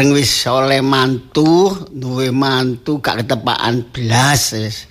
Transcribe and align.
bareng 0.00 0.16
wis 0.16 0.48
oleh 0.48 0.80
mantu 0.80 1.76
duwe 1.92 2.32
mantu 2.32 3.04
gak 3.04 3.20
ketepaan 3.20 3.84
blas 3.92 4.56
wis 4.56 4.88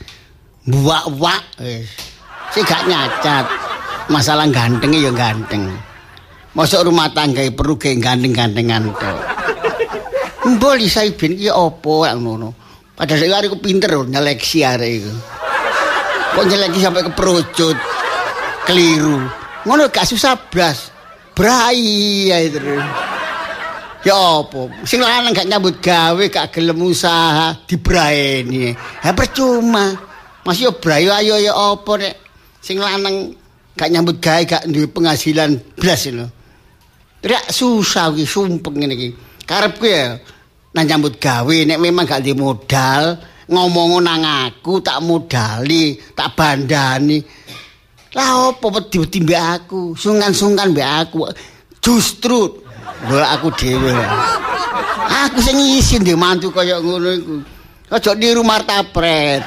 buak-wak 0.69 1.41
wis 1.65 1.89
sing 2.53 2.61
gak 2.61 2.85
nyacat 2.85 3.49
masalah 4.05 4.45
ganteng 4.53 4.93
ya 4.93 5.09
ganteng 5.09 5.65
Masuk 6.53 6.85
rumah 6.85 7.09
tangga 7.09 7.41
perlu 7.49 7.77
kayak 7.77 8.05
ganteng-gantengan 8.05 8.93
to. 8.93 9.13
Mbok 10.49 10.77
Lisa 10.77 11.05
ben 11.13 11.37
iki 11.37 11.49
apa 11.49 12.13
ngono. 12.17 12.53
Padahal 12.97 13.21
saya 13.21 13.49
aku 13.49 13.61
pinter 13.61 13.89
lho 13.89 14.05
nyeleksi 14.05 14.65
arek 14.65 14.91
iku. 14.97 15.13
Kok 16.37 16.45
nyeleksi 16.49 16.79
sampai 16.81 17.05
ke 17.05 17.11
perujut. 17.13 17.77
Keliru. 18.65 19.25
Ngono 19.65 19.93
gak 19.93 20.09
susah 20.09 20.37
blas. 20.49 20.89
Brai 21.37 22.33
ya 22.33 22.41
itu. 22.41 22.57
Ya 24.07 24.15
apa? 24.15 24.71
Sing 24.87 25.03
lanang 25.03 25.35
gak 25.35 25.49
nyambut 25.49 25.83
gawe 25.83 26.23
gak 26.31 26.55
gelem 26.55 26.79
usaha 26.87 27.51
dibraeni. 27.67 28.71
Ha 29.03 29.11
percuma. 29.11 29.91
Masih 30.47 30.71
yo 30.71 30.79
brayo 30.79 31.11
ayo 31.19 31.35
ya 31.35 31.51
apa 31.51 31.91
nek 31.99 32.15
sing 32.63 32.79
lanang 32.79 33.35
gak 33.75 33.91
nyambut 33.91 34.23
gawe 34.23 34.39
gak 34.47 34.63
duwe 34.71 34.87
penghasilan 34.87 35.59
blas 35.75 36.07
lho. 36.07 36.27
Tidak 37.19 37.51
susah 37.51 38.15
iki 38.15 38.23
sumpek 38.23 38.71
ngene 38.71 38.95
iki. 38.95 39.09
Karepku 39.43 39.83
ya 39.83 40.15
nang 40.71 40.85
nyambut 40.87 41.19
gawe 41.19 41.57
nek 41.67 41.79
memang 41.83 42.07
gak 42.07 42.23
di 42.23 42.31
modal 42.31 43.19
ngomong 43.49 43.99
nang 43.99 44.23
aku 44.23 44.79
tak 44.79 45.03
modali, 45.03 45.97
tak 46.15 46.37
bandani. 46.37 47.19
Lah 48.15 48.53
opo 48.53 48.71
wedi 48.71 49.19
mbek 49.21 49.43
aku, 49.59 49.93
sungan-sungan 49.97 50.71
mbek 50.71 50.89
aku. 51.03 51.27
Justru 51.81 52.68
lho 53.07 53.23
aku 53.23 53.47
dhewe. 53.55 53.95
Aku 55.29 55.39
sing 55.39 55.55
ngisi 55.55 56.03
ndek 56.03 56.19
mantu 56.19 56.51
kaya 56.51 56.83
ngono 56.83 57.09
iku. 57.15 57.35
Aja 57.93 58.11
niru 58.17 58.43
martapret. 58.43 59.45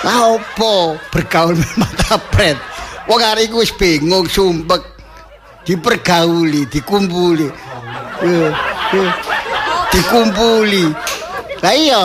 Lah 0.00 0.32
opo 0.32 0.96
bergaul 1.12 1.58
martapret. 1.80 2.56
Wong 3.04 3.20
arek 3.20 3.52
iku 3.52 3.60
wis 3.60 3.74
bingung 3.74 4.24
sumpek. 4.30 5.00
dipergauli, 5.64 6.66
dikumpuli. 6.66 7.48
Dikumpuli. 9.90 10.84
Lah 11.60 11.74
iya, 11.76 12.02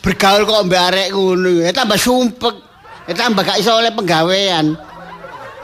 bergaul 0.00 0.46
kok 0.46 0.64
mbak 0.70 0.82
arek 0.92 1.08
ngono, 1.12 1.60
ya 1.60 1.70
tambah 1.74 1.98
sumpek. 1.98 2.56
Ya 3.10 3.12
tambah 3.18 3.42
gak 3.42 3.58
iso 3.58 3.74
oleh 3.74 3.90
penggawean. 3.90 4.78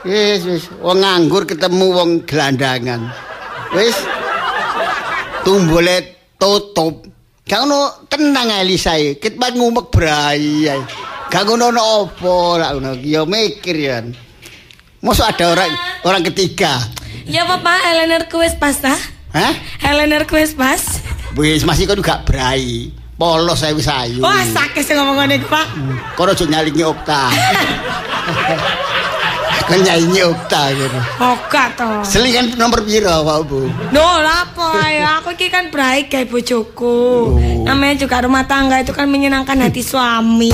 Wis 0.02 0.42
wis, 0.42 0.64
wong 0.82 1.00
nganggur 1.00 1.46
ketemu 1.46 1.86
wong 1.94 2.10
gelandangan. 2.26 3.27
Wis 3.76 3.96
tumbule 5.44 5.96
tutup. 6.40 7.04
Gak 7.48 7.64
ono 7.64 8.04
tenang 8.12 8.52
Elisa 8.60 8.96
iki, 9.00 9.16
ketpat 9.20 9.56
ngumek 9.56 9.88
brai. 9.88 10.68
Gak 11.28 11.42
ngono 11.48 11.72
apa 11.72 12.36
lah 12.60 12.70
ngono. 12.76 13.00
Ya 13.00 13.24
mikir 13.24 13.76
ya. 13.76 14.04
Masa 15.00 15.32
ada 15.32 15.52
orang 15.56 15.72
orang 16.04 16.22
ketiga. 16.28 16.76
Ya 17.28 17.44
papa, 17.44 17.76
Eleanor 17.92 18.28
kuis 18.32 18.56
pas 18.56 18.76
ta? 18.76 18.96
Hah? 19.32 19.54
Eleanor 19.84 20.24
kuis 20.24 20.56
pas. 20.56 20.80
Wis 21.36 21.64
masih 21.64 21.84
kan 21.88 22.00
gak 22.00 22.24
brai. 22.24 22.92
Polos 23.18 23.58
saya 23.58 23.74
wis 23.74 23.90
ayu. 23.90 24.22
Wah, 24.22 24.46
sakit 24.46 24.78
sih 24.78 24.94
ngomong 24.94 25.18
ngene 25.18 25.42
Pak. 25.42 25.66
Kono 26.14 26.38
aja 26.38 26.46
nyalingi 26.46 26.86
Okta. 26.86 27.26
kan 29.68 29.78
nyanyi 29.78 30.24
Okta 30.24 30.62
gitu. 30.72 30.98
Oka 31.20 31.64
to. 31.72 31.88
Selingan 32.02 32.56
nomor 32.56 32.80
piro, 32.82 33.20
Pak 33.20 33.38
Bu? 33.44 33.68
No, 33.90 34.06
lapo 34.18 34.64
ayo 34.74 35.04
aku 35.18 35.36
iki 35.36 35.46
kan 35.46 35.68
baik 35.68 36.08
kayak 36.08 36.28
bojoku. 36.28 37.36
Namanya 37.62 37.94
juga 37.98 38.24
rumah 38.24 38.42
tangga 38.42 38.80
itu 38.80 38.90
kan 38.90 39.04
menyenangkan 39.04 39.60
hati 39.60 39.80
suami. 39.80 40.48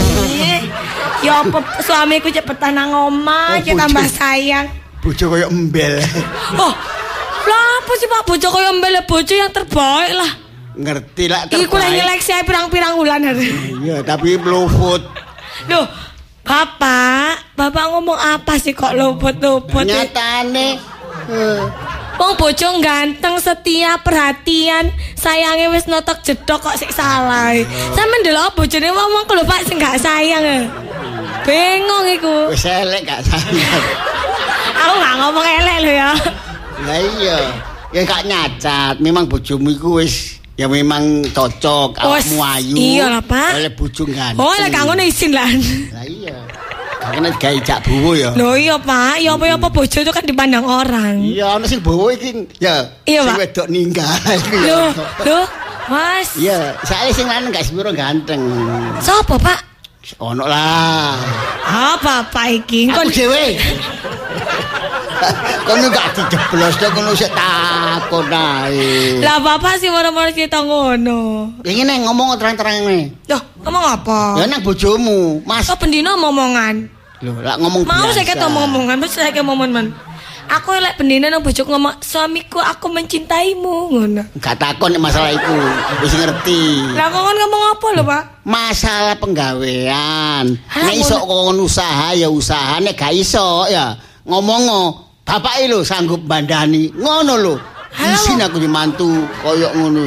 ya 1.23 1.41
apa 1.41 1.57
suamiku 1.81 2.29
cepetan 2.29 2.75
nang 2.75 2.91
omah, 2.93 3.57
Oh, 3.57 3.63
ya 3.63 3.73
tambah 3.73 4.05
sayang. 4.05 4.67
Bojo 4.99 5.31
koyo 5.31 5.47
embel. 5.47 6.03
Oh, 6.57 6.73
lah 7.45 7.65
apa 7.79 7.93
sih 7.95 8.09
Pak 8.09 8.23
bojo 8.25 8.47
kaya 8.49 8.71
mbele 8.73 9.01
bojo 9.05 9.33
yang 9.33 9.49
terbaik 9.49 10.13
lah. 10.13 10.33
Ngerti 10.75 11.25
lah 11.29 11.47
Iku 11.47 11.71
lah 11.71 11.87
terbaik. 11.87 11.95
nyeleksi 11.95 12.31
ae 12.33 12.43
pirang-pirang 12.43 12.99
bulan. 12.99 13.21
Iya, 13.79 14.03
tapi 14.03 14.35
luput. 14.37 15.07
Loh, 15.65 15.87
Bapak, 16.45 17.57
Bapak 17.57 17.85
ngomong 17.89 18.21
apa 18.21 18.61
sih 18.61 18.77
kok 18.77 18.93
luput-luput? 18.93 19.89
Nyatane 19.89 20.77
eh, 21.33 21.63
Wong 22.15 22.39
bojo 22.39 22.69
ganteng, 22.79 23.43
setia, 23.43 23.99
perhatian, 23.99 24.87
sayange 25.19 25.67
wis 25.75 25.91
notok 25.91 26.23
jedok 26.23 26.63
kok 26.63 26.79
sik 26.79 26.95
salah. 26.95 27.51
Sampe 27.91 28.15
ndelok 28.23 28.55
bojone 28.55 28.87
wong 28.93 29.09
wong 29.19 29.25
lho 29.27 29.43
Pak 29.43 29.67
sing 29.67 29.83
gak 29.83 29.99
sayang. 29.99 30.71
Bengong 31.43 32.07
iku. 32.15 32.55
wis 32.55 32.69
elek 32.71 33.03
gak 33.03 33.25
sayang. 33.27 33.83
Aku 34.79 34.95
gak 35.03 35.15
ngomong 35.27 35.47
elek 35.49 35.77
lho 35.83 35.93
ya. 35.97 36.13
Lah 36.87 37.01
iya, 37.03 37.39
ya 37.91 38.01
gak 38.07 38.23
nyacat. 38.31 38.95
Memang 39.03 39.27
bojomu 39.27 39.75
iku 39.75 39.99
wis 39.99 40.44
ya 40.55 40.67
memang 40.71 41.27
cocok 41.35 41.99
awakmu 41.99 42.39
ayu. 42.39 42.75
iya 42.79 43.05
lah, 43.11 43.23
Pak. 43.23 43.59
Oleh 43.59 43.73
bojo 43.75 44.03
ganteng. 44.07 44.39
Oh, 44.39 44.55
lek 44.55 44.71
kang 44.71 44.87
ngono 44.87 45.03
izin 45.03 45.35
lah. 45.35 45.51
Lah 45.91 46.05
iya. 46.07 46.37
Karena 47.05 47.29
gawe 47.37 47.59
jak 47.61 47.79
buwo 47.85 48.17
ya. 48.17 48.33
Lho 48.33 48.57
iya 48.57 48.77
Pak, 48.81 49.21
ya 49.21 49.37
apa-apa 49.37 49.69
bojo 49.69 49.99
itu 50.01 50.13
kan 50.15 50.25
dipandang 50.25 50.65
orang. 50.65 51.21
Iya, 51.21 51.61
ana 51.61 51.67
sing 51.69 51.85
bowo 51.85 52.09
iki 52.09 52.49
ya 52.63 52.81
Iya, 53.05 53.29
sing 53.29 53.37
wedok 53.37 53.67
ninggal 53.69 54.09
ya. 54.25 54.41
Lho, 54.65 54.81
lho, 55.29 55.41
Mas. 55.93 56.29
Iya, 56.41 56.73
saya 56.89 57.13
sing 57.13 57.29
lanang 57.29 57.53
gak 57.53 57.69
sepiro 57.69 57.93
ganteng. 57.93 58.41
Sopo 59.05 59.37
Pak? 59.37 59.61
Ono 60.21 60.49
lah. 60.49 61.17
Apa 61.65 62.25
Pak 62.33 62.47
iki? 62.65 62.89
Kon 62.89 63.09
dhewe. 63.13 63.53
Kono 65.65 65.87
gak 65.89 66.07
dijeblos 66.15 66.75
to 66.77 66.87
kono 66.93 67.11
sik 67.17 67.31
takon 67.33 68.29
ae. 68.29 69.19
lah 69.23 69.41
Bapak 69.41 69.81
sih 69.81 69.89
moro-moro 69.89 70.29
cerita 70.31 70.61
ngono. 70.61 71.51
Iki 71.65 71.83
nek 71.83 72.05
ngomong 72.05 72.37
terang-terang 72.37 72.85
nih. 72.85 73.05
Loh, 73.31 73.43
ngomong 73.65 73.85
apa? 73.85 74.21
Ya 74.41 74.45
nang 74.45 74.61
bojomu, 74.61 75.41
Mas. 75.49 75.69
Oh, 75.73 75.79
pendino 75.79 76.15
omongan. 76.15 76.89
Lho, 77.25 77.41
lak 77.41 77.57
ngomong 77.57 77.89
Mau 77.89 78.11
biasa. 78.11 78.21
saya 78.21 78.27
kata 78.37 78.47
ngomong-ngomongan, 78.53 78.97
terus 79.01 79.13
saya 79.17 79.33
kata 79.33 79.47
momen 79.47 79.71
man. 79.73 79.87
Aku 80.45 80.77
lek 80.77 81.01
pendino 81.01 81.25
nang 81.33 81.41
bojoku 81.41 81.73
ngomong, 81.73 82.05
"Suamiku, 82.05 82.61
aku 82.61 82.93
mencintaimu." 82.93 83.77
Ngono. 83.97 84.23
Gak 84.45 84.61
takon 84.61 84.93
nek 84.93 85.01
masalah 85.01 85.33
iku. 85.33 85.57
Wis 86.05 86.13
ngerti. 86.13 86.85
Lah 86.93 87.09
kok 87.09 87.23
ngomong 87.25 87.63
apa 87.73 87.87
lho, 87.97 88.03
Pak? 88.05 88.23
Masalah 88.45 89.17
penggawean. 89.17 90.53
Nek 90.69 90.97
iso 91.01 91.17
kon 91.25 91.57
usaha 91.57 92.13
ya 92.13 92.29
usaha, 92.29 92.77
nek 92.77 92.93
gak 92.93 93.17
iso 93.17 93.65
ya 93.73 93.97
ngomong 94.29 94.69
Bapak 95.25 95.57
lho 95.65 95.81
sanggup 95.83 96.21
bandani. 96.23 96.93
Ngono 96.93 97.35
lho. 97.35 97.55
Isin 97.95 98.39
aku 98.39 98.59
dimantu 98.59 99.09
koyok 99.41 99.73
ngono. 99.75 100.05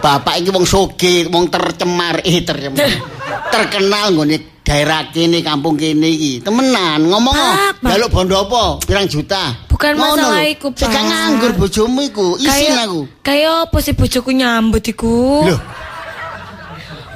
Bapak 0.00 0.40
iki 0.40 0.50
wong 0.50 0.66
sugih, 0.66 1.30
wong 1.30 1.46
tercemar, 1.46 2.18
eh 2.24 2.42
tercemar. 2.42 2.90
Terkenal 3.52 4.10
nggone 4.10 4.36
daerah 4.66 5.06
kene, 5.06 5.38
kampung 5.40 5.78
kene 5.78 6.08
iki. 6.08 6.42
Temenan, 6.42 7.06
ngomong 7.06 7.34
Pak. 7.78 7.86
jaluk 7.86 8.10
bondo 8.10 8.34
apa? 8.36 8.82
Pirang 8.82 9.06
juta? 9.06 9.54
Bukan 9.70 9.94
Ngono 9.94 10.18
masalah 10.18 10.42
lho. 10.42 10.50
iku, 10.50 10.66
Pak. 10.74 10.90
gak 10.90 11.04
nganggur 11.04 11.52
bojomu 11.54 12.00
iku, 12.02 12.26
isin 12.36 12.74
aku. 12.74 13.00
Kayak 13.22 13.70
apa 13.70 13.78
sih 13.78 13.94
bojoku 13.94 14.30
nyambut 14.32 14.82
iku? 14.82 15.46
Loh, 15.46 15.60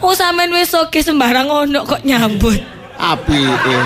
Oh, 0.01 0.17
sampean 0.17 0.49
wis 0.51 0.73
oke 0.73 0.97
sembarang 0.97 1.45
ono 1.45 1.85
kok 1.85 2.01
nyambut. 2.01 2.57
api 2.97 3.37
eh. 3.41 3.85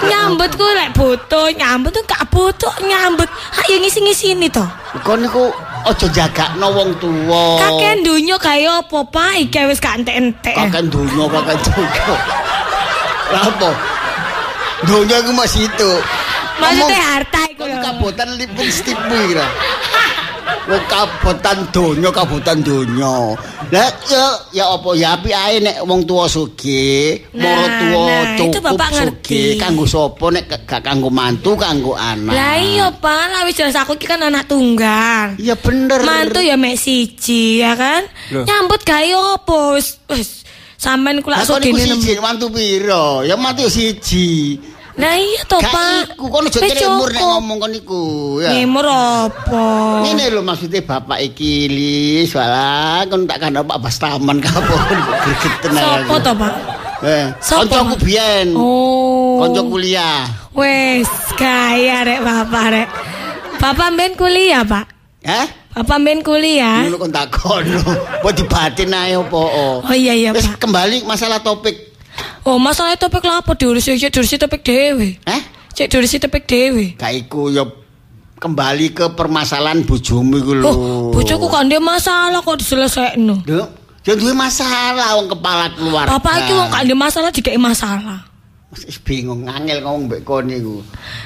Nyambut 0.00 0.50
ku 0.56 0.64
lek 0.64 0.96
butuh, 0.96 1.52
nyambut 1.52 1.92
tuh 1.92 2.04
gak 2.08 2.24
butuh 2.32 2.72
nyambut. 2.84 3.28
Ayo 3.64 3.76
ngisi-ngisini 3.84 4.48
to. 4.48 4.64
Kon 5.04 5.20
niku 5.20 5.52
aja 5.84 6.06
jagakno 6.08 6.66
wong 6.72 6.90
tuwa. 6.96 7.60
Kakek 7.60 8.04
dunyo 8.04 8.36
kaya 8.40 8.80
apa, 8.80 8.98
Pak? 9.04 9.32
Iki 9.48 9.60
wis 9.68 9.80
gak 9.80 10.00
entek-entek. 10.00 10.56
Kakek 10.56 10.88
dunya 10.88 11.24
kakek. 11.28 12.20
Lah 13.30 13.42
apa? 13.46 13.70
Dunya 14.88 15.16
iku 15.20 15.32
masih 15.36 15.68
itu. 15.68 15.92
Maksudnya 16.60 17.00
harta 17.00 17.40
iku 17.48 17.64
lho. 17.64 17.76
kabotan 17.80 18.28
lipung 18.36 18.68
stipu 18.68 19.16
kira. 19.28 19.48
Wong 20.70 20.84
kabotan 20.86 21.58
donya, 21.74 22.10
kabotan 22.14 22.58
donya. 22.62 23.34
Lah 23.70 23.90
ya 24.10 24.24
ya 24.50 24.64
apa 24.74 24.90
ya 24.98 25.14
api 25.14 25.30
ae 25.30 25.56
nek 25.62 25.76
wong 25.86 26.02
tuwa 26.02 26.26
sugih, 26.26 27.22
Nah, 27.34 27.46
moro 27.46 27.66
tuwa 27.66 28.02
nah, 28.02 28.22
itu 28.34 28.44
cukup 28.50 28.62
Bapak 28.74 28.88
sugih 28.98 29.48
kanggo 29.58 29.84
sapa 29.86 30.26
nek 30.30 30.44
gak 30.66 30.82
kanggo 30.82 31.10
mantu, 31.10 31.54
kanggo 31.54 31.94
anak. 31.94 32.34
Lah 32.34 32.58
iya, 32.58 32.86
Pak. 32.90 33.24
Lah 33.30 33.40
wis 33.46 33.54
jelas 33.54 33.78
aku 33.78 33.94
iki 33.94 34.10
kan 34.10 34.22
anak 34.22 34.50
tunggal. 34.50 35.38
Iya 35.38 35.54
bener. 35.54 36.02
Mantu 36.02 36.42
ya 36.42 36.58
mek 36.58 36.74
siji, 36.74 37.62
ya 37.62 37.78
kan? 37.78 38.06
Loh. 38.34 38.42
Nyambut 38.42 38.82
kaya 38.82 39.38
apa? 39.38 39.78
Wis 39.78 40.02
wis 40.10 40.42
sampean 40.74 41.22
kula 41.22 41.42
Lah 41.42 41.46
sugih 41.46 41.74
siji 41.74 42.18
mantu 42.18 42.50
piro? 42.50 43.22
Ya 43.22 43.38
mantu 43.38 43.70
siji. 43.70 44.58
Lah 45.00 45.16
iya 45.16 45.40
to, 45.48 45.56
Gak 45.56 45.72
Pak. 45.72 46.12
iku 46.12 46.24
kon 46.28 46.44
aja 46.44 46.60
tremur 46.60 47.08
nek 47.08 47.16
cukup. 47.16 47.30
ngomong 47.32 47.56
kon 47.56 47.72
iku 47.72 48.02
ya. 48.38 48.48
Ngemur 48.52 48.84
apa? 48.84 49.64
Ini 50.04 50.24
lho 50.28 50.44
maksudnya 50.44 50.84
bapak 50.84 51.18
iki 51.24 51.52
soalnya 52.28 53.08
kon 53.08 53.24
tak 53.24 53.40
kandha 53.40 53.64
Pak 53.64 53.80
Bastaman 53.80 54.38
kapun 54.44 54.76
gregeten 55.24 55.72
ae. 55.72 55.80
Sopo 55.80 56.14
to, 56.20 56.32
Pak? 56.36 56.52
Eh, 57.00 57.24
kancaku 57.40 57.96
biyen. 57.98 58.52
Oh. 58.52 59.40
Kanca 59.40 59.64
kuliah. 59.64 60.28
Wes 60.52 61.08
kaya 61.34 62.04
rek 62.04 62.20
bapak 62.20 62.64
rek. 62.68 62.88
Bapak 63.56 63.88
ben 63.94 64.12
kuliah, 64.14 64.60
Pak. 64.62 64.84
Hah? 65.24 65.46
Bapak 65.70 65.96
ben 66.00 66.20
kuliah. 66.20 66.84
Ngono 66.84 66.96
kon 66.98 67.08
takono. 67.08 67.80
Mbok 68.20 68.32
dibatin 68.34 68.92
ae 68.92 69.16
opo. 69.16 69.48
Oh 69.80 69.96
iya 69.96 70.12
iya, 70.12 70.36
Wis 70.36 70.44
Pak. 70.44 70.60
kembali 70.60 71.08
masalah 71.08 71.40
topik. 71.40 71.89
Oh, 72.48 72.56
masalah 72.56 72.96
topik 72.96 73.24
apa 73.26 73.52
diurusi 73.54 73.94
cek 74.00 74.10
diurusi 74.10 74.36
topik 74.40 74.64
dhewe. 74.64 75.20
Eh? 75.22 75.40
Cek 75.76 75.86
diurusi 75.92 76.16
topik 76.16 76.48
dhewe. 76.48 76.96
Gak 76.96 77.12
iku 77.14 77.52
ya 77.52 77.68
kembali 78.40 78.96
ke 78.96 79.06
permasalahan 79.12 79.84
bojomu 79.84 80.40
iku 80.40 80.52
lho. 80.56 80.70
Oh, 80.72 80.76
bojoku 81.12 81.46
kan 81.52 81.68
dia 81.68 81.78
masalah 81.78 82.40
kok 82.40 82.56
diselesaikno. 82.56 83.44
Lho, 83.44 83.64
ya 84.02 84.16
duwe 84.16 84.32
masalah 84.32 85.20
wong 85.20 85.28
kepala 85.28 85.68
keluarga. 85.76 86.16
Bapak 86.16 86.34
iki 86.48 86.52
wong 86.56 86.70
kan 86.72 86.82
dia 86.88 86.96
masalah 86.96 87.28
dikei 87.28 87.60
masalah. 87.60 88.20
Wis 88.70 89.02
bingung 89.02 89.50
ngangel 89.50 89.82
ngomong 89.82 90.06
mbek 90.06 90.22
kon 90.22 90.46
niku. 90.46 90.78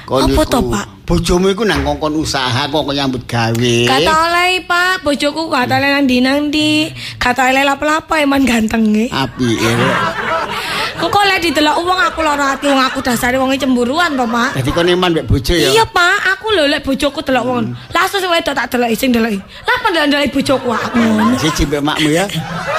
Kon 0.09 0.25
Apa 0.33 0.41
to, 0.49 0.65
Pak? 0.65 0.85
Bojomu 1.05 1.53
iku 1.53 1.61
nang 1.61 1.85
ngongkon 1.85 2.17
usaha 2.17 2.65
kok 2.65 2.89
nyambut 2.89 3.21
gawe. 3.29 3.75
Kata 3.85 4.13
oleh 4.25 4.65
Pak, 4.65 5.05
bojoku 5.05 5.53
kata 5.53 5.77
oleh 5.77 5.89
nang 5.93 6.09
di 6.09 6.17
nang 6.25 6.49
di, 6.49 6.89
kata 7.21 7.53
oleh 7.53 7.61
lapa-lapa 7.61 8.17
eman 8.17 8.41
ganteng 8.49 8.89
nge. 8.89 9.13
Ya. 10.95 11.03
Engko 11.03 11.19
lek 11.27 11.39
didelok 11.43 11.75
wong 11.83 11.99
aku 11.99 12.19
lara 12.23 12.55
ati 12.55 12.71
wong 12.71 12.79
aku 12.79 12.99
dasare 13.03 13.35
wong 13.35 13.51
cemburuan 13.59 14.15
to, 14.15 14.23
Pak. 14.23 14.49
Jadi 14.55 14.69
kon 14.71 14.87
iman 14.87 15.11
mbek 15.11 15.27
bojo 15.27 15.53
ya. 15.53 15.69
Iya, 15.75 15.83
Pak, 15.83 16.15
aku 16.35 16.55
lho 16.55 16.63
lek 16.71 16.81
bojoku 16.87 17.19
delok 17.19 17.43
wong. 17.43 17.63
Langsung 17.91 18.23
sing 18.23 18.31
wedok 18.31 18.55
tak 18.55 18.71
delok 18.71 18.89
sing 18.95 19.11
deloki. 19.11 19.39
Lah 19.39 19.77
pendelok 19.83 20.31
bojoku 20.31 20.69
aku. 20.71 21.03
Siji 21.43 21.67
mbek 21.67 21.83
makmu 21.83 22.09
ya. 22.15 22.23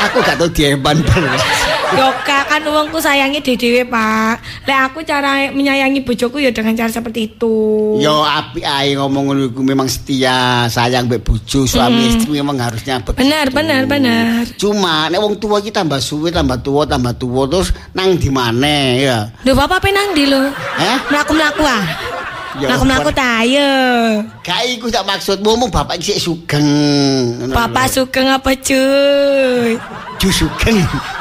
Aku 0.08 0.24
gak 0.24 0.40
tau 0.40 0.48
dieman 0.48 0.96
bener. 1.04 1.36
Yo 1.94 2.10
kan 2.26 2.62
uangku 2.66 2.98
sayangi 2.98 3.38
dhewe 3.38 3.86
Pak. 3.86 4.66
Lek 4.66 4.78
aku 4.90 5.06
cara 5.06 5.54
menyayangi 5.54 6.02
bojoku 6.02 6.42
ya 6.42 6.50
dengan 6.50 6.74
cara 6.74 6.90
seperti 6.90 7.30
itu. 7.30 7.54
Yo 8.02 8.26
api 8.26 8.66
ae 8.66 8.98
ngomong 8.98 9.30
ngono 9.30 9.40
iku 9.54 9.62
memang 9.62 9.86
setia, 9.86 10.66
sayang 10.66 11.06
mbek 11.06 11.22
bojo, 11.22 11.62
suami 11.62 12.10
istri 12.10 12.42
memang 12.42 12.58
harusnya 12.58 12.98
begitu. 12.98 13.22
Benar, 13.22 13.46
benar, 13.54 13.82
benar. 13.86 14.42
Cuma 14.58 15.06
nek 15.06 15.20
wong 15.22 15.38
tua 15.38 15.62
iki 15.62 15.70
tambah 15.70 16.02
suwe, 16.02 16.34
tambah 16.34 16.58
tua, 16.58 16.90
tambah 16.90 17.14
tua 17.14 17.46
terus 17.46 17.70
nang 17.94 18.05
di 18.14 18.30
mana 18.30 18.94
ya? 18.94 19.18
Lho 19.42 19.52
Bapak 19.58 19.82
penang 19.82 20.14
di 20.14 20.30
lho. 20.30 20.46
Hah? 20.54 21.02
Mlaku-mlaku 21.10 21.66
ah. 21.66 21.84
Ya, 22.56 22.72
Mlaku-mlaku 22.72 23.10
ta 23.12 23.44
ayo. 23.44 23.68
Gak 24.40 24.62
iku 24.70 24.88
tak 24.88 25.04
maksud 25.04 25.44
ngomong 25.44 25.68
bapak 25.68 26.00
sik 26.00 26.22
sugeng. 26.22 26.64
Bapak 27.50 27.90
sugeng 27.90 28.32
apa 28.32 28.54
cuy? 28.56 29.76
Ju 30.22 30.28
sugeng. 30.32 30.80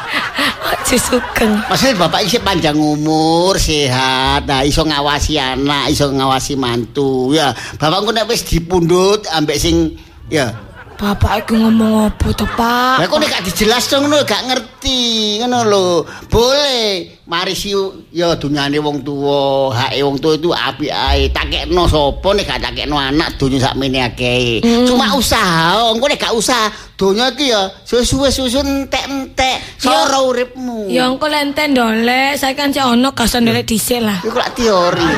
Ojo 0.65 0.97
sugeng. 0.97 1.51
Maksudnya 1.69 1.97
bapak 1.97 2.25
isi 2.25 2.37
panjang 2.41 2.77
umur, 2.77 3.57
sehat, 3.57 4.45
nah 4.45 4.61
iso 4.61 4.85
ngawasi 4.85 5.37
anak, 5.37 5.93
iso 5.93 6.09
ngawasi 6.09 6.53
mantu. 6.57 7.33
Ya, 7.33 7.53
bapak 7.81 8.05
nek 8.13 8.29
wis 8.29 8.45
dipundhut 8.45 9.25
ambek 9.33 9.57
sing 9.57 9.97
ya. 10.29 10.53
Bapak 10.95 11.43
iku 11.43 11.59
ngomong 11.59 12.07
apa 12.07 12.31
to, 12.31 12.47
Pak? 12.55 13.03
Lah 13.03 13.07
kok 13.11 13.19
nek 13.19 13.27
gak 13.27 13.45
dijelas 13.51 13.83
dong 13.91 14.07
ngono 14.07 14.23
gak 14.23 14.47
ngerti 14.47 14.99
ngono 15.43 15.59
lho. 15.67 15.87
Boleh 16.31 17.19
mari 17.25 17.57
si 17.57 17.73
ya 18.13 18.37
dunyane 18.37 18.77
wong 18.77 19.01
tuwa, 19.01 19.73
hake 19.73 20.01
wong 20.05 20.17
tuwa 20.21 20.33
itu 20.37 20.49
api 20.53 20.87
ae. 20.93 21.29
Takekno 21.33 21.89
sapa 21.89 22.29
nek 22.37 22.45
gak 22.45 22.61
takekno 22.61 22.95
anak 22.97 23.37
donya 23.41 23.59
sakmene 23.65 23.99
akeh. 24.05 24.61
Cuma 24.85 25.13
usaha, 25.17 25.89
engko 25.89 26.05
nek 26.05 26.21
gak 26.21 26.35
usaha 26.37 26.69
donya 26.95 27.27
iki 27.35 27.51
ya 27.51 27.67
suwe-suwe 27.83 28.31
susun 28.31 28.87
entek-entek 28.87 29.81
sora 29.81 30.23
uripmu. 30.23 30.87
Ya 30.87 31.11
engko 31.11 31.27
lenten 31.27 31.75
dolek, 31.75 32.39
saya 32.39 32.55
kan 32.55 32.71
cek 32.71 32.85
ono 32.85 33.11
gasan 33.11 33.43
dolek 33.43 33.67
dhisik 33.67 33.99
lah. 33.99 34.21
Iku 34.23 34.37
lak 34.37 34.55
teori. 34.55 35.09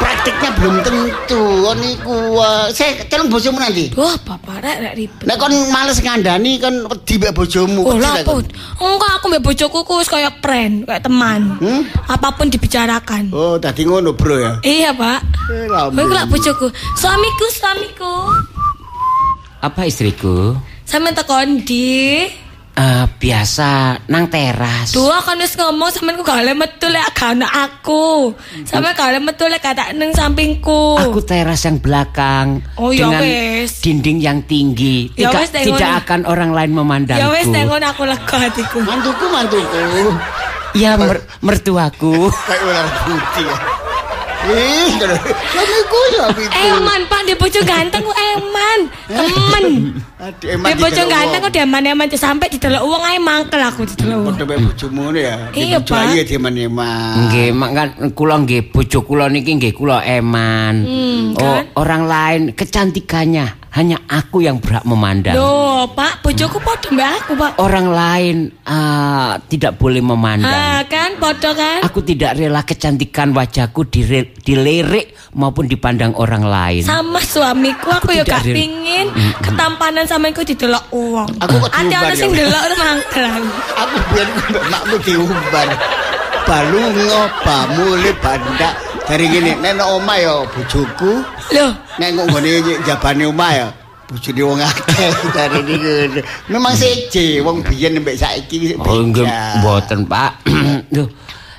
Praktiknya 0.00 0.50
belum 0.56 0.76
tentu. 0.80 1.44
Niku 1.72 2.36
uh, 2.36 2.68
saya 2.70 3.00
telung 3.08 3.32
bojomu 3.32 3.58
nanti. 3.58 3.90
Wah, 3.96 4.14
Bapak 4.22 4.60
rek 4.62 4.76
rek 4.78 4.94
ribet. 4.94 5.24
Nek 5.26 5.36
kon 5.40 5.52
males 5.72 5.98
ngandani 5.98 6.52
kon 6.62 6.74
wedi 6.88 7.14
mbek 7.18 7.32
bojomu. 7.34 7.82
Oh 7.82 7.96
kon. 7.96 8.24
pun. 8.24 8.44
Enggak 8.80 9.12
aku 9.20 9.24
mbek 9.32 9.42
bojoku 9.44 9.78
ku 9.84 9.92
wis 10.00 10.08
kaya 10.08 10.30
friend, 10.40 10.88
kayak 10.88 11.02
teman. 11.04 11.31
Hmm? 11.40 11.82
Apa 12.06 12.28
pun 12.32 12.46
dibicarakan. 12.46 13.32
Oh, 13.32 13.56
tadi 13.56 13.82
ngono, 13.82 14.12
Bro 14.12 14.36
ya. 14.36 14.52
Iya, 14.60 14.90
Pak. 14.92 15.20
Eh, 15.48 15.66
Kowe 15.68 16.04
lak 16.08 16.26
bojoku. 16.28 16.66
Suamiku, 16.92 17.46
suamiku. 17.48 18.14
Apa 19.60 19.86
istriku? 19.86 20.58
Sampe 20.82 21.14
tekon 21.14 21.62
di 21.62 22.26
Eh, 22.72 23.04
biasa 23.04 24.00
nang 24.08 24.32
teras. 24.32 24.96
Dua 24.96 25.20
kan 25.20 25.36
wis 25.36 25.52
ngomong 25.60 25.92
sampean 25.92 26.16
ku 26.16 26.24
gak 26.24 26.40
oleh 26.40 26.56
metu 26.56 26.88
lek 26.88 27.04
gak 27.12 27.36
ana 27.36 27.44
aku. 27.68 28.32
Sampe 28.64 28.96
gak 28.96 29.12
oleh 29.12 29.20
metu 29.20 29.44
lek 29.44 29.60
kata 29.60 29.92
nang 29.92 30.08
sampingku. 30.10 30.96
Aku 30.96 31.20
teras 31.20 31.68
yang 31.68 31.76
belakang 31.76 32.64
Oh, 32.80 32.88
ya 32.88 33.12
dengan 33.12 33.20
wes. 33.20 33.76
dinding 33.84 34.24
yang 34.24 34.40
tinggi. 34.48 35.12
Ya 35.12 35.28
Tidak, 35.28 35.36
wes, 35.36 35.50
tengok 35.52 35.68
tidak 35.76 35.92
akan 36.00 36.20
orang 36.24 36.50
lain 36.56 36.72
memandangku. 36.72 37.20
Ya 37.20 37.28
wis 37.28 37.44
nek 37.46 37.68
ngono 37.68 37.86
aku 37.86 38.02
lega 38.08 38.36
hatiku. 38.40 38.78
Mantuku, 38.80 39.24
mantuku. 39.28 39.84
Ya 40.72 40.96
mer- 40.96 41.28
mertuaku. 41.42 42.30
Kayak 42.48 42.60
ular 42.64 42.86
putih 43.04 43.46
ya. 43.46 43.56
Ih, 44.42 44.90
suamiku 45.54 46.00
ya 46.18 46.26
itu. 46.34 46.50
Eman, 46.66 47.06
Pak, 47.06 47.20
dia 47.30 47.38
bojo 47.38 47.62
ganteng 47.62 48.02
ku 48.02 48.10
eman. 48.10 48.78
Temen. 49.06 49.64
Aduh, 50.18 50.48
emang 50.50 50.66
Dia 50.66 50.82
bojo 50.82 51.02
ganteng 51.06 51.38
wong. 51.38 51.46
ku 51.46 51.54
diaman-aman 51.54 52.06
sampe 52.18 52.50
didelok 52.50 52.82
wong 52.82 53.02
ae 53.06 53.22
mangkel 53.22 53.62
aku 53.62 53.86
didelok 53.86 54.18
wong. 54.18 54.34
Padha 54.34 54.42
mbek 54.50 54.58
bojomu 54.66 55.14
ya. 55.14 55.46
Di 55.54 55.70
Iya, 55.70 55.78
Pak. 55.78 55.94
ayu 55.94 56.14
ya 56.18 56.24
diman-eman. 56.26 57.14
Nggih, 57.30 57.48
mak 57.54 57.70
kan 57.70 57.88
kula 58.18 58.34
nggih 58.42 58.74
bojo 58.74 58.98
kula 59.06 59.30
niki 59.30 59.62
nggih 59.62 59.74
kula 59.78 60.02
eman. 60.02 60.74
Hmm, 60.90 61.38
oh, 61.38 61.62
kan? 61.62 61.62
orang 61.78 62.02
lain 62.10 62.40
kecantikannya 62.50 63.61
hanya 63.72 63.96
aku 64.04 64.44
yang 64.44 64.60
berhak 64.60 64.84
memandang. 64.84 65.32
Loh, 65.32 65.88
Pak, 65.88 66.20
bojoku 66.20 66.60
padha 66.60 66.92
mbak 66.92 67.10
aku, 67.24 67.32
Pak. 67.40 67.52
Orang 67.56 67.88
lain 67.88 68.52
ah, 68.68 69.40
tidak 69.48 69.80
boleh 69.80 70.04
memandang. 70.04 70.52
Ah, 70.52 70.84
kan 70.84 71.16
padha 71.16 71.56
kan? 71.56 71.80
Aku 71.80 72.04
tidak 72.04 72.36
rela 72.36 72.60
kecantikan 72.62 73.32
wajahku 73.32 73.88
dire- 73.88 74.36
dilirik 74.44 75.16
maupun 75.32 75.64
dipandang 75.64 76.12
orang 76.20 76.44
lain. 76.44 76.84
Sama 76.84 77.24
suamiku 77.24 77.88
aku, 77.88 78.12
ya 78.12 78.28
tidak 78.28 78.44
gak 78.44 78.52
pingin 78.52 79.06
ketampanan 79.40 80.04
samaku 80.04 80.44
didelok 80.44 80.84
wong. 80.92 81.28
Aku 81.40 81.54
kok 81.56 81.72
Ati 81.72 81.88
diumbar 81.88 82.04
ana 82.04 82.12
ya? 82.12 82.20
sing 82.20 82.30
delok 82.36 82.62
mangkel 82.76 83.24
aku. 83.24 83.48
Aku 83.80 83.96
biar 84.12 84.28
makmu 84.68 84.96
diumbar. 85.00 85.68
Balungo, 86.42 87.20
bamule, 87.46 88.10
bandak. 88.20 88.74
Dari 89.02 89.26
gini, 89.28 89.52
nek 89.58 89.72
nang 89.76 89.98
omah 89.98 90.16
ya 90.16 90.34
bojoku, 90.46 91.12
Loh, 91.52 91.70
nek 91.98 92.08
kok 92.14 92.24
nggone 92.30 92.50
jabane 92.86 93.24
omah 93.28 93.52
ya 93.52 93.68
bojone 94.06 94.42
wong 94.44 94.60
akeh 94.60 95.10
dari 95.36 95.60
niku. 95.64 96.20
Memang 96.52 96.76
seje 96.76 97.40
wong 97.40 97.64
biyen 97.64 97.96
mbek 97.98 98.20
saiki 98.20 98.76
Oh, 98.76 99.00
enggak, 99.00 99.24
beda. 99.24 99.58
mboten, 99.58 100.00
Pak. 100.04 100.32
Duh. 100.92 101.08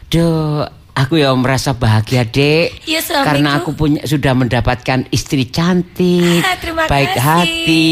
Duh, 0.07 0.61
aku 0.93 1.17
ya 1.17 1.33
merasa 1.33 1.73
bahagia, 1.73 2.23
Dek. 2.23 2.85
Suamiku. 2.85 3.25
Karena 3.25 3.49
aku 3.57 3.69
punya 3.73 4.01
sudah 4.03 4.33
mendapatkan 4.33 5.09
istri 5.09 5.45
cantik, 5.45 6.39
Ah, 6.39 6.55
baik 6.85 7.13
kasih. 7.13 7.21
hati, 7.21 7.85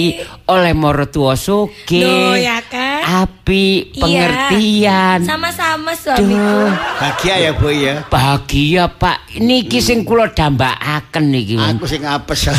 oleh 0.45 0.73
mertua 0.73 1.33
soge, 1.35 2.01
Loh, 2.01 2.33
ya 2.33 2.61
kan? 2.63 3.25
api, 3.25 3.91
Iya. 3.91 3.99
pengertian. 3.99 5.19
Sama-sama 5.25 5.91
suamiku. 5.93 6.37
Duh, 6.37 6.69
Bahagia 6.97 7.35
ya, 7.39 7.51
Bu 7.51 7.67
ya. 7.69 7.93
bahagia, 8.07 8.83
Pak. 8.87 9.17
Niki 9.37 9.79
sing 9.79 10.01
kula 10.01 10.29
dambakaken 10.29 11.23
niki. 11.27 11.57
Aku 11.57 11.85
sing 11.85 12.01
apes. 12.01 12.47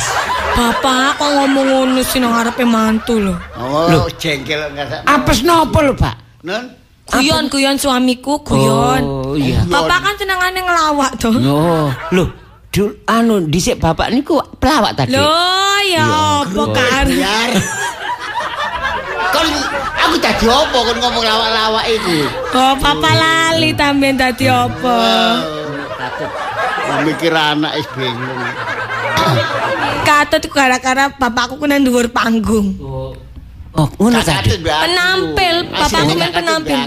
Bapak 0.52 1.16
kok 1.16 1.30
ngomong 1.32 1.64
ngono 1.64 2.04
sih 2.04 2.20
nang 2.20 2.37
ngarepe 2.37 2.68
mantu 2.68 3.16
lho. 3.16 3.32
Oh, 3.56 4.04
jengkel 4.20 4.68
enggak 4.68 5.00
Apes 5.08 5.40
nopo 5.40 5.80
lho, 5.80 5.96
Pak? 5.96 6.44
Non? 6.44 6.76
Guyon 7.08 7.49
guyon 7.49 7.76
suamiku 7.80 8.44
guyon. 8.44 9.00
Oh, 9.00 9.21
iya. 9.36 9.60
Bapak 9.68 9.98
kan 10.02 10.14
senengane 10.18 10.60
ngelawak 10.60 11.12
tuh. 11.20 11.34
Oh, 11.44 11.88
loh, 12.12 12.28
dul, 12.72 12.96
anu 13.04 13.44
dhisik 13.48 13.78
bapak 13.78 14.12
niku 14.12 14.40
pelawak 14.56 14.96
tadi. 14.96 15.12
Loh, 15.14 15.78
ya 15.86 16.06
apa 16.42 16.62
kan? 16.72 17.04
Biar. 17.08 17.50
Kon 19.32 19.48
aku 19.96 20.16
tadi 20.20 20.44
apa 20.48 20.76
kon 20.76 20.96
ngomong 21.00 21.24
lawak-lawak 21.24 21.84
itu? 21.88 22.28
Oh, 22.52 22.74
papa 22.76 23.10
lali 23.16 23.72
tamben 23.72 24.20
dadi 24.20 24.46
apa? 24.48 24.98
Oh, 26.92 26.98
mikir 27.06 27.32
anak 27.32 27.78
is 27.80 27.88
bingung. 27.96 28.40
Katut 30.02 30.44
gara-gara 30.50 31.08
bapakku 31.14 31.56
ku 31.56 31.64
nang 31.64 31.86
dhuwur 31.86 32.10
panggung. 32.12 32.76
Oh, 33.72 33.88
ngono 33.96 34.20
Gak 34.20 34.44
tadi. 34.44 34.60
Penampil, 34.60 35.56
bapakku 35.72 36.12
katut 36.12 36.32
penampil. 36.36 36.80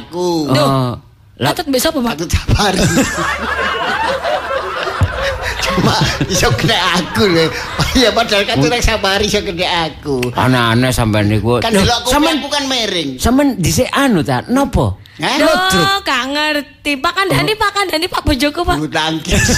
Oh, 0.54 0.94
Katut 1.36 1.68
besok 1.68 2.00
apa, 2.00 2.00
Pak? 2.00 2.14
Katut 2.16 2.30
sabar. 2.32 2.74
Mak, 5.76 6.00
iso 6.34 6.48
kena 6.56 6.78
aku 6.96 7.28
lho. 7.28 7.52
Ya 8.00 8.08
padahal 8.16 8.48
kan 8.48 8.56
turek 8.64 8.80
sabari 8.80 9.28
iso 9.28 9.44
kena 9.44 9.92
aku. 9.92 10.32
Aneh-aneh 10.32 10.96
sampean 10.96 11.28
niku. 11.28 11.60
Kan 11.60 11.76
Loh, 11.76 11.84
delok 11.84 12.08
aku 12.08 12.10
sampean 12.16 12.40
aku 12.40 12.48
kan 12.48 12.64
miring. 12.72 13.10
sampean 13.20 13.60
dhisik 13.60 13.92
anu 13.92 14.24
ta? 14.24 14.40
Napa? 14.48 14.96
Hah? 15.20 15.36
Duh, 15.36 16.00
gak 16.04 16.24
ngerti. 16.32 17.00
Pak 17.00 17.12
Kandani, 17.16 17.54
Pak 17.56 17.72
Kandani, 17.72 18.08
Pak 18.08 18.24
bojoku, 18.24 18.62
Pak. 18.64 18.76
Bulu 18.80 18.88
tangkis. 18.88 19.44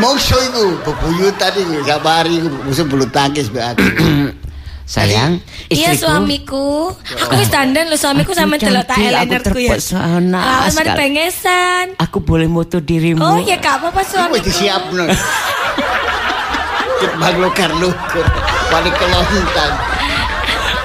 Mongso 0.00 0.36
iku 0.40 0.80
bebuyutan 0.80 1.52
iku 1.60 1.84
sabari 1.84 2.40
iku 2.40 2.48
musuh 2.64 2.84
bulu 2.84 3.04
tangkis 3.08 3.48
mbek 3.48 3.64
aku. 3.76 3.84
Sayang, 4.90 5.38
Iya 5.68 5.94
istriku. 5.94 6.02
suamiku. 6.02 6.66
Aku 7.16 7.38
wis 7.38 7.46
dandan 7.46 7.86
lho 7.86 7.94
suamiku 7.94 8.34
sampe 8.34 8.58
delok 8.58 8.82
tak 8.84 8.98
aku 8.98 9.06
eyelinerku 9.06 9.58
ya. 9.60 9.78
terpesona 9.78 10.40
Ah, 10.42 10.66
mari 10.68 10.90
pengesan. 10.90 11.94
Aku 11.96 12.18
boleh 12.20 12.50
moto 12.50 12.80
dirimu. 12.80 13.22
Oh 13.22 13.38
ya 13.38 13.54
gak 13.56 13.78
apa-apa 13.78 13.94
Iku 13.96 14.02
wis 14.02 14.10
suamiku. 14.10 14.44
disiapno. 14.44 15.04
Timbang 16.98 17.36
lugar-lugar. 17.38 18.26
Wali 18.68 18.90
kelontang. 18.92 19.74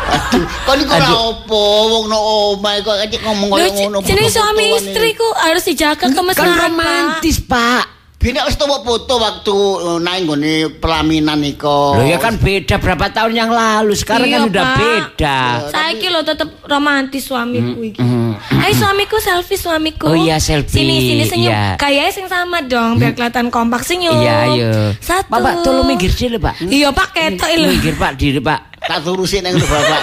Aduh, 0.05 0.45
kon 0.63 0.77
iku 0.77 0.93
ora 0.93 1.09
apa 1.33 1.61
wong 1.89 2.05
no 2.05 2.17
omah 2.53 2.77
kok 2.79 2.95
ngomong 3.25 3.49
koyo 3.49 3.67
ngono. 3.73 3.97
jenenge 4.05 4.29
suami 4.29 4.77
istriku 4.77 5.25
harus 5.35 5.65
dijaga 5.65 5.97
Kan 5.97 6.13
kemesraan. 6.13 6.45
Pak. 6.45 6.61
romantis, 6.61 7.41
Pak. 7.41 7.85
Bina 8.25 8.41
wis 8.41 8.57
tuwa 8.57 8.81
foto 8.81 9.21
waktu 9.21 9.53
eh, 9.85 9.97
nang 10.01 10.17
nggone 10.25 10.53
pelaminan 10.81 11.45
iku. 11.45 11.93
Loh 11.93 12.01
ya 12.01 12.17
kan 12.17 12.33
beda 12.35 12.81
berapa 12.81 13.13
tahun 13.13 13.37
yang 13.37 13.53
lalu. 13.53 13.93
Sekarang 13.93 14.25
Iya, 14.25 14.35
kan 14.35 14.49
udah 14.49 14.63
Pak. 14.65 14.77
beda. 14.81 15.37
Saiki 15.69 16.07
lo 16.09 16.25
tetep 16.25 16.49
romantis 16.65 17.21
suamiku 17.21 17.85
iki. 17.85 18.01
mm, 18.01 18.33
Ayo 18.57 18.73
suamiku 18.73 19.21
selfie 19.21 19.55
suamiku. 19.55 20.09
Oh 20.09 20.17
iya, 20.17 20.41
selfie, 20.41 20.73
Sini 20.73 20.95
sini 20.97 21.23
senyum. 21.23 21.53
iya. 21.53 21.77
Kayaknya 21.77 22.11
sing 22.11 22.25
sama 22.25 22.65
dong 22.65 22.97
biar 22.97 23.13
kelihatan 23.13 23.53
kompak 23.53 23.85
senyum. 23.85 24.17
Iya, 24.17 24.35
ayo. 24.49 24.69
Satu. 24.97 25.29
Bapak 25.29 25.61
tolong 25.61 25.85
minggir 25.85 26.09
sini, 26.09 26.41
Pak. 26.41 26.65
Iya 26.65 26.89
Pak 26.89 27.13
ketok 27.13 27.45
lho. 27.53 27.69
Minggir, 27.69 27.93
Pak, 27.93 28.11
diri, 28.17 28.41
Pak. 28.41 28.59
tak 28.81 29.01
turusin 29.01 29.45
nang 29.45 29.53
bapak. 29.55 30.01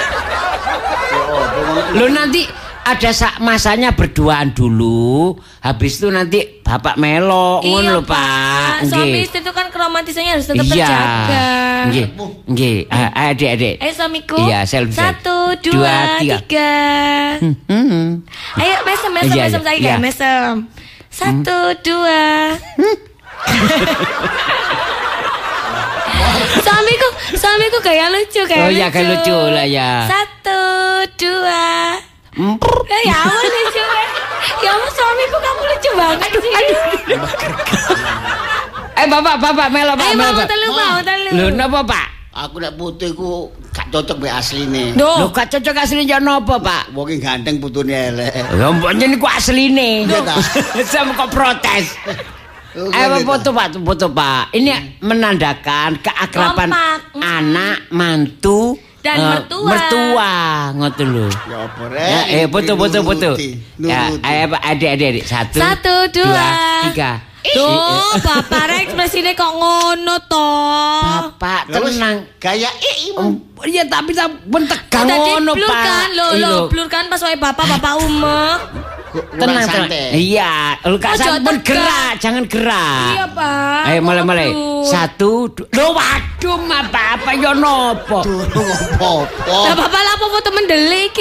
Lo 1.92 2.06
nanti 2.06 2.46
ada 2.84 3.10
sa- 3.10 3.38
masanya 3.38 3.90
berduaan 3.90 4.50
dulu. 4.50 5.34
Habis 5.60 5.96
itu 5.96 6.08
nanti 6.08 6.40
Bapak 6.62 6.94
melo 6.94 7.58
ngono 7.60 7.98
lho, 7.98 8.02
Pak. 8.02 8.86
Suami 8.86 9.22
istri 9.22 9.38
itu 9.38 9.50
kan 9.50 9.68
keromantisannya 9.68 10.32
harus 10.32 10.46
tetap 10.46 10.64
Iya. 10.64 10.72
terjaga. 10.72 11.50
Nggih. 11.84 12.06
Nggih. 12.46 12.76
Ah, 12.88 13.10
Adik-adik. 13.28 13.76
Ayo 13.78 13.92
suamiku. 13.92 14.38
Iya, 14.40 14.60
selfie. 14.64 14.94
Satu, 14.94 15.38
Dua, 15.60 15.74
dua, 15.74 15.94
tiga. 16.18 16.36
tiga. 16.40 16.74
Hmm. 17.68 18.22
Ayo 18.56 18.76
mesem, 18.82 19.10
mesem, 19.12 19.30
Iya, 19.32 19.42
mesem 19.44 19.60
iya, 19.60 19.66
saya 19.68 19.78
iya. 19.78 19.94
mesem. 19.98 20.52
Satu, 21.08 21.58
dua. 21.82 22.22
suamiku, 26.62 27.08
suamiku 27.34 27.78
kayak 27.80 28.06
lucu 28.10 28.42
kayak 28.44 28.64
Oh, 28.64 28.70
lucu. 28.70 28.78
iya, 28.78 28.86
kayak 28.88 29.06
lucu 29.10 29.38
lah, 29.50 29.66
ya. 29.66 29.92
Satu, 30.06 30.62
dua. 31.16 31.64
Hmm. 32.32 32.56
Eh, 32.88 33.02
ya 33.04 33.16
ampun 33.28 33.44
lucu 33.44 33.82
ya. 33.82 34.04
Ya 34.64 34.70
ampun 34.72 34.90
suamiku 34.90 35.36
kamu 35.36 35.62
lucu 35.68 35.90
banget 35.92 36.30
sih. 36.40 36.52
Eh, 38.92 39.06
Bapak, 39.08 39.36
Bapak 39.36 39.68
melo, 39.68 39.92
Pak. 39.96 40.06
Ayo 40.06 40.14
melo, 40.16 40.30
mau 40.30 40.40
Pak. 40.40 40.48
telu, 40.48 40.68
mau 40.72 40.98
telu. 41.02 41.30
Lho, 41.32 41.46
napa, 41.52 41.80
Pak? 41.84 42.06
Aku 42.32 42.56
nek 42.56 42.72
foto 42.80 43.04
iku 43.04 43.28
gak 43.76 43.92
cocok 43.92 44.16
mbek 44.16 44.32
asline. 44.32 44.96
Lho, 44.96 45.28
gak 45.28 45.52
cocok 45.52 45.76
aslinya 45.76 46.16
napa, 46.16 46.56
Pak? 46.56 46.82
Wong 46.96 47.12
ganteng 47.20 47.60
putune 47.60 47.92
elek. 47.92 48.32
Ya 48.32 48.66
mboknya 48.72 49.04
niku 49.04 49.28
asline. 49.28 50.08
Iya, 50.08 50.20
ta? 50.24 50.34
Sama 50.92 51.12
kok 51.12 51.28
protes. 51.28 51.92
Oh, 52.72 52.88
Eh 52.88 53.20
foto 53.20 53.52
Pak, 53.52 53.76
foto 53.76 54.06
Pak. 54.08 54.56
Ini 54.56 55.02
menandakan 55.04 56.00
keakraban 56.00 56.72
anak, 57.20 57.92
mantu 57.92 58.80
Dan 59.02 59.16
eh, 59.18 59.28
mertua. 59.34 59.66
Mertua, 59.66 60.32
ngoten 60.78 61.06
lho. 61.10 61.26
Ya 61.50 61.58
apa 61.66 61.84
Ya, 61.98 62.20
eh 62.38 62.44
foto 62.46 62.72
foto 62.78 62.98
foto. 63.02 63.30
Ya, 63.82 64.14
ayo 64.22 64.42
Pak, 64.54 64.62
adik 64.62 64.88
adik 64.94 65.06
adik. 65.10 65.24
Satu, 65.26 65.58
Satu, 65.58 65.94
dua. 66.14 66.48
tiga. 66.90 67.12
Duh, 67.42 68.14
Bapak 68.22 68.70
Rek 68.70 68.80
ekspresine 68.86 69.34
kok 69.34 69.50
ngono 69.50 70.14
to. 70.30 70.50
Bapak 71.02 71.66
wis, 71.82 71.98
tenang. 71.98 72.16
Gaya 72.38 72.70
eh 72.70 72.94
Oh, 73.18 73.34
Iya 73.66 73.82
tapi 73.90 74.14
tak 74.14 74.30
pun 74.46 74.62
tegang 74.66 75.06
Tadi 75.10 75.18
ngono 75.18 75.50
blur 75.58 75.70
Pak. 75.70 75.82
kan, 75.82 76.08
lo 76.14 76.26
Iya, 76.38 76.46
lo 76.46 76.58
blur 76.70 76.86
kan 76.86 77.10
pas 77.10 77.18
wae 77.18 77.34
bapak 77.34 77.66
bapak 77.66 77.92
umek. 77.98 78.58
Tenang 79.12 79.66
tenang. 79.68 80.10
Iya, 80.16 80.80
lu 80.88 80.96
Oh, 80.96 80.98
gak 81.00 81.20
jangan 81.20 81.56
gerak, 81.60 82.12
jangan 82.16 82.44
gerak. 82.48 83.12
Iya 83.12 83.24
pak. 83.28 83.82
Ayo 83.92 84.00
mulai 84.00 84.22
mulai. 84.24 84.48
Satu, 84.88 85.52
dua. 85.52 85.68
Loh 85.76 85.90
waduh 85.92 86.58
mah 86.64 86.88
apa 86.88 87.30
yo 87.36 87.52
nopo. 87.52 88.24
Durung 88.24 88.72
apa-apa. 88.96 89.68
Lah 89.68 89.74
bapak 89.76 90.00
lapo 90.00 90.24
foto 90.32 90.48
mendelik 90.56 91.12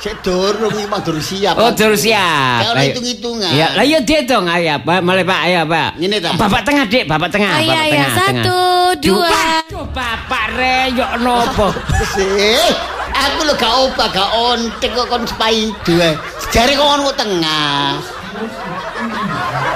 iki. 0.00 0.08
Sik 0.08 0.24
durung 0.24 0.72
iki 0.72 0.88
mah 0.88 1.00
durung 1.04 1.20
siap. 1.20 1.54
Oh 1.54 1.68
terus 1.70 2.00
siap. 2.00 2.64
Kalau 2.64 2.80
hitung-hitungan. 2.80 3.52
Ya, 3.52 3.76
lah 3.76 3.84
yo 3.84 4.00
dihitung 4.00 4.48
ayo 4.48 4.80
Pak, 4.80 5.04
mulai 5.04 5.22
Pak, 5.22 5.40
ayo 5.44 5.60
Pak. 5.68 5.88
Ngene 6.00 6.16
ta? 6.18 6.30
Bapak 6.34 6.60
tengah 6.64 6.84
Dik, 6.88 7.04
Bapak 7.04 7.28
tengah, 7.28 7.50
Ah, 7.50 7.60
iya, 7.60 7.68
Bapak 7.68 7.84
iya. 7.84 7.92
tengah. 7.92 8.12
Satu, 8.16 8.32
tengah. 8.40 9.02
dua. 9.04 9.28
Waduh, 9.28 9.86
Bapak 9.92 10.44
re 10.56 10.76
yo 10.90 11.06
nopo. 11.20 11.68
Sih, 12.16 12.64
aku 13.12 13.38
lho 13.44 13.54
gak 13.54 13.72
opah, 13.76 14.08
gak 14.08 14.30
ontek 14.32 14.90
kok 14.90 15.06
kon 15.06 15.22
sepai 15.22 15.68
dua. 15.84 16.08
Jare 16.48 16.72
kok 16.72 16.88
ono 16.88 17.12
tengah. 17.12 18.00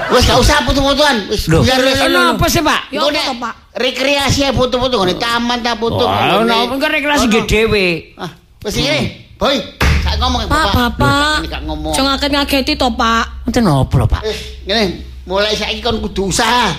Wes 0.09 0.25
gak 0.25 0.41
usah 0.41 0.65
foto-fotoan. 0.65 1.29
Wis 1.29 1.49
Loh, 1.53 1.61
biar 1.61 1.81
ono 2.09 2.41
apa 2.41 2.47
sih 2.49 2.65
Pak? 2.65 2.81
Ya 2.89 3.03
Engko 3.03 3.09
apa 3.11 3.15
nek 3.15 3.25
to, 3.25 3.35
Pak? 3.39 3.55
Rekreasi 3.75 4.41
ae 4.47 4.53
foto-foto 4.55 4.95
ngene 5.03 5.15
taman 5.19 5.59
ta 5.61 5.77
foto. 5.77 6.05
Ngene. 6.09 6.71
ono 6.71 6.87
rekreasi 6.87 7.27
Ono. 7.27 7.31
nggih 7.31 7.45
dhewe. 7.45 7.87
Ah, 8.17 8.31
wis 8.63 8.75
ini. 8.79 9.01
Boy, 9.35 9.59
gak 10.05 10.15
ngomong 10.19 10.41
Pak, 10.45 10.65
bapak. 10.71 11.35
Ini 11.41 11.47
gak 11.49 11.63
ngomong. 11.65 11.93
Jangan 11.93 12.09
ngaget-ngageti 12.15 12.73
to, 12.75 12.89
Pak. 12.91 13.25
Enten 13.45 13.63
nopo 13.63 13.95
lho 13.97 14.07
Pak? 14.07 14.21
Eh, 14.23 14.37
ngene, 14.63 14.83
mulai 15.25 15.53
saiki 15.53 15.81
kon 15.81 15.99
kudu 15.99 16.29
usaha. 16.29 16.71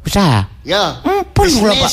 Usaha. 0.00 0.46
Ya. 0.62 0.98
Empun 1.02 1.46
kula, 1.54 1.72
Pak. 1.76 1.92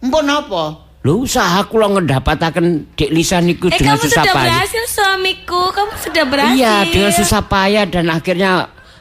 Empun 0.00 0.26
apa? 0.26 0.62
Lho 1.00 1.12
usaha 1.20 1.58
kula 1.64 1.86
ngedapataken 1.90 2.92
Dik 2.92 3.10
Lisa 3.10 3.38
niku 3.38 3.66
Eh 3.66 3.76
dengan 3.76 3.96
kamu 3.96 4.04
susah 4.04 4.20
sudah 4.20 4.32
payah. 4.32 4.50
berhasil 4.50 4.82
suamiku, 4.86 5.62
kamu 5.70 5.90
sudah 5.98 6.24
berhasil. 6.24 6.56
Iya, 6.56 6.74
dengan 6.86 7.12
susah 7.12 7.40
payah 7.42 7.84
dan 7.84 8.04
akhirnya 8.08 8.50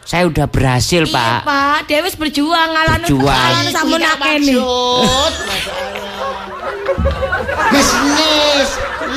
saya 0.04 0.24
udah 0.28 0.46
berhasil, 0.46 1.02
Iya, 1.02 1.12
Pak. 1.12 1.38
Pak. 1.44 1.78
Dewi 1.88 2.02
wis 2.04 2.16
berjuang 2.16 2.70
ngalanu 2.70 3.06
Berjuang. 3.08 3.52
sampun 3.72 4.00
masalah. 4.00 4.20
Bisnis. 7.72 8.70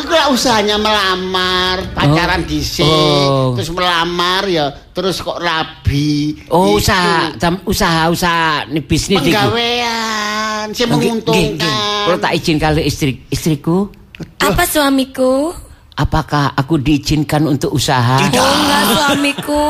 Lah 0.07 0.31
usahanya 0.31 0.79
melamar, 0.79 1.83
pacaran 1.91 2.43
Oh. 2.43 2.49
dhisik, 2.49 2.87
Oh. 2.87 3.53
terus 3.53 3.71
melamar 3.71 4.47
ya, 4.47 4.67
terus 4.91 5.19
kok 5.19 5.37
rabi. 5.37 6.39
Oh, 6.47 6.71
Iku. 6.71 6.79
usaha, 6.79 7.35
tam- 7.37 7.63
usaha, 7.65 8.07
usaha 8.07 8.65
nih 8.67 8.83
bisnis. 8.83 9.19
Penggawean, 9.19 10.71
sing 10.71 10.87
menguntungkan. 10.87 12.07
Kalau 12.07 12.19
tak 12.19 12.33
izin 12.35 12.57
kali 12.57 12.87
istri 12.87 13.19
istriku, 13.29 13.91
Apa 14.39 14.65
suamiku? 14.65 15.53
Apakah 15.97 16.53
aku 16.53 16.77
diizinkan 16.77 17.49
untuk 17.49 17.73
usaha? 17.73 18.21
Tidak. 18.21 18.37
Oh 18.39 18.55
enggak 18.63 18.83
suamiku 18.93 19.67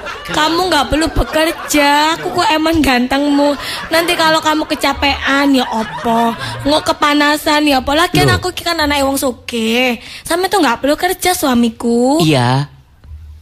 Kamu 0.36 0.70
nggak 0.70 0.86
perlu 0.94 1.06
bekerja 1.10 2.14
Aku 2.14 2.30
kok 2.30 2.46
emang 2.54 2.78
gantengmu 2.78 3.50
Nanti 3.90 4.14
kalau 4.14 4.38
kamu 4.38 4.62
kecapean 4.66 5.50
ya 5.50 5.66
opo 5.66 6.34
Nggak 6.62 6.94
kepanasan 6.94 7.66
ya 7.66 7.82
opo 7.82 7.98
Lagian 7.98 8.30
aku 8.30 8.54
kan 8.54 8.78
anak 8.78 9.02
wong 9.02 9.18
suge 9.18 9.98
Sampai 10.22 10.46
tuh 10.46 10.62
nggak 10.62 10.86
perlu 10.86 10.94
kerja 10.94 11.34
suamiku 11.34 12.22
Iya. 12.22 12.70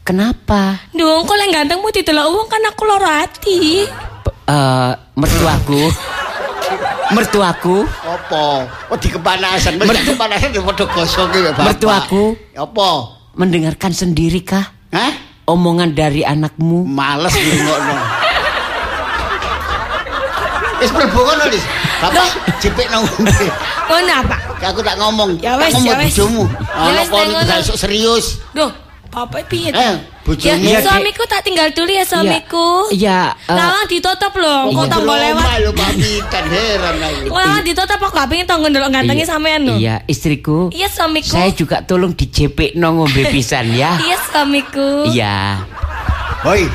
Kenapa? 0.00 0.88
Dong 0.96 1.28
kok 1.28 1.36
yang 1.36 1.52
gantengmu 1.52 1.92
didelok 1.92 2.32
uang 2.32 2.48
kan 2.48 2.64
aku 2.64 2.88
P- 4.24 4.36
eh, 4.48 4.92
mertuaku. 5.12 5.84
mertuaku. 7.14 7.84
Apa? 8.04 8.44
Oh 8.92 8.96
di 8.98 9.08
kepanasan, 9.08 9.80
mesti 9.80 10.12
kepanasan 10.14 10.48
di 10.52 10.60
padha 10.60 10.84
gosok 10.88 11.28
ya 11.32 11.50
Bapak. 11.52 11.64
Mertuaku. 11.74 12.24
Apa? 12.56 12.90
Mendengarkan 13.38 13.92
sendiri 13.94 14.42
kah 14.42 14.66
Hah? 14.90 15.12
omongan 15.46 15.94
dari 15.94 16.26
anakmu? 16.26 16.84
Males 16.84 17.32
ngrungokno. 17.32 17.96
Wis 20.78 20.90
mlebu 20.94 21.20
kono, 21.26 21.44
Lis. 21.50 21.64
Bapak 21.98 22.28
jepik 22.62 22.86
nang 22.90 23.02
ngombe. 23.02 23.46
Oh 23.90 23.98
apa? 23.98 24.36
Aku 24.62 24.80
tak 24.82 24.96
ngomong. 25.00 25.38
Ya 25.42 25.58
ngomong 25.58 25.82
ya 25.82 25.94
wes. 25.98 26.14
bojomu. 26.14 26.44
Ya 26.46 26.90
Ana 26.94 27.02
kon 27.10 27.26
ngono. 27.30 27.74
serius. 27.74 28.42
Duh 28.54 28.70
Bapak 29.08 29.48
piye 29.48 29.70
Eh, 29.70 29.96
Ya. 30.28 30.52
Iya, 30.54 30.78
Dek. 30.78 30.84
suamiku 30.84 31.24
tak 31.24 31.40
tinggal 31.40 31.72
dulu 31.72 31.88
ya 31.88 32.04
suamiku 32.04 32.92
Iya, 32.92 33.32
eh, 33.32 33.48
Lawang 33.48 33.88
ditutup 33.88 34.28
loh 34.36 34.68
Kok 34.68 34.84
tambah 34.86 35.16
lewat 35.16 35.44
Lho 35.58 35.72
pamitan 35.72 36.44
heran 36.46 36.96
aku. 37.00 37.32
Lawang 37.32 37.64
ditutup 37.64 37.96
aku 37.98 38.12
gak 38.12 38.28
pengen 38.28 38.44
tau 38.44 38.60
ngendelok 38.60 38.90
gantengnya 38.90 39.24
Iya, 39.24 39.32
sampean 39.32 39.60
loh 39.64 39.78
Iya, 39.78 39.94
istriku. 40.04 40.68
Iya 40.68 40.92
suamiku 40.92 41.32
Saya 41.32 41.48
juga 41.50 41.80
tolong 41.80 42.12
dijepik 42.12 42.76
no 42.76 42.92
ngombe 42.94 43.24
pisan 43.26 43.72
ya. 43.72 43.96
Iya 44.04 44.16
suamiku 44.22 45.08
Iya. 45.08 45.64
Hoi. 46.38 46.68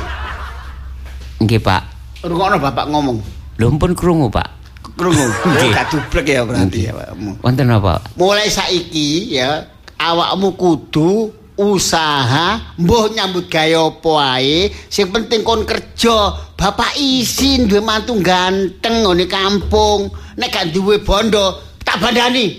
Nggih, 1.38 1.60
Pak. 1.60 1.82
Rungokno 2.20 2.58
Bapak 2.58 2.84
ngomong. 2.88 3.16
Lho 3.54 3.70
pun 3.72 3.92
krungu, 3.92 4.26
Pak. 4.28 4.48
Krungu. 4.92 5.24
Nggih. 5.48 5.70
Gak 5.72 5.86
dublek 5.88 6.26
ya 6.26 6.42
berarti 6.42 6.78
ya 6.80 6.92
awakmu. 6.92 7.38
Wonten 7.38 7.70
apa? 7.70 8.02
Mulai 8.14 8.46
saiki 8.46 9.30
ya 9.32 9.62
awakmu 9.96 10.52
kudu 10.52 11.30
usaha 11.54 12.74
mbuh 12.78 13.14
nyambut 13.14 13.46
gawe 13.46 13.94
apa 13.94 14.12
ae 14.38 14.74
sing 14.90 15.14
penting 15.14 15.46
kon 15.46 15.62
kerja 15.62 16.34
bapak 16.58 16.98
izin 16.98 17.70
duwe 17.70 17.78
mantu 17.78 18.18
ganteng 18.18 19.06
ngene 19.06 19.30
kampung 19.30 20.10
nek 20.34 20.50
gak 20.50 20.66
duwe 20.74 20.98
bondo 20.98 21.62
tak 21.84 22.00
bandani. 22.00 22.58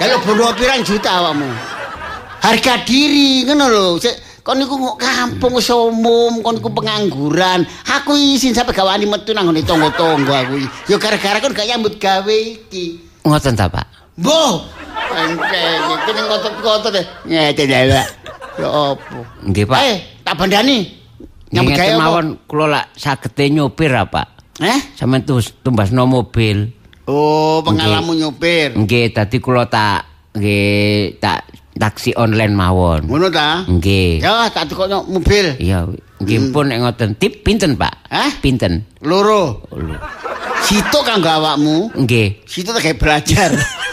Kalau 0.00 0.16
bondo 0.24 0.48
pirang 0.56 0.80
juta 0.80 1.20
awakmu? 1.20 1.50
Harga 2.40 2.80
diri 2.88 3.44
ngono 3.44 3.66
lho. 3.68 3.84
Kon 4.40 4.56
niku 4.56 4.80
kok 4.80 4.96
kampung 5.04 5.52
wis 5.60 5.68
umum 5.68 6.40
kon 6.40 6.56
niku 6.56 6.72
pengangguran. 6.72 7.68
Aku 8.00 8.16
izin 8.16 8.56
sampe 8.56 8.72
gak 8.72 8.88
wani 8.88 9.04
metu 9.04 9.36
nang 9.36 9.52
ngene 9.52 9.60
tangga-tangga 9.60 10.48
aku. 10.48 10.56
Ya 10.88 10.96
gara-gara 10.96 11.44
kon 11.44 11.52
gak 11.52 11.68
nyambut 11.68 12.00
gawe 12.00 12.36
iki. 12.56 13.04
Ngoten 13.20 13.52
ta, 13.52 13.68
Pak? 13.68 13.89
Mbah, 14.20 14.52
enteng 15.16 15.80
iki 15.96 16.10
ning 16.12 16.26
ngotot-ngotot 16.28 16.92
e. 16.92 17.02
Ngete 17.24 17.64
ya, 17.64 17.88
Pak. 17.88 18.06
Ya 18.60 18.68
opo? 18.68 19.18
Nggih, 19.48 19.64
Pak. 19.64 19.80
Eh, 19.80 19.96
tak 20.20 20.36
bandani. 20.36 20.78
Nyambut 21.50 21.72
gawe 21.72 21.92
mawon 21.96 22.26
kula 22.44 22.66
lak 22.68 22.86
sagete 23.00 23.48
nyopir 23.48 23.90
apa? 23.96 24.38
Eh? 24.60 24.92
Sampeyan 24.92 25.24
tus 25.24 25.56
tumbasno 25.64 26.04
mobil. 26.04 26.68
Oh, 27.08 27.64
pengalaman 27.64 28.20
nyopir. 28.20 28.76
Nggih, 28.76 29.16
dadi 29.16 29.40
kula 29.40 29.64
tak 29.72 30.04
nggih 30.36 31.16
tak 31.16 31.48
taksi 31.80 32.12
online 32.20 32.52
mawon. 32.52 33.08
Ngono 33.08 33.32
ta? 33.32 33.64
Nggih. 33.64 34.20
Ya, 34.20 34.52
tak 34.52 34.68
tukokno 34.68 35.00
mobil. 35.08 35.56
Iya, 35.56 35.88
nggih 36.20 36.52
pun 36.52 36.68
nek 36.68 36.84
ngoten 36.84 37.16
tip 37.16 37.40
pinten, 37.40 37.74
Pak? 37.74 38.12
Hah? 38.12 38.30
Pinten? 38.44 38.84
Loro. 39.00 39.64
Oh, 39.72 39.80
lho. 39.80 39.96
Situ 40.60 40.98
kanggo 41.02 41.32
awakmu. 41.40 41.88
Nggih. 42.04 42.44
Situ 42.44 42.68
tak 42.68 42.84
belajar. 43.00 43.56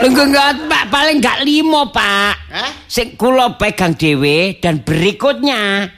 enggak, 0.00 0.70
Pak, 0.70 0.84
paling 0.88 1.18
enggak 1.18 1.42
limo, 1.42 1.90
Pak. 1.90 2.34
Hah? 2.48 2.70
Sing 2.86 3.18
kula 3.18 3.58
pegang 3.58 3.94
dhewe 3.94 4.56
dan 4.56 4.80
berikutnya. 4.80 5.90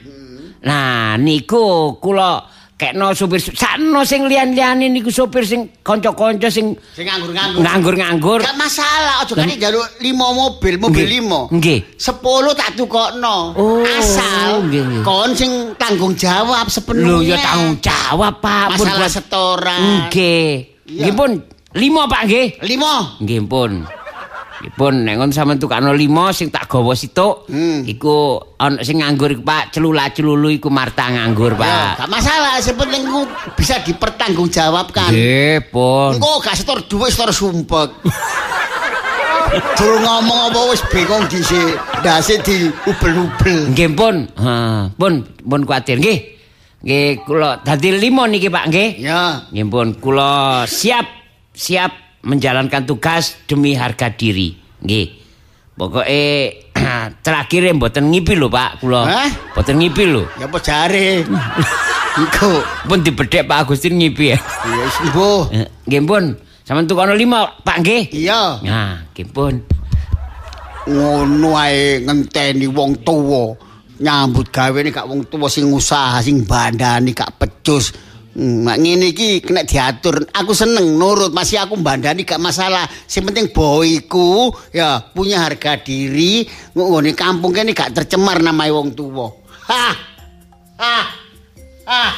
Nah, 0.61 1.17
niku 1.17 1.97
kula 1.97 2.45
kekno 2.77 3.13
supir 3.13 3.37
sakno 3.37 4.01
sing 4.01 4.25
liyan-liyane 4.25 4.89
niku 4.89 5.13
supir 5.13 5.45
sing 5.45 5.69
kanca-kanca 5.85 6.49
sing 6.49 6.73
Sing 6.97 7.05
nganggur-nganggur. 7.05 7.61
nganggur-nganggur. 7.61 8.39
Gak 8.41 8.57
masalah, 8.57 9.21
aja 9.21 9.33
kan 9.37 9.45
njaluk 9.45 9.85
5 10.01 10.09
mobil, 10.33 10.73
mobil 10.81 11.05
Nggih. 11.05 11.21
5. 11.21 11.53
Nggih. 11.53 11.79
10 11.93 12.57
tak 12.57 12.69
tukokno. 12.73 13.37
Oh, 13.53 13.85
Asal 13.85 14.65
nggih, 14.65 15.05
kon 15.05 15.29
sing 15.33 15.77
tanggung 15.77 16.17
jawab 16.17 16.65
Lho 16.65 16.73
sepenuhnya. 16.73 17.37
ya 17.37 17.45
tanggung 17.45 17.77
jawab, 17.77 18.33
Pak. 18.41 18.65
Masalah 18.73 19.09
setoran. 19.09 20.09
Nggih. 20.09 20.49
Nggih 20.89 21.13
pun 21.13 21.29
limo, 21.77 22.01
Pak, 22.09 22.21
nggih. 22.25 22.47
5. 22.65 23.21
Nggih 23.21 23.41
pun. 23.45 23.71
Nggih 24.61 24.77
pun 24.77 24.93
nek 24.93 25.17
ngono 25.17 25.33
sampean 25.33 25.57
tukakno 25.57 25.89
limo 25.89 26.29
sing 26.29 26.53
tak 26.53 26.69
gawa 26.69 26.93
situk. 26.93 27.49
Hmm. 27.49 27.81
Iku 27.81 28.37
ana 28.61 28.85
sing 28.85 29.01
nganggur 29.01 29.33
iku, 29.33 29.41
Pak, 29.41 29.73
celula-celulu 29.73 30.53
iku 30.53 30.69
Marta 30.69 31.09
nganggur, 31.09 31.57
Ya, 31.57 31.97
Pak. 31.97 32.05
gak 32.05 32.09
masalah, 32.13 32.61
sepenting 32.61 33.09
ku 33.09 33.25
bisa 33.57 33.81
dipertanggungjawabkan. 33.81 35.09
Nggih, 35.09 35.65
pun. 35.73 36.13
Engko 36.21 36.45
gak 36.45 36.61
setor 36.61 36.85
duit, 36.85 37.09
setor 37.09 37.33
sumpek. 37.33 37.89
Durung 39.75 40.05
ngomong 40.05 40.53
apa 40.53 40.59
wis 40.69 40.81
bingung 40.93 41.25
dhisik. 41.25 41.73
Ndase 42.05 42.39
di 42.45 42.69
ubel-ubel. 42.85 43.73
Nggih 43.73 43.89
pun. 43.97 44.15
Ha, 44.37 44.53
pun 44.93 45.25
pun 45.41 45.61
kuwatir 45.65 45.97
nggih. 45.97 46.19
Nggih 46.85 47.25
kula 47.25 47.65
dadi 47.65 47.97
limo 47.97 48.29
niki, 48.29 48.47
Pak, 48.47 48.69
nggih. 48.69 48.89
Ya. 49.01 49.41
Nggih 49.49 49.67
pun 49.67 49.87
kula 49.97 50.63
siap 50.69 51.09
siap 51.51 52.10
menjalankan 52.21 52.85
tugas 52.85 53.37
demi 53.45 53.73
harga 53.73 54.09
diri. 54.13 54.53
Nggih. 54.81 55.07
Pokoke 55.71 56.69
terakhir 57.25 57.73
mboten 57.73 58.13
ngipi 58.13 58.37
lho, 58.37 58.47
Pak, 58.53 58.85
kula. 58.85 59.01
Hah? 59.07 59.29
Mboten 59.57 59.75
ngipi 59.81 60.03
lho. 60.05 60.23
Ya 60.37 60.45
apa 60.45 60.57
jare? 60.61 61.25
Iku. 62.21 62.51
Pun 62.85 62.99
dibedhek 63.01 63.49
Pak 63.49 63.65
Agustin 63.65 63.97
ngipi 63.97 64.35
ya. 64.35 64.37
Ya 64.37 64.77
wis 64.85 64.97
mbuh. 65.09 65.41
Eh, 65.49 65.67
Nggih 65.89 66.01
pun. 66.05 66.25
Sampeyan 66.61 66.85
tukono 66.85 67.13
limo, 67.17 67.41
Pak, 67.65 67.77
nggih. 67.81 68.03
Iya. 68.13 68.61
Nah, 68.61 68.93
nggih 69.09 69.27
pun. 69.33 69.53
Ngono 70.85 71.49
ae 71.57 72.01
ngenteni 72.05 72.65
wong 72.69 73.01
tuwa. 73.01 73.53
Nyambut 74.01 74.49
gawe 74.49 74.73
nek 74.81 74.97
gak 74.97 75.05
wong 75.05 75.29
tuwa 75.29 75.45
sing 75.45 75.69
usaha 75.69 76.17
sing 76.25 76.41
bandani 76.45 77.13
gak 77.13 77.37
pecus. 77.37 77.93
Hmm, 78.31 78.63
mak 78.63 78.79
ngene 78.79 79.11
iki 79.11 79.43
kena 79.43 79.67
diatur. 79.67 80.23
Aku 80.31 80.55
seneng 80.55 80.95
nurut, 80.95 81.35
masih 81.35 81.59
aku 81.59 81.75
bandani 81.75 82.23
gak 82.23 82.39
masalah. 82.39 82.87
Sing 83.03 83.27
penting 83.27 83.51
boyku 83.51 84.55
ya 84.71 85.03
punya 85.11 85.43
harga 85.43 85.75
diri, 85.75 86.47
ngene 86.71 87.11
kampung 87.11 87.51
kene 87.51 87.75
gak 87.75 87.91
tercemar 87.91 88.39
namanya 88.39 88.71
wong 88.71 88.95
tuwa. 88.95 89.27
Hah. 89.67 89.95
Hah. 90.79 91.05
Hah. 91.83 92.11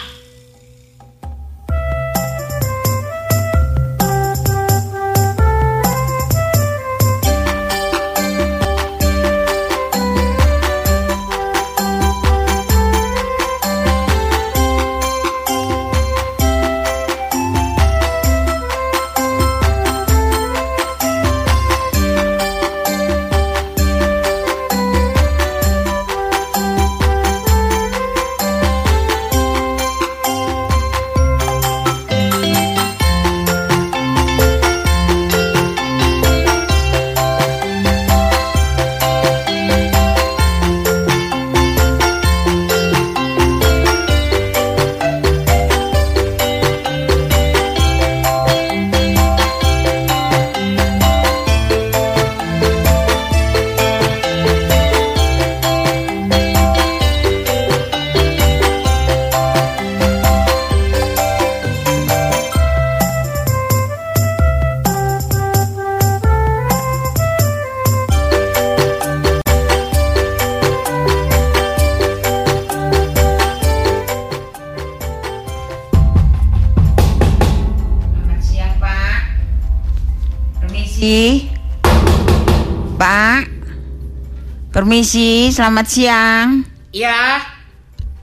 Permisi, 84.94 85.50
selamat 85.50 85.88
siang. 85.90 86.62
Iya. 86.94 87.42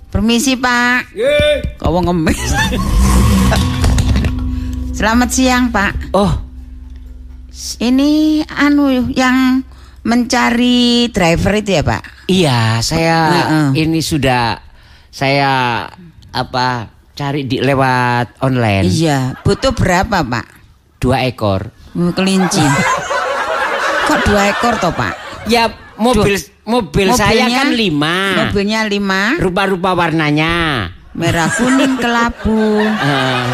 Permisi, 0.06 0.54
Pak. 0.54 1.11
Kau 1.83 1.98
mau 1.98 1.98
ngemis. 1.98 2.38
selamat 4.94 5.28
siang, 5.35 5.74
Pak. 5.74 6.14
Oh, 6.14 6.30
Ini 7.83 8.46
anu 8.46 8.87
yang 9.11 9.66
mencari 10.06 11.11
driver 11.11 11.59
itu 11.59 11.74
ya, 11.74 11.83
Pak? 11.83 12.02
Iya, 12.30 12.78
saya 12.87 13.18
Heeh. 13.35 13.66
ini 13.83 13.98
sudah 13.98 14.62
saya 15.11 15.50
apa 16.30 16.87
cari 17.18 17.50
di 17.50 17.59
lewat 17.59 18.46
online 18.46 18.87
Iya, 18.87 19.35
butuh 19.42 19.74
berapa, 19.74 20.22
Pak? 20.22 20.46
dua 21.02 21.26
ekor. 21.26 21.74
Hmm, 21.98 22.14
Kelinci. 22.14 22.62
Kok 24.06 24.20
dua 24.22 24.54
ekor 24.54 24.78
toh, 24.78 24.94
Pak? 24.94 25.18
Ya 25.50 25.66
mobil 26.00 26.34
mobil 26.64 27.08
saya 27.12 27.44
Mobilnya- 27.44 27.58
kan 27.60 27.68
lima, 27.70 28.16
Mobilnya 28.40 28.80
lima, 28.84 29.22
rupa-rupa 29.36 29.92
warnanya 29.92 30.88
merah 31.12 31.50
kuning 31.50 31.94
kelabu, 31.96 32.80
Eh, 32.80 33.44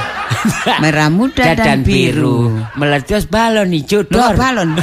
merah 0.79 1.09
muda 1.09 1.43
dan, 1.43 1.57
dan, 1.57 1.79
biru. 1.83 2.53
biru. 2.55 2.63
Meletus 2.77 3.27
balon 3.27 3.73
hijau 3.73 4.07
Dua 4.07 4.31
balon. 4.33 4.77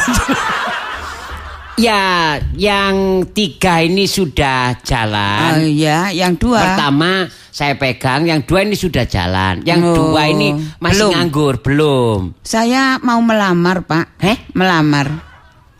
Ya, 1.73 2.37
yang 2.53 3.25
tiga 3.33 3.81
ini 3.81 4.05
sudah 4.05 4.77
Oh 4.77 4.81
jalan. 4.85 5.57
iya, 5.65 6.13
yang 6.13 6.37
dua. 6.37 6.61
Pertama 6.61 7.25
saya 7.49 7.73
pegang, 7.73 8.29
yang 8.29 8.45
dua 8.45 8.61
ini 8.61 8.77
sudah 8.77 9.09
jalan. 9.09 9.65
Yang 9.65 9.81
Oh, 9.81 9.93
dua 10.13 10.29
ini 10.29 10.53
masih 10.77 11.09
belum. 11.09 11.11
nganggur, 11.17 11.53
belum. 11.65 12.19
Saya 12.45 13.01
mau 13.01 13.17
melamar, 13.25 13.89
Pak. 13.89 14.21
Heh? 14.21 14.37
Melamar. 14.53 15.17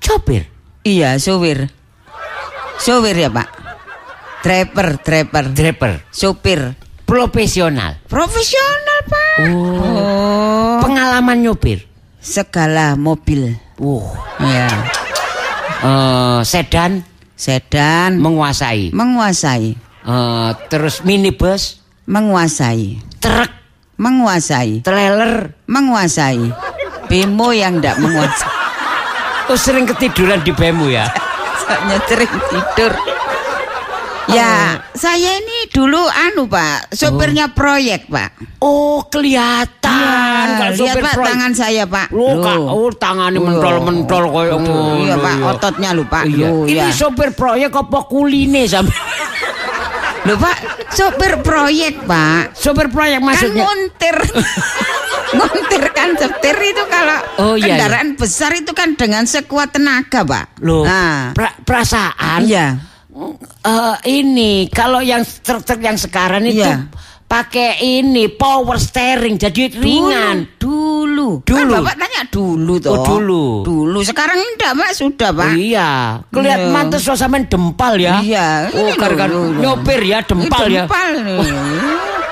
Sopir. 0.02 0.50
Iya, 0.84 1.16
sopir. 1.16 1.72
Sopir 2.76 3.16
ya, 3.16 3.32
Pak. 3.32 3.48
Driver, 4.44 5.00
driver. 5.00 5.44
Driver. 5.50 5.92
Sopir. 6.12 6.76
Profesional. 7.08 8.04
Profesional, 8.12 9.00
Pak. 9.08 9.36
Oh. 9.48 10.80
Pengalaman 10.84 11.40
nyopir. 11.40 11.88
Segala 12.20 13.00
mobil. 13.00 13.56
Wow. 13.80 14.12
Ya. 14.44 14.68
Eh, 15.84 16.40
sedan 16.44 17.04
Sedan 17.36 18.20
menguasai. 18.20 18.92
menguasai. 18.96 19.76
Eh, 20.04 20.52
terus 20.72 21.04
minibus, 21.04 21.84
Menguasai. 22.04 23.00
truk, 23.20 23.52
Menguasai. 23.96 24.84
trailer. 24.84 25.56
Menguasai. 25.68 26.52
Bemo 27.08 27.52
yang 27.52 27.80
tidak 27.80 28.00
menguasai. 28.00 28.63
Oh 29.52 29.60
sering 29.60 29.84
ketiduran 29.84 30.40
di 30.42 30.56
bemu 30.56 30.88
ya? 30.88 31.08
Soalnya 31.64 31.98
sering 32.08 32.32
tidur. 32.52 32.94
Ya, 34.24 34.80
saya 34.96 35.36
ini 35.36 35.68
dulu 35.68 36.00
anu 36.08 36.48
Pak, 36.48 36.96
sopirnya 36.96 37.52
proyek 37.52 38.08
Pak. 38.08 38.40
Oh 38.64 39.04
kelihatan. 39.12 40.48
Ya, 40.64 40.72
lihat 40.72 40.96
Pak 41.04 41.14
proyek. 41.20 41.28
tangan 41.28 41.52
saya 41.52 41.84
Pak. 41.84 42.08
Loh, 42.16 42.40
Kak, 42.40 42.56
Loh. 42.56 42.88
oh 42.88 42.92
tangannya 42.96 43.44
mentol-mentol 43.44 44.24
ngono. 44.32 45.04
Iya 45.04 45.16
Pak, 45.20 45.36
iya. 45.36 45.46
ototnya 45.52 45.90
lho 45.92 46.04
Pak. 46.08 46.24
Iya. 46.32 46.48
Loh, 46.48 46.64
Ini 46.64 46.88
ya. 46.88 46.96
sopir 46.96 47.36
proyek 47.36 47.76
apa 47.76 48.00
kuline 48.08 48.64
sampai? 48.64 48.96
Loh 50.24 50.38
Pak, 50.40 50.58
sopir 50.96 51.34
proyek 51.44 52.08
Pak. 52.08 52.56
sopir 52.56 52.88
proyek 52.88 53.20
maksudnya? 53.20 53.60
Kan 53.60 53.68
ngontir. 53.68 54.18
ngontir 55.36 55.84
kan 55.90 56.10
setir 56.14 56.58
itu 56.60 56.84
kalau 56.86 57.20
Oh, 57.36 57.56
iya, 57.56 57.76
kendaraan 57.76 58.14
besar 58.14 58.52
itu 58.52 58.72
kan 58.72 58.94
dengan 58.94 59.24
sekuat 59.24 59.72
tenaga 59.72 60.22
Pak. 60.22 60.46
Loh, 60.62 60.84
Nah, 60.84 61.34
pra- 61.34 61.58
perasaan. 61.58 62.46
iya. 62.46 62.78
Eh, 63.64 63.96
ini 64.12 64.66
kalau 64.68 64.98
yang 64.98 65.22
truk-truk 65.22 65.78
yang 65.80 65.96
sekarang 65.96 66.44
itu 66.44 66.60
Iya. 66.60 66.90
pakai 67.24 67.78
ini 67.80 68.26
power 68.28 68.78
steering 68.78 69.38
jadi 69.38 69.70
ringan. 69.72 70.58
Dulu. 70.58 71.42
Dulu. 71.42 71.46
Kan 71.46 71.70
Bapak 71.70 71.96
tanya 71.96 72.22
dulu 72.28 72.74
toh. 72.78 72.94
Oh, 72.94 73.06
dulu. 73.06 73.46
Dulu. 73.62 74.00
Sekarang 74.02 74.34
enggak 74.36 74.74
Pak, 74.74 74.92
sudah 74.94 75.30
Pak. 75.30 75.46
Oh, 75.46 75.54
iya, 75.54 75.90
kelihatan 76.30 76.70
Iya. 76.70 76.74
mantes 76.74 77.02
sampean 77.06 77.46
dempal 77.46 77.94
ya. 77.98 78.18
Iya. 78.18 78.48
Oh, 78.74 78.90
loh. 78.90 79.54
nyopir 79.62 80.02
ya 80.02 80.26
dempal 80.26 80.66
Ih, 80.66 80.74
ya. 80.74 80.84
Dempal. 80.90 81.10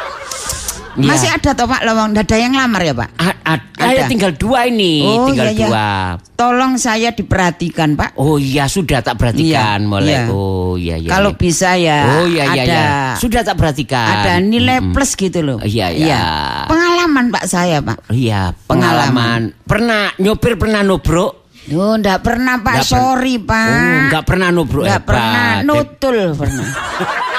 Iya. 0.93 1.07
Masih 1.07 1.29
ada 1.29 1.49
toh 1.51 1.65
Pak 1.65 1.81
lowong 1.81 2.11
dada 2.11 2.35
yang 2.35 2.51
lamar 2.51 2.81
ya 2.81 2.93
Pak? 2.93 3.09
A- 3.15 3.39
a- 3.47 3.69
Ada. 3.81 4.05
tinggal 4.05 4.31
dua 4.33 4.65
ini, 4.65 5.01
Oh, 5.01 5.25
tinggal 5.25 5.49
iya, 5.49 5.55
iya. 5.55 5.67
dua. 5.67 5.87
Tolong 6.35 6.75
saya 6.75 7.09
diperhatikan 7.09 7.93
Pak. 7.93 8.15
Oh 8.15 8.35
iya 8.35 8.65
sudah 8.65 8.99
tak 8.99 9.15
perhatikan 9.15 9.79
Iya, 9.79 9.87
mulai. 9.87 10.09
iya. 10.09 10.21
Oh 10.27 10.73
iya 10.73 10.95
iya. 10.97 11.09
Kalau 11.09 11.31
iya. 11.31 11.39
bisa 11.39 11.69
ya 11.73 11.97
Oh 12.13 12.25
iya 12.25 12.43
iya 12.45 12.61
ada 12.61 12.63
iya. 12.65 12.85
Sudah 13.15 13.41
tak 13.41 13.55
perhatikan. 13.55 14.07
ada 14.21 14.33
nilai 14.37 14.77
Mm-mm. 14.79 14.91
plus 14.91 15.11
gitu 15.13 15.39
loh. 15.39 15.59
Iya, 15.59 15.87
iya. 15.89 16.23
Pengalaman 16.65 17.25
Pak 17.29 17.45
saya 17.45 17.79
Pak. 17.79 18.09
Iya, 18.09 18.51
pengalaman. 18.65 19.55
Pernah 19.61 20.11
nyopir 20.17 20.55
pernah 20.55 20.81
nubruk? 20.81 21.39
Oh, 21.69 21.93
enggak 21.93 22.19
pernah 22.19 22.57
Pak, 22.57 22.73
Nggak 22.73 22.85
per- 22.85 22.97
sorry 22.97 23.35
Pak. 23.37 23.67
Oh, 23.69 23.97
enggak 24.03 24.23
pernah 24.25 24.47
nubruk. 24.49 24.83
Nggak 24.83 24.97
hebat. 24.97 25.07
pernah 25.07 25.45
nutul 25.61 26.17
pernah. 26.35 26.67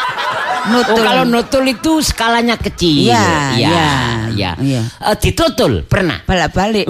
Oh, 0.62 0.70
nutul. 0.70 1.02
kalau 1.02 1.24
nutul 1.24 1.64
itu 1.66 1.92
skalanya 2.00 2.54
kecil. 2.54 3.10
Iya, 3.10 3.26
iya. 3.54 3.68
iya. 3.68 3.90
iya. 4.30 4.50
Iya. 4.56 4.82
Eh, 5.02 5.16
ditutul 5.18 5.82
pernah. 5.84 6.22
Balik-balik. 6.22 6.86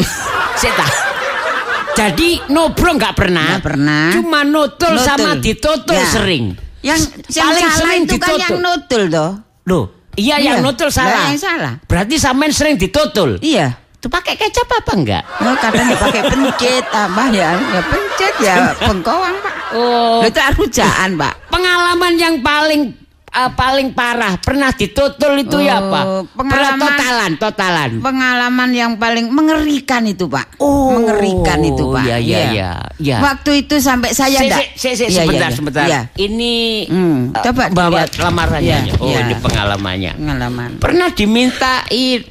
Seta. 0.54 0.85
Jadi 1.98 2.40
nubruk 2.48 2.96
enggak 2.96 3.12
pernah. 3.12 3.56
Nggak 3.56 3.64
pernah. 3.64 4.04
Cuma 4.16 4.40
nutul, 4.42 4.92
Nutul. 4.92 5.04
sama 5.04 5.30
ditutul 5.37 5.92
Ya. 5.94 6.08
sering. 6.08 6.44
Yang 6.80 7.00
yang 7.30 7.46
Paling 7.48 7.62
salah 7.62 7.78
sering 7.78 8.00
itu 8.02 8.12
kan 8.12 8.28
ditutul. 8.28 8.40
yang 8.40 8.56
nutul 8.58 9.02
toh. 9.08 9.30
Loh, 9.62 9.85
iya, 10.14 10.37
yang 10.37 10.58
Iya. 10.58 10.64
nutul 10.64 10.88
Lah, 10.88 10.96
salah. 10.98 11.24
yang 11.28 11.38
salah. 11.38 11.72
Berarti 11.85 12.14
sampean 12.16 12.50
sering 12.50 12.74
ditutul. 12.74 13.38
Iya. 13.38 13.76
Itu 13.94 14.11
pakai 14.11 14.35
kecap 14.35 14.66
apa 14.66 14.92
enggak? 14.92 15.22
Oh, 15.38 15.54
kadang 15.54 15.87
ya 15.87 15.96
pakai 15.96 16.22
pencet 16.26 16.85
tambah 16.90 17.26
ya. 17.30 17.50
Ya 17.54 17.80
pencet 17.87 18.35
ya 18.40 18.54
bengkoang, 18.88 19.37
Pak. 19.38 19.54
Oh, 19.72 20.20
Itu 20.20 20.40
arujaan, 20.42 21.14
Pak. 21.14 21.35
pengalaman 21.48 22.12
yang 22.16 22.35
paling 22.42 22.98
eh, 23.32 23.50
paling 23.50 23.90
parah 23.90 24.36
pernah 24.36 24.68
ditutul 24.70 25.32
itu 25.36 25.56
ya 25.58 25.80
Oh, 25.80 25.88
apa? 25.88 26.00
Pernah 26.28 26.52
pengalaman- 26.76 26.80
totalan, 26.84 27.30
totalan. 27.36 27.90
Pengalaman 27.98 28.70
yang 28.70 28.92
paling 28.94 29.26
mengerikan 29.26 30.04
itu, 30.04 30.28
Pak. 30.28 30.56
Oh, 30.58 30.92
mengerikan 30.92 31.58
itu, 31.60 31.88
Pak. 31.88 32.04
iya, 32.04 32.16
iya, 32.18 32.40
iya, 32.50 32.70
iya. 32.98 33.16
Waktu 33.18 33.64
itu 33.64 33.76
sampai 33.76 34.12
saya 34.12 34.36
Si, 34.36 34.46
enggak. 34.46 34.60
si, 34.74 34.88
si, 34.90 34.90
si, 34.94 35.04
Iya, 35.08 35.22
sebentar, 35.22 35.48
iya, 35.48 35.56
sebentar. 35.56 35.84
Iya. 35.84 36.00
Ini 36.14 36.54
Hmm, 36.86 37.20
eh, 37.30 37.42
coba 37.42 37.64
bawa 37.68 38.00
lamarannya. 38.06 38.78
Iya, 38.84 38.94
oh, 38.96 39.08
iya. 39.08 39.18
ini 39.22 39.34
pengalamannya. 39.38 40.12
Pengalaman. 40.14 40.70
Pernah 40.78 41.08
diminta 41.10 41.82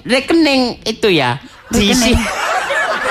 rekening 0.03 0.61
itu 0.83 1.07
ya? 1.09 1.41
Rekening. 1.67 2.17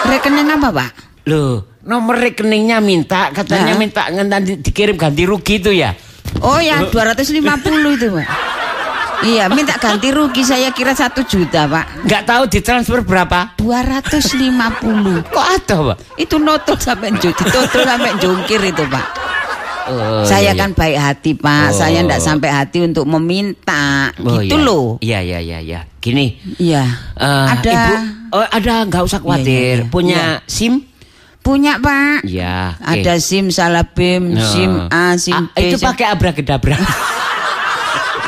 Rekening 0.03 0.49
apa, 0.49 0.69
Pak? 0.71 0.91
Loh, 1.27 1.77
nomor 1.83 2.17
rekeningnya 2.17 2.79
minta, 2.79 3.31
katanya 3.31 3.75
Nah. 3.75 3.79
minta 3.79 4.03
nanti 4.09 4.57
dikirim 4.57 4.95
ganti 4.95 5.23
rugi 5.23 5.59
itu 5.59 5.71
ya. 5.71 5.93
Oh 6.39 6.63
ya 6.63 6.87
250 6.87 7.99
itu 7.99 8.07
Pak. 8.09 8.29
Iya 9.21 9.53
minta 9.53 9.77
ganti 9.77 10.09
rugi 10.09 10.41
saya 10.41 10.73
kira 10.73 10.97
satu 10.97 11.21
juta 11.27 11.69
Pak. 11.69 12.09
Nggak 12.09 12.23
tahu 12.25 12.43
ditransfer 12.49 13.05
berapa? 13.05 13.53
250 13.61 15.29
Kok 15.29 15.47
ada, 15.47 15.77
Pak? 15.93 15.97
Itu 16.17 16.41
notul 16.41 16.81
sampai 16.81 17.13
jungkir, 17.19 17.47
total 17.51 17.83
sampai 17.85 18.13
jungkir 18.17 18.61
itu 18.65 18.85
Pak. 18.89 19.07
Oh, 19.91 20.23
saya 20.23 20.53
iya, 20.53 20.53
iya. 20.55 20.61
kan 20.63 20.71
baik 20.71 20.99
hati 21.03 21.33
Pak, 21.35 21.67
Oh. 21.67 21.75
saya 21.75 21.99
ndak 22.07 22.23
sampai 22.23 22.47
hati 22.47 22.79
untuk 22.79 23.11
meminta, 23.11 24.15
Oh, 24.23 24.39
gitu 24.39 24.55
iya. 24.55 24.63
loh. 24.63 24.87
Iya, 25.03 25.19
iya, 25.19 25.39
iya, 25.43 25.59
iya. 25.59 25.81
Gini, 25.99 26.39
Iya. 26.63 26.87
eh, 27.19 27.47
ada 27.51 27.71
Ibu, 27.75 27.95
oh, 28.31 28.47
ada 28.47 28.75
nggak 28.87 29.03
usah 29.03 29.19
khawatir. 29.19 29.51
Iya, 29.51 29.59
iya, 29.59 29.77
iya. 29.83 29.91
Punya 29.91 30.23
Iya. 30.39 30.47
SIM? 30.47 30.75
Punya 31.41 31.77
Pak. 31.77 32.23
Iya. 32.23 32.77
oke. 32.77 33.01
Ada 33.01 33.15
SIM 33.17 33.49
Salabim, 33.49 34.35
Nah. 34.35 34.45
SIM 34.45 34.73
A, 34.87 35.17
SIM 35.17 35.35
Ah, 35.35 35.45
B. 35.51 35.57
itu 35.63 35.77
SIM- 35.77 35.87
pakai 35.87 36.07
abrakadabra. 36.09 36.77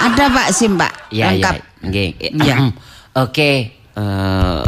Ada 0.03 0.25
Pak 0.29 0.49
SIM 0.51 0.75
Pak. 0.75 0.93
Iya, 1.09 1.15
iya. 1.15 1.27
Lengkap. 1.31 1.55
Nggih. 1.83 2.09
Iya. 2.37 2.57
Oke. 3.15 3.51
eh, 3.93 4.65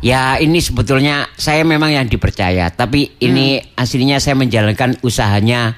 ya 0.00 0.40
ini 0.40 0.56
sebetulnya 0.56 1.28
saya 1.34 1.60
memang 1.62 1.92
yang 1.92 2.08
dipercaya, 2.08 2.72
tapi 2.72 3.12
ini 3.20 3.60
aslinya 3.74 4.16
saya 4.16 4.34
menjalankan 4.34 4.96
usahanya. 5.02 5.76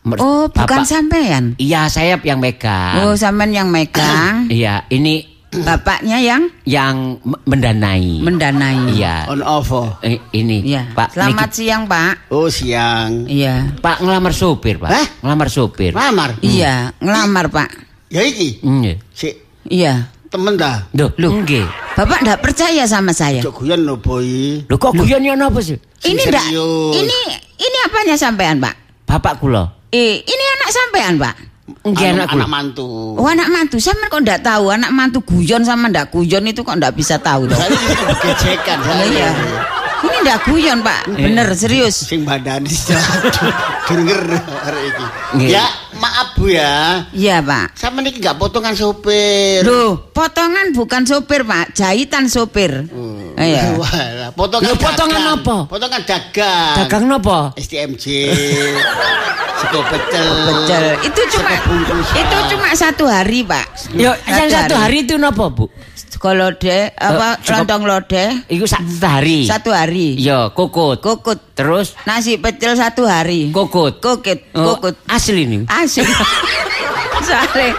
Hmm. 0.00 0.16
Oh, 0.16 0.44
bukan 0.48 0.80
Bapak- 0.80 0.84
sampean. 0.84 1.56
Iya, 1.56 1.88
saya 1.88 2.20
yang 2.20 2.40
megang. 2.40 3.04
Oh, 3.04 3.16
sampean 3.16 3.52
yang 3.52 3.68
megang. 3.68 4.48
Iya, 4.48 4.84
ini 4.88 5.29
Bapaknya 5.50 6.22
yang 6.22 6.42
yang 6.62 7.18
mendanai. 7.42 8.22
mendanai. 8.22 8.94
Iya. 8.94 9.26
On 9.26 9.42
ovo. 9.42 9.98
Eh, 9.98 10.22
ini 10.30 10.62
Iya. 10.62 10.94
Pak 10.94 11.18
Selamat 11.18 11.50
Niki- 11.50 11.56
siang, 11.58 11.82
Pak. 11.90 12.30
Oh 12.30 12.46
siang. 12.46 13.26
Iya. 13.26 13.74
Pak 13.76 13.98
ngelamar 13.98 14.30
sopir, 14.30 14.78
Pak. 14.78 14.90
Hah? 14.90 15.06
Ngelamar 15.20 15.48
sopir. 15.50 15.90
Lamar. 15.90 16.38
Iya, 16.38 16.94
ngelamar, 16.96 17.50
Pak. 17.50 17.70
Ya 18.08 18.22
iki. 18.22 18.62
Nggih. 18.62 18.96
Si 19.10 19.34
Iya. 19.66 20.06
temen 20.30 20.54
dah. 20.54 20.86
Duh, 20.94 21.10
nggih. 21.18 21.66
Bapak 21.98 22.22
enggak 22.22 22.38
percaya 22.40 22.86
sama 22.86 23.10
saya. 23.10 23.42
Cok 23.42 23.66
guyon 23.66 23.82
lo 23.82 23.98
boy. 23.98 24.62
Lho 24.62 24.76
kok 24.78 24.94
guyon 24.94 25.26
ya 25.26 25.34
napa 25.34 25.58
sih? 25.58 25.74
Ini 26.00 26.22
serius. 26.22 26.94
ini 26.94 27.18
ini 27.58 27.78
apanya 27.84 28.14
sampean, 28.14 28.62
Pak? 28.62 29.04
Bapak 29.04 29.42
kula. 29.42 29.66
Eh, 29.90 30.22
ini 30.22 30.44
anak 30.54 30.70
sampean, 30.70 31.14
Pak. 31.18 31.34
Nggih 31.86 32.06
Anu, 32.12 32.16
anak 32.22 32.28
anak 32.36 32.48
mantu. 32.48 32.88
Oh, 33.16 33.28
anak 33.28 33.48
mantu. 33.48 33.76
Sampean 33.80 34.12
kok 34.12 34.20
enggak 34.20 34.42
tahu 34.44 34.64
anak 34.70 34.90
mantu 34.92 35.18
guyon 35.24 35.62
sama 35.64 35.88
enggak 35.88 36.12
guyon 36.12 36.44
itu 36.46 36.60
kok 36.60 36.76
enggak 36.76 36.94
bisa 36.94 37.16
tahu? 37.16 37.48
Saya 37.48 37.70
itu 37.72 38.04
gejekan 38.20 38.78
Iya, 39.10 39.30
iya. 40.20 40.36
Enggak 40.36 40.38
guyon, 40.44 40.78
Pak. 40.84 41.00
Bener, 41.10 41.48
serius. 41.56 41.96
Sing 42.04 42.22
badan 42.22 42.62
denger 43.90 44.20
hari 44.62 44.80
iki. 44.86 45.04
Nggih. 45.34 45.48
Ya, 45.50 45.64
maaf 45.96 46.36
Bu 46.36 46.46
ya. 46.52 47.04
Iya, 47.10 47.40
Pak. 47.42 47.74
Sama 47.74 48.04
niki 48.04 48.20
enggak 48.20 48.36
potongan 48.36 48.76
sopir. 48.76 49.64
Loh, 49.64 50.12
potongan 50.12 50.76
bukan 50.76 51.02
sopir, 51.08 51.42
Pak. 51.42 51.72
Jahitan 51.74 52.28
sopir. 52.28 52.86
Iya. 53.34 53.74
Walah, 53.80 54.30
potongan 54.36 54.70
Lho, 54.70 54.76
potongan 54.78 55.22
dagang. 55.22 55.36
apa? 55.40 55.56
Potongan 55.66 56.02
dagang. 56.06 56.74
Dagang 56.84 57.02
napa? 57.08 57.38
STMJ. 57.56 58.04
Sego 59.60 59.80
pecel. 59.84 60.28
Pecel. 60.48 60.84
Itu 61.04 61.20
cuma 61.36 61.52
itu 62.16 62.36
cuma 62.56 62.68
satu 62.72 63.04
hari, 63.04 63.44
Pak. 63.44 63.92
Yo, 63.92 64.12
yang 64.24 64.48
satu 64.48 64.72
hari 64.76 65.04
itu 65.04 65.20
napa, 65.20 65.52
Bu? 65.52 65.68
Sego 66.20 66.36
lodeh 66.36 66.92
apa 66.92 67.40
Eh, 67.40 67.48
sego- 67.48 67.64
lontong 67.64 67.82
lodeh 67.88 68.28
Iku 68.46 68.68
satu 68.68 68.92
hari. 69.00 69.48
satu 69.48 69.72
hari. 69.72 70.20
Iya, 70.20 70.52
kukut. 70.52 71.00
Kukut. 71.00 71.40
Terus 71.56 71.96
Nasi 72.04 72.36
pecel 72.36 72.76
satu 72.76 73.08
hari. 73.08 73.48
kukut. 73.48 74.04
Kukut, 74.04 74.36
Oh, 74.52 74.76
kukut. 74.76 75.00
asli 75.08 75.48
nih. 75.48 75.64
Asik. 75.64 76.04
Soale 77.24 77.72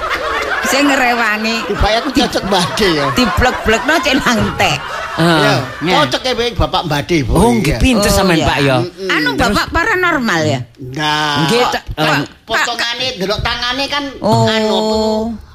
sing 0.65 0.85
ngrewangi 0.85 1.69
Tiba 1.69 1.87
aku 1.97 2.09
cocok 2.13 2.43
bade 2.47 2.87
ya. 2.87 3.05
diblek-blekno 3.13 3.93
cek 3.99 4.15
lantek. 4.17 4.77
Ya, 4.77 5.00
ya. 5.17 5.55
cocok 6.01 6.21
Bang, 6.31 6.53
Bapak 6.55 6.83
Bade. 6.87 7.17
Bu. 7.23 7.31
Oh, 7.33 7.49
nggih 7.51 7.75
pinter 7.77 8.07
Oh, 8.07 8.13
sampean. 8.13 8.43
Pak 8.43 8.57
ya. 8.61 8.77
Anu 9.09 9.29
Bapak 9.35 9.67
paranormal 9.69 10.41
ya? 10.43 10.59
Nah, 10.93 11.45
Nggih, 11.45 11.61
em, 11.97 12.19
potongane 12.43 13.07
delok 13.17 13.39
tangane 13.41 13.85
kan 13.85 14.03
Oh. 14.19 14.47
anu 14.47 14.77
apa 14.77 14.97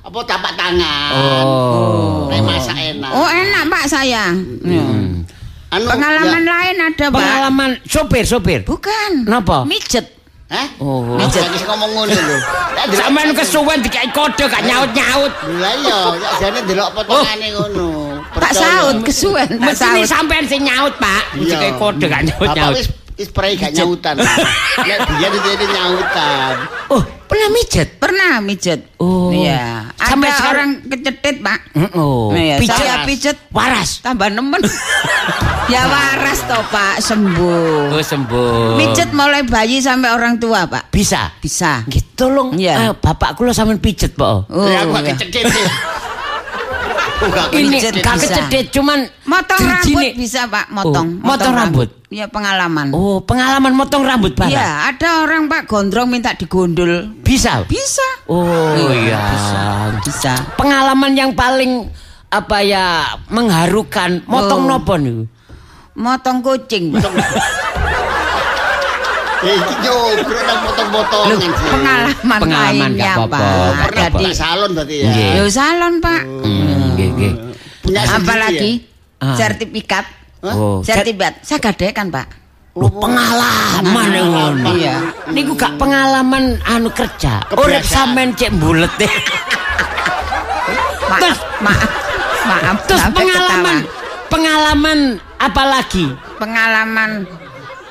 apa 0.07 0.19
tapak 0.23 0.53
tangan. 0.55 1.11
Oh. 1.13 2.31
Nek 2.31 2.41
masak 2.41 2.77
enak. 2.77 3.11
Oh 3.11 3.27
enak 3.27 3.63
Pak 3.67 3.85
saya. 3.87 4.31
Hmm. 4.31 5.27
Anu, 5.67 5.83
Pengalaman 5.85 6.43
ya- 6.43 6.51
lain 6.53 6.77
ada 6.79 7.07
Pak. 7.11 7.19
Pengalaman 7.19 7.71
sopir, 7.85 8.23
sopir. 8.23 8.63
Bukan. 8.63 9.27
Napa? 9.27 9.67
Mijet. 9.67 10.15
Hah? 10.47 10.79
Oh. 10.79 11.19
Mijet 11.19 11.43
lagi 11.43 11.59
ngomong 11.67 11.91
ngono 11.91 12.15
lho. 12.15 12.37
Sampean 13.03 13.35
kesuwen 13.35 13.83
dikai 13.83 14.15
kode 14.15 14.47
gak 14.47 14.63
nyaut-nyaut. 14.63 15.33
Lah 15.59 15.75
iya, 15.75 15.99
ya 16.15 16.31
jane 16.39 16.63
delok 16.63 16.95
potongane 16.95 17.51
ngono. 17.51 18.06
Tak 18.39 18.53
saut 18.53 18.97
kesuwen, 19.03 19.49
tak 19.49 19.61
Mesti 19.63 19.85
saut. 20.03 20.07
sampean 20.07 20.45
sing 20.45 20.63
nyaut, 20.63 20.95
Pak. 20.97 21.23
Iya. 21.35 21.73
kode 21.75 22.05
gak 22.05 22.23
Bapak 22.23 22.23
nyaut-nyaut. 22.27 22.75
wis 22.77 22.89
wis 23.17 23.29
gak 23.57 23.73
nyautan. 23.73 24.15
Nek 24.87 24.99
biyen 25.09 25.33
itu 25.33 25.67
nyautan. 25.67 26.55
Oh, 26.89 27.01
pernah 27.27 27.49
mijet? 27.49 27.89
Pernah 27.97 28.33
mijet. 28.39 28.81
Oh. 28.97 29.33
Iya. 29.33 29.89
Ada 29.91 30.05
Sampai 30.07 30.29
sekarang- 30.31 30.53
orang 30.53 30.71
kecetit, 30.87 31.37
Pak. 31.41 31.61
Oh, 31.95 32.29
Iya, 32.31 32.61
pijet. 32.61 32.99
pijet 33.05 33.37
Waras. 33.51 33.91
tambah 33.99 34.29
nemen. 34.29 34.61
ya 35.73 35.83
waras 35.83 36.39
toh, 36.45 36.63
Pak, 36.69 37.01
sembuh. 37.01 37.91
Oh, 37.91 38.05
sembuh. 38.05 38.77
Mijet 38.77 39.11
mulai 39.11 39.43
bayi 39.43 39.81
sampai 39.81 40.13
orang 40.13 40.37
tua, 40.37 40.69
Pak. 40.69 40.93
bisa. 40.93 41.33
Bisa. 41.39 41.83
Nggih, 41.83 42.05
tolong 42.15 42.53
Iya. 42.55 42.75
eh, 42.79 42.93
bapak 42.95 43.33
kula 43.35 43.51
sampean 43.51 43.81
pijet, 43.81 44.13
Pak. 44.13 44.47
Oh, 44.47 44.69
Ya 44.69 44.85
aku 44.85 44.93
iya. 44.93 45.01
gak 45.03 45.17
kecedit. 45.19 45.45
Oh, 45.49 46.93
gak 46.93 47.06
Ini 47.53 47.77
gak 47.81 48.19
bisa. 48.21 48.29
kecedit 48.29 48.67
cuman 48.71 48.99
Motong 49.27 49.59
rambut 49.59 50.05
bisa, 50.15 50.47
Pak, 50.47 50.71
motong. 50.71 51.09
Oh, 51.19 51.27
motong 51.27 51.55
rambut. 51.57 51.89
Iya, 52.07 52.31
pengalaman. 52.31 52.95
Oh, 52.95 53.19
pengalaman 53.19 53.75
motong 53.75 54.07
rambut 54.07 54.39
barang. 54.39 54.53
Iya, 54.55 54.95
ada 54.95 55.27
orang 55.27 55.51
Pak 55.51 55.67
gondrong 55.67 56.07
minta 56.07 56.37
digondol. 56.39 57.11
Bisa. 57.25 57.67
Bisa. 57.67 58.07
Oh 58.31 58.77
iya. 58.95 59.19
Bisa. 59.35 59.63
Bisa. 60.07 60.33
Pengalaman 60.55 61.19
yang 61.19 61.35
paling 61.35 61.91
apa 62.31 62.63
ya 62.63 63.17
mengharukan 63.31 64.23
motong 64.27 64.67
Oh. 64.67 64.79
nopo 64.79 64.95
niku? 64.95 65.25
Motong 65.97 66.45
kucing. 66.45 66.93
Iki 69.43 69.91
nang 70.43 70.59
potong-potongan 70.65 71.37
sih. 71.37 71.51
Pengalaman, 71.53 72.39
Pengalaman, 72.41 72.91
lainnya, 72.91 73.05
gak 73.05 73.17
apa-apa. 73.19 73.37
Pak. 73.37 73.41
Oh, 73.43 73.71
pernah 73.77 74.01
Jadi, 74.01 74.15
buka 74.17 74.31
salon 74.33 74.71
berarti 74.73 74.95
ya. 74.97 75.11
Yo 75.35 75.45
salon, 75.47 75.95
Pak. 75.99 76.23
Hmm, 76.25 76.85
nggih, 76.95 77.09
nggih. 77.13 77.33
Apalagi 78.07 78.73
Ah. 79.17 79.33
sertifikat. 79.35 80.05
Oh, 80.43 80.79
Sertifikat. 80.81 81.41
Saya 81.41 81.59
gadekan, 81.59 82.07
Pak. 82.09 82.27
Lu 82.77 82.93
pengalaman 82.93 84.09
yang 84.11 84.29
ngono. 84.29 84.69
Iya. 84.71 84.97
Niku 85.33 85.57
gak 85.57 85.75
pengalaman 85.75 86.61
anu 86.63 86.93
kerja. 86.93 87.41
Urip 87.51 87.81
sampean 87.83 88.31
cek 88.31 88.53
bulet 88.55 88.93
deh. 88.97 89.09
Maaf, 91.07 91.19
Terus- 91.19 91.45
maaf. 91.59 91.91
Maaf. 92.45 92.77
Terus 92.85 93.03
pengalaman 93.09 93.77
ketawa. 93.81 94.29
pengalaman 94.29 94.99
apa 95.39 95.63
lagi? 95.65 96.07
pengalaman 96.37 97.11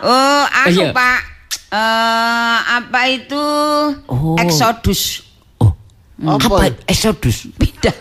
Oh, 0.05 0.45
anu, 0.45 0.69
Iya. 0.69 0.93
Pak. 0.93 1.19
Eh, 1.75 2.57
apa 2.71 2.99
itu? 3.09 3.45
Oh. 4.07 4.39
Exodus. 4.39 5.27
Oh. 5.59 5.75
Apa? 6.39 6.47
Apa 6.47 6.65
Exodus? 6.87 7.51
Pindah. 7.51 7.95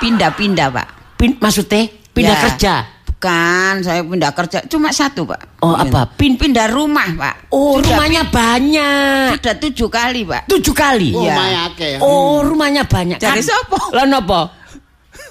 Pindah-pindah, 0.00 0.68
Pak. 0.72 0.88
Pin, 1.20 1.36
maksudnya 1.36 1.84
pindah 2.10 2.32
Ya. 2.32 2.42
kerja. 2.48 2.74
Bukan, 3.04 3.84
saya 3.84 4.00
pindah 4.00 4.32
kerja 4.32 4.64
cuma 4.64 4.88
satu, 4.90 5.28
Pak. 5.28 5.60
Oh, 5.60 5.76
apa? 5.76 6.08
Pin- 6.16 6.40
pindah 6.40 6.72
rumah, 6.72 7.04
Pak. 7.12 7.52
Oh, 7.52 7.76
Sudah 7.76 7.92
rumahnya 7.92 8.22
banyak. 8.24 9.36
Sudah 9.36 9.54
tujuh 9.60 9.88
kali, 9.92 10.24
Pak. 10.24 10.48
Tujuh 10.48 10.72
kali. 10.72 11.12
Oh, 11.12 11.20
Iya. 11.20 11.36
lumayan 11.36 11.60
akeh. 11.68 11.92
Oh, 12.00 12.40
rumahnya 12.40 12.88
banyak. 12.88 13.20
Dari 13.20 13.44
siapa? 13.44 13.92
Lah 13.92 14.08
napa? 14.08 14.56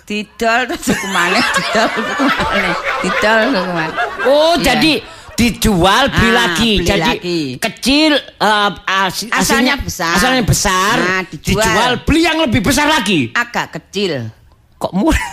Didol 0.06 0.70
terus 0.70 0.90
ke 0.92 1.08
mana? 1.10 1.38
Didol 1.58 1.86
terus 1.90 2.14
ke 2.14 2.26
mana? 2.38 2.70
Didol 3.02 3.38
terus 3.44 3.58
ke 3.60 3.74
mana? 3.74 3.94
Oh, 4.24 4.54
Iya. 4.54 4.64
jadi 4.70 4.94
dijual 5.40 6.12
beli 6.12 6.30
Ah, 6.30 6.36
lagi. 6.36 6.72
beli 6.84 6.90
jadi 6.92 7.12
lagi. 7.16 7.40
kecil 7.56 8.12
eh, 8.20 8.70
as- 8.84 9.32
Asalnya 9.32 9.80
besar. 9.80 10.14
Asalnya 10.20 10.44
besar. 10.44 10.96
Nah, 11.00 11.22
dijual. 11.24 11.64
dijual 11.64 11.92
beli 12.04 12.22
yang 12.28 12.38
lebih 12.44 12.60
besar 12.60 12.92
lagi. 12.92 13.32
Agak 13.32 13.80
kecil. 13.80 14.28
Kok 14.80 14.96
murah? 14.96 15.28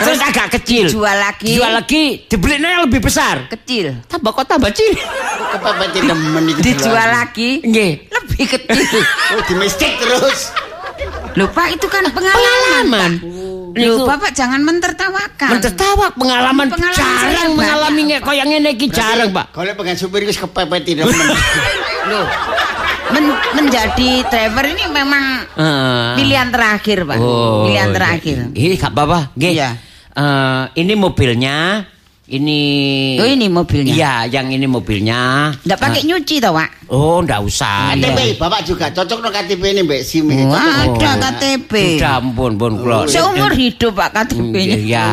Terus 0.00 0.20
agak 0.20 0.60
kecil. 0.60 0.92
Dijual 0.92 1.16
lagi. 1.16 1.56
Dijual 1.56 1.72
lagi, 1.72 2.04
dibelinya 2.28 2.68
yang 2.68 2.82
lebih 2.84 3.00
besar. 3.00 3.48
Kecil. 3.48 3.96
Tambah 4.04 4.28
kok 4.32 4.44
tambah 4.44 4.68
cilik. 4.72 5.00
Kepepet 5.56 5.88
demen 5.96 6.44
iki. 6.52 6.60
Dijual 6.64 7.08
lagi. 7.08 7.50
Nggih. 7.64 7.92
Lebih 8.12 8.44
kecil. 8.44 9.02
Oh, 9.36 9.40
di 9.44 9.54
terus. 9.96 10.52
Lupa 11.36 11.68
itu 11.72 11.86
kan 11.88 12.04
pengalaman. 12.12 12.84
Pengalaman. 12.84 13.12
Niku 13.70 14.04
Bapak 14.04 14.30
jangan 14.32 14.60
mentertawakan. 14.60 15.48
mentertawa 15.50 16.06
pengalaman, 16.12 16.66
Pengalaman 16.68 16.94
jarang 16.94 17.50
mengalami 17.52 18.02
koyo 18.18 18.44
ngene 18.44 18.70
iki 18.72 18.86
jarang, 18.88 19.28
Pak. 19.30 19.52
Kalau 19.52 19.72
pengen 19.74 19.96
supir 19.96 20.24
wis 20.24 20.36
kepepet. 20.36 20.96
Loh. 22.10 22.26
Men- 23.08 23.40
menjadi 23.54 24.10
driver 24.22 24.64
ini 24.68 24.84
memang 24.86 25.24
Eh. 25.50 26.12
pilihan 26.16 26.48
terakhir, 26.48 27.04
Pak. 27.04 27.16
pilihan 27.64 27.88
terakhir. 27.90 28.36
Ini 28.52 28.74
gak 28.76 28.92
apa-apa, 28.92 29.32
nggih. 29.32 29.52
Iya. 29.54 29.70
Eh, 30.12 30.64
ini 30.76 30.92
mobilnya, 30.92 31.84
ini 32.28 32.60
Oh, 33.16 33.24
ini 33.24 33.48
mobilnya. 33.48 33.94
Iya, 33.96 34.14
yang 34.28 34.52
ini 34.52 34.68
mobilnya. 34.68 35.52
Enggak 35.64 35.80
pakai 35.80 36.04
nyuci 36.04 36.36
toh, 36.44 36.52
Pak? 36.52 36.68
Oh, 36.92 37.24
ndak 37.24 37.40
usah. 37.40 37.96
KTP 37.96 38.36
Bapak 38.36 38.60
juga 38.68 38.92
cocok 38.92 39.18
no 39.24 39.28
KTP 39.32 39.62
ini 39.72 39.80
Mbak 39.84 40.02
SIM. 40.04 40.28
Oh, 40.28 40.52
Cocok. 40.52 41.00
ada 41.08 41.32
KTP. 41.32 41.72
Sudah 41.96 42.20
ampun, 42.20 42.52
pun 42.60 42.72
kula. 42.84 43.08
Seumur 43.08 43.52
hidup 43.56 43.96
Pak 43.96 44.10
KTP-nya. 44.12 44.76
Ya, 44.84 45.08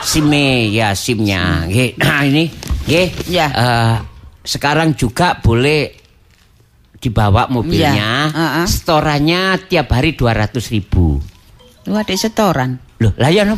SIM-nya, 0.00 0.44
ya 0.72 0.88
SIM-nya. 0.96 1.68
Nggih. 1.68 1.90
Nah, 2.00 2.20
ini 2.24 2.44
nggih. 2.88 3.08
Ya. 3.28 3.46
Eh, 3.52 3.94
sekarang 4.40 4.96
juga 4.96 5.36
boleh 5.36 5.92
dibawa 6.96 7.52
mobilnya. 7.52 7.92
Ya, 7.96 8.14
heeh. 8.32 8.66
Setorannya 8.68 9.60
tiap 9.68 9.92
hari 9.92 10.16
200 10.16 10.72
ribu. 10.72 11.20
Lu 11.84 11.96
ada 11.96 12.12
setoran. 12.16 12.80
Loh, 13.00 13.16
lah 13.16 13.32
ya 13.32 13.48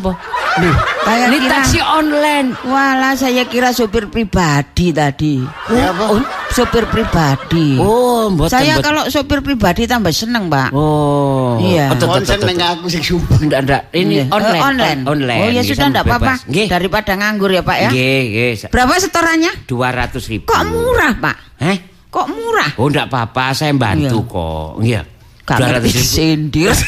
Loh, 0.55 0.77
Saya 1.03 1.25
ini 1.27 1.39
kira- 1.39 1.53
taksi 1.59 1.81
online. 1.81 2.49
Walah 2.63 3.17
saya 3.17 3.43
kira 3.45 3.73
sopir 3.73 4.05
pribadi 4.07 4.93
tadi. 4.93 5.41
Ya, 5.67 5.89
apa? 5.89 6.05
Oh, 6.11 6.21
sopir 6.51 6.85
pribadi. 6.85 7.81
Oh, 7.81 8.29
mboten. 8.29 8.53
saya 8.53 8.77
mboten. 8.77 8.85
kalau 8.85 9.03
sopir 9.09 9.41
pribadi 9.41 9.89
tambah 9.89 10.13
seneng, 10.13 10.47
Pak. 10.47 10.69
Oh. 10.71 11.57
Iya. 11.57 11.89
Oh, 11.89 11.97
Konsen 11.97 12.37
neng 12.43 12.61
aku 12.61 12.85
sih 12.87 13.01
sumpah. 13.01 13.41
Enggak, 13.41 13.61
enggak. 13.65 13.83
Ini 13.91 14.13
Iya. 14.15 14.25
online. 14.29 14.53
Eh, 14.53 14.63
online. 14.63 15.01
On- 15.01 15.11
online. 15.15 15.41
Oh 15.41 15.51
ya 15.51 15.63
sudah 15.65 15.87
enggak 15.89 16.05
apa-apa. 16.05 16.33
Nggih. 16.45 16.67
Daripada 16.69 17.13
nganggur 17.15 17.51
ya, 17.51 17.63
Pak 17.65 17.79
ya. 17.79 17.91
Nggih, 17.91 18.21
nggih. 18.29 18.53
Berapa 18.69 18.93
setorannya? 18.99 19.53
200 19.65 20.25
ribu. 20.29 20.47
Kok 20.47 20.63
murah, 20.67 21.13
Pak? 21.17 21.37
Heh? 21.59 21.79
Kok 22.13 22.27
murah? 22.29 22.69
Oh, 22.77 22.87
enggak 22.87 23.09
apa-apa. 23.09 23.57
Saya 23.57 23.73
bantu 23.73 24.21
Iya. 24.21 24.29
kok. 24.29 24.71
Iya. 24.85 25.01
Gak 25.43 25.59
200 25.59 25.69
ngerti 25.73 25.91
ribu. 25.91 26.05
sindir. 26.07 26.73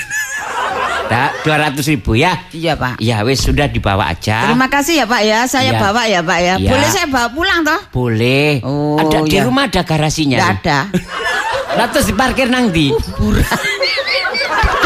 Nah, 1.04 1.28
200 1.44 1.84
ribu 1.92 2.16
ya. 2.16 2.32
Iya, 2.50 2.74
Pak. 2.74 2.96
Ya, 2.98 3.20
wis 3.22 3.44
sudah 3.44 3.68
dibawa 3.68 4.08
aja. 4.08 4.48
Terima 4.48 4.66
kasih 4.72 5.04
ya, 5.04 5.06
Pak 5.06 5.22
ya. 5.22 5.38
Saya 5.44 5.70
Iya. 5.76 5.80
bawa 5.80 6.02
ya, 6.08 6.20
Pak 6.24 6.38
ya. 6.40 6.54
Iya. 6.56 6.70
Boleh 6.72 6.88
saya 6.88 7.06
bawa 7.06 7.28
pulang 7.30 7.60
toh? 7.62 7.80
Boleh. 7.92 8.50
Oh, 8.64 8.96
ada 8.96 9.18
di 9.22 9.36
iya. 9.36 9.44
rumah 9.44 9.68
ada 9.68 9.82
garasinya. 9.84 10.38
Enggak 10.40 10.52
ada. 10.64 10.78
Lah 11.74 11.86
terus 11.90 12.06
diparkir 12.06 12.46
nang 12.48 12.70
ndi? 12.70 12.94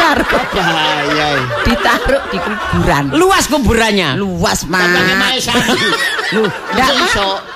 Ditaruh, 0.09 0.45
Bahaya. 0.57 1.27
ditaruh 1.61 2.21
di 2.33 2.37
kuburan. 2.41 3.03
Luas 3.13 3.45
kuburannya. 3.45 4.09
Luas, 4.17 4.65
satu. 4.65 5.73
Lu, 6.29 6.41
ndak. 6.73 6.89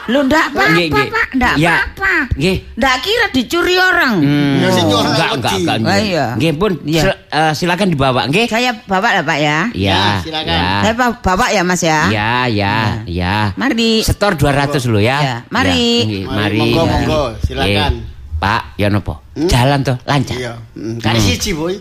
Lu 0.10 0.20
ndak 0.28 0.46
Nggih, 0.52 0.54
apa-apa, 0.54 0.74
nggih. 0.74 0.90
Pak. 1.10 1.28
Ndak 1.34 1.56
Ya. 1.58 1.74
apa-apa. 1.82 2.14
Nggih. 2.36 2.58
Ndak 2.76 2.96
kira 3.02 3.28
dicuri 3.32 3.76
orang. 3.80 4.14
Hmm, 4.22 4.54
Ya, 4.60 4.70
enggak, 4.70 5.30
enggak, 5.34 5.76
enggak. 5.82 5.82
Oh, 5.82 5.98
iya. 5.98 6.26
Nggih, 6.38 6.52
pun. 6.54 6.72
Iya. 6.84 7.02
sil- 7.02 7.20
eh, 7.32 7.52
silakan 7.56 7.88
dibawa, 7.90 8.22
nggih. 8.28 8.46
Saya 8.46 8.72
bawa 8.84 9.10
lah, 9.10 9.24
Pak 9.24 9.38
ya. 9.40 9.58
Ya, 9.74 9.90
Ya, 9.90 10.02
silakan. 10.22 10.54
ya. 10.54 10.70
Saya 10.84 10.94
bawa, 10.94 11.14
bawa 11.24 11.46
ya, 11.50 11.62
Mas 11.64 11.82
ya. 11.82 12.00
Ya, 12.12 12.34
ya, 12.46 12.76
ya. 13.08 13.36
Mari. 13.56 14.04
Setor 14.04 14.36
200 14.36 14.86
lo 14.86 15.00
ya. 15.00 15.18
Ya, 15.18 15.36
mari. 15.50 16.22
Ya, 16.22 16.30
Mari, 16.30 16.58
monggo, 16.60 16.82
Ya. 16.84 16.92
monggo, 16.92 17.24
silakan. 17.42 17.94
Pak, 18.38 18.62
ya 18.76 18.88
nopo? 18.92 19.24
Jalan 19.40 19.80
toh, 19.82 19.96
lancar. 20.04 20.36
Iya. 20.36 20.54
Hmm, 20.76 21.00
Kali 21.00 21.16
siji, 21.18 21.56
Boy. 21.56 21.80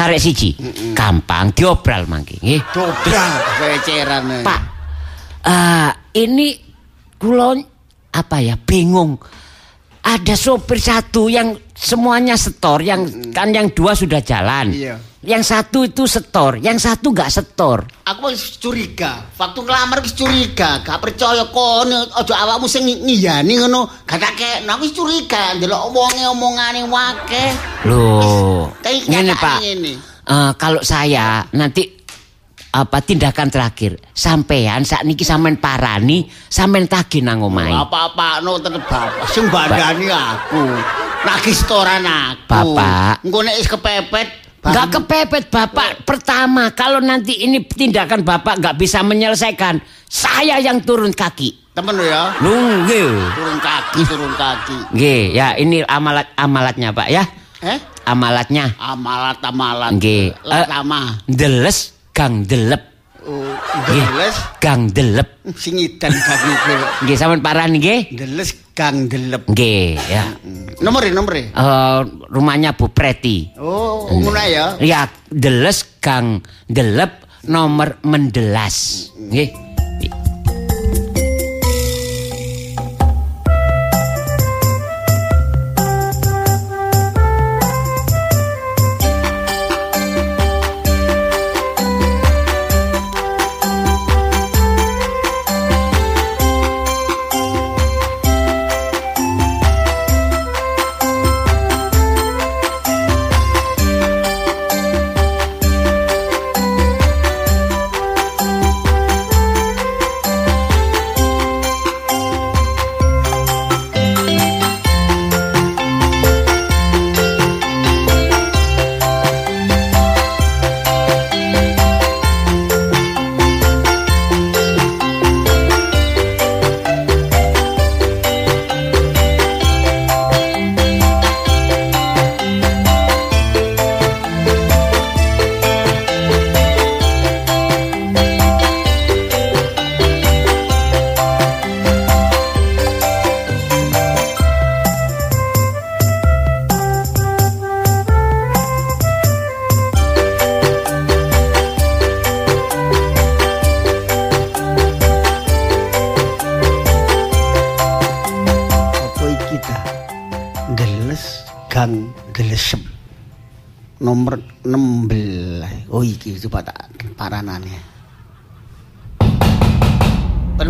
Karek 0.00 0.20
siji. 0.20 0.56
Gampang 0.96 1.52
diobral 1.52 2.08
mangke 2.08 2.40
nggih. 2.40 2.60
Dobrak 2.72 3.32
ceceran. 3.84 4.40
Pak, 4.40 4.60
eh, 5.44 5.90
ini 6.24 6.56
kula 7.20 7.60
apa 8.16 8.36
ya 8.40 8.56
bingung. 8.56 9.20
Ada 10.00 10.32
sopir 10.32 10.80
satu 10.80 11.28
yang 11.28 11.52
semuanya 11.76 12.32
setor, 12.32 12.80
yang 12.80 13.04
kan 13.36 13.52
yang 13.52 13.68
dua 13.76 13.92
sudah 13.92 14.24
jalan. 14.24 14.72
Iya. 14.72 14.96
Yang 15.20 15.52
satu 15.52 15.84
itu 15.84 16.08
setor, 16.08 16.56
yang 16.64 16.80
satu 16.80 17.12
nggak 17.12 17.28
setor. 17.28 17.84
Aku 18.08 18.32
wis 18.32 18.56
curiga. 18.56 19.20
Waktu 19.36 19.60
ngelamar 19.68 20.00
wis 20.00 20.16
curiga, 20.16 20.80
gak 20.80 20.96
percaya 20.96 21.44
kono 21.52 22.08
aja 22.16 22.34
awakmu 22.40 22.64
sing 22.64 22.88
ngiyani 22.88 23.60
ngono. 23.60 23.84
Gak 24.08 24.16
tak 24.16 24.32
kena 24.40 24.80
wis 24.80 24.96
curiga 24.96 25.60
ndelok 25.60 25.92
omonge 25.92 26.24
omongane 26.24 26.88
wake. 26.88 27.44
Loh, 27.84 28.72
ngene 28.80 29.36
Pak. 29.36 29.60
ngene. 29.60 29.92
Eh, 30.24 30.52
kalau 30.56 30.80
saya 30.80 31.44
nanti 31.52 31.84
apa 32.70 33.02
tindakan 33.02 33.50
terakhir 33.50 33.98
sampean 34.14 34.86
saat 34.86 35.02
niki 35.02 35.26
sampean 35.26 35.58
parani 35.58 36.24
sampean 36.48 36.88
tagih 36.88 37.20
nang 37.20 37.44
omahe. 37.44 37.76
Apa-apa 37.76 38.40
no 38.40 38.56
tetep 38.56 38.88
bapak 38.88 39.28
sing 39.28 39.52
bandani 39.52 40.08
aku. 40.08 40.64
Lagi 41.28 41.52
setoran 41.52 42.08
aku. 42.08 42.48
Bapak. 42.48 43.20
Engko 43.20 43.38
nek 43.44 43.58
wis 43.60 43.68
kepepet 43.68 44.28
Enggak 44.60 44.86
kepepet 44.92 45.44
Bapak. 45.48 46.04
Pertama, 46.04 46.68
kalau 46.76 47.00
nanti 47.00 47.40
ini 47.40 47.64
tindakan 47.64 48.20
Bapak 48.20 48.60
nggak 48.60 48.76
bisa 48.76 49.00
menyelesaikan, 49.00 49.80
saya 50.04 50.60
yang 50.60 50.84
turun 50.84 51.16
kaki. 51.16 51.72
temen 51.72 51.96
lo 51.96 52.04
ya. 52.04 52.34
Lu 52.44 52.52
nggih. 52.84 53.08
Turun 53.32 53.58
kaki, 53.62 54.00
turun 54.04 54.32
kaki. 54.36 54.76
Nggih, 54.92 55.22
ya 55.32 55.56
ini 55.56 55.80
amalat 55.86 56.28
amalatnya 56.36 56.92
Pak 56.92 57.08
ya. 57.08 57.24
Eh? 57.64 57.78
Amalatnya. 58.04 58.74
Amalat 58.76 59.38
amalat. 59.40 59.90
Nggih. 59.96 60.34
Eh, 60.34 60.66
Lama. 60.68 61.24
Deles 61.24 61.94
gang 62.12 62.44
delep. 62.44 62.89
Oh, 63.30 63.46
deles 63.86 64.34
Gang 64.58 64.90
delep. 64.90 65.38
sing 65.54 65.78
idan 65.78 66.10
kaki 66.10 66.50
kira. 66.66 66.86
Nggih 67.06 67.14
sampean 67.14 67.38
parani 67.38 67.78
nggih. 67.78 68.00
Deles 68.10 68.58
gang 68.74 69.06
delep. 69.06 69.46
Nggih, 69.46 69.94
ya. 70.02 70.34
Nomor 70.82 71.06
nomor 71.14 71.38
Eh, 71.38 72.00
rumahnya 72.26 72.74
Bu 72.74 72.90
Preti. 72.90 73.54
Oh, 73.54 74.10
ngono 74.10 74.34
ya. 74.42 74.74
Ya, 74.82 75.06
Deles 75.30 75.86
Gang 76.02 76.42
Delep 76.66 77.22
nomor 77.46 78.02
mendelas. 78.02 79.08
Nggih. 79.14 79.69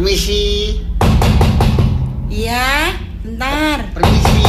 Permisi, 0.01 0.81
Iya, 2.33 2.97
bentar. 3.21 3.85
permisi. 3.93 4.49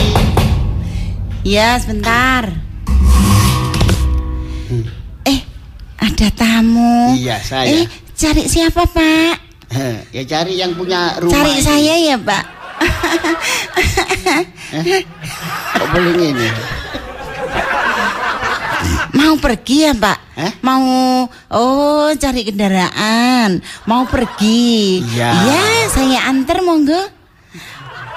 Iya, 1.43 1.75
sebentar. 1.75 2.55
Eh, 5.27 5.39
ada 5.99 6.27
tamu. 6.39 7.19
Iya, 7.19 7.35
saya. 7.43 7.67
Eh, 7.67 7.83
cari 8.15 8.47
siapa, 8.47 8.87
Pak? 8.87 9.35
Heh, 9.75 9.99
ya 10.15 10.23
cari 10.23 10.55
yang 10.55 10.71
punya 10.71 11.19
rumah. 11.19 11.35
Cari 11.35 11.59
ini. 11.59 11.67
saya 11.67 11.95
ya, 11.99 12.15
Pak. 12.15 12.43
Kok 15.75 15.87
boleh 15.91 16.31
ini? 16.31 16.47
Mau 19.21 19.37
pergi 19.37 19.85
ya, 19.85 19.93
Pak? 19.93 20.17
Eh? 20.33 20.51
Mau 20.65 20.85
oh, 21.29 22.09
cari 22.17 22.41
kendaraan. 22.41 23.61
Mau 23.85 24.09
pergi. 24.09 24.97
Iya. 25.13 25.29
Iya, 25.29 25.65
saya 25.93 26.19
antar 26.25 26.65
monggo. 26.65 26.97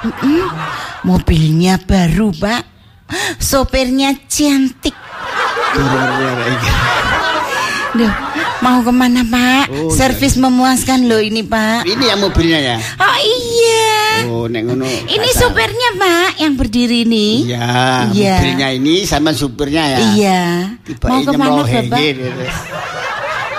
Mm-mm. 0.05 0.49
Mobilnya 1.05 1.77
baru, 1.77 2.33
Pak. 2.33 2.65
Sopirnya 3.37 4.17
cantik. 4.25 4.97
Duh, 7.95 8.13
mau 8.65 8.81
ke 8.81 8.89
mana 8.91 9.21
Pak? 9.23 9.65
Oh, 9.69 9.93
Servis 9.93 10.35
memuaskan 10.35 11.05
loh 11.05 11.21
ini 11.21 11.45
Pak. 11.45 11.85
Ini 11.85 12.05
yang 12.07 12.21
mobilnya 12.21 12.59
ya. 12.59 12.77
Oh 12.97 13.19
iya. 13.21 13.93
Oh, 14.25 14.45
nek 14.49 14.63
ngono. 14.65 14.89
Ini 14.89 15.21
gak 15.23 15.37
supirnya 15.37 15.91
Pak 15.95 16.29
yang 16.39 16.57
berdiri 16.57 17.05
nih. 17.05 17.35
Iya, 17.47 17.69
Iya. 18.11 18.35
mobilnya 18.35 18.69
ini 18.73 18.95
sama 19.05 19.31
supirnya 19.31 19.85
ya. 19.87 19.99
Iya. 20.11 20.43
Tiba 20.81 21.07
Mau 21.07 21.19
ini 21.19 21.27
ke 21.27 21.33
mana 21.35 21.61
Bapak? 21.61 21.99
gitu. 22.01 22.25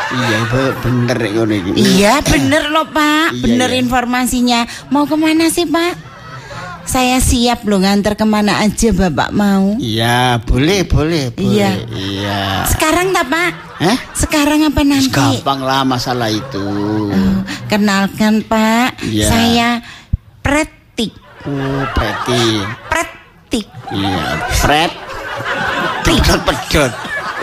Iya, 0.06 0.38
be- 0.48 0.76
bener 0.82 1.18
ngono 1.28 1.54
iki. 1.54 1.72
Iya 1.76 2.14
bener 2.24 2.64
loh 2.70 2.88
Pak. 2.88 3.28
Iya, 3.32 3.42
bener 3.42 3.70
iya. 3.70 3.78
informasinya. 3.78 4.60
Mau 4.90 5.06
ke 5.06 5.14
mana 5.14 5.46
sih 5.48 5.68
Pak? 5.68 6.15
Saya 6.86 7.18
siap 7.18 7.66
loh 7.66 7.82
nganter 7.82 8.14
ke 8.14 8.26
mana 8.30 8.62
aja 8.62 8.94
Bapak 8.94 9.34
mau. 9.34 9.74
Iya, 9.82 10.38
boleh, 10.46 10.86
boleh, 10.86 11.34
boleh. 11.34 11.50
Iya. 11.50 11.70
Iya. 11.90 12.40
Sekarang 12.70 13.10
tak 13.10 13.26
Pak? 13.26 13.52
Hah? 13.82 13.98
Sekarang 14.14 14.60
apa 14.70 14.82
nanti? 14.86 15.10
Gampang 15.10 15.66
lah 15.66 15.82
masalah 15.82 16.30
itu. 16.30 16.62
Oh, 17.10 17.42
kenalkan 17.66 18.46
Pak. 18.46 19.02
Iya. 19.02 19.28
Saya 19.28 19.70
Pretik. 20.46 21.12
Oh, 21.50 21.84
Preti. 21.98 22.62
Pretik. 22.86 23.68
Iya, 23.90 24.46
Fred. 24.62 24.92
Pedot 26.06 26.42
pedot. 26.46 26.92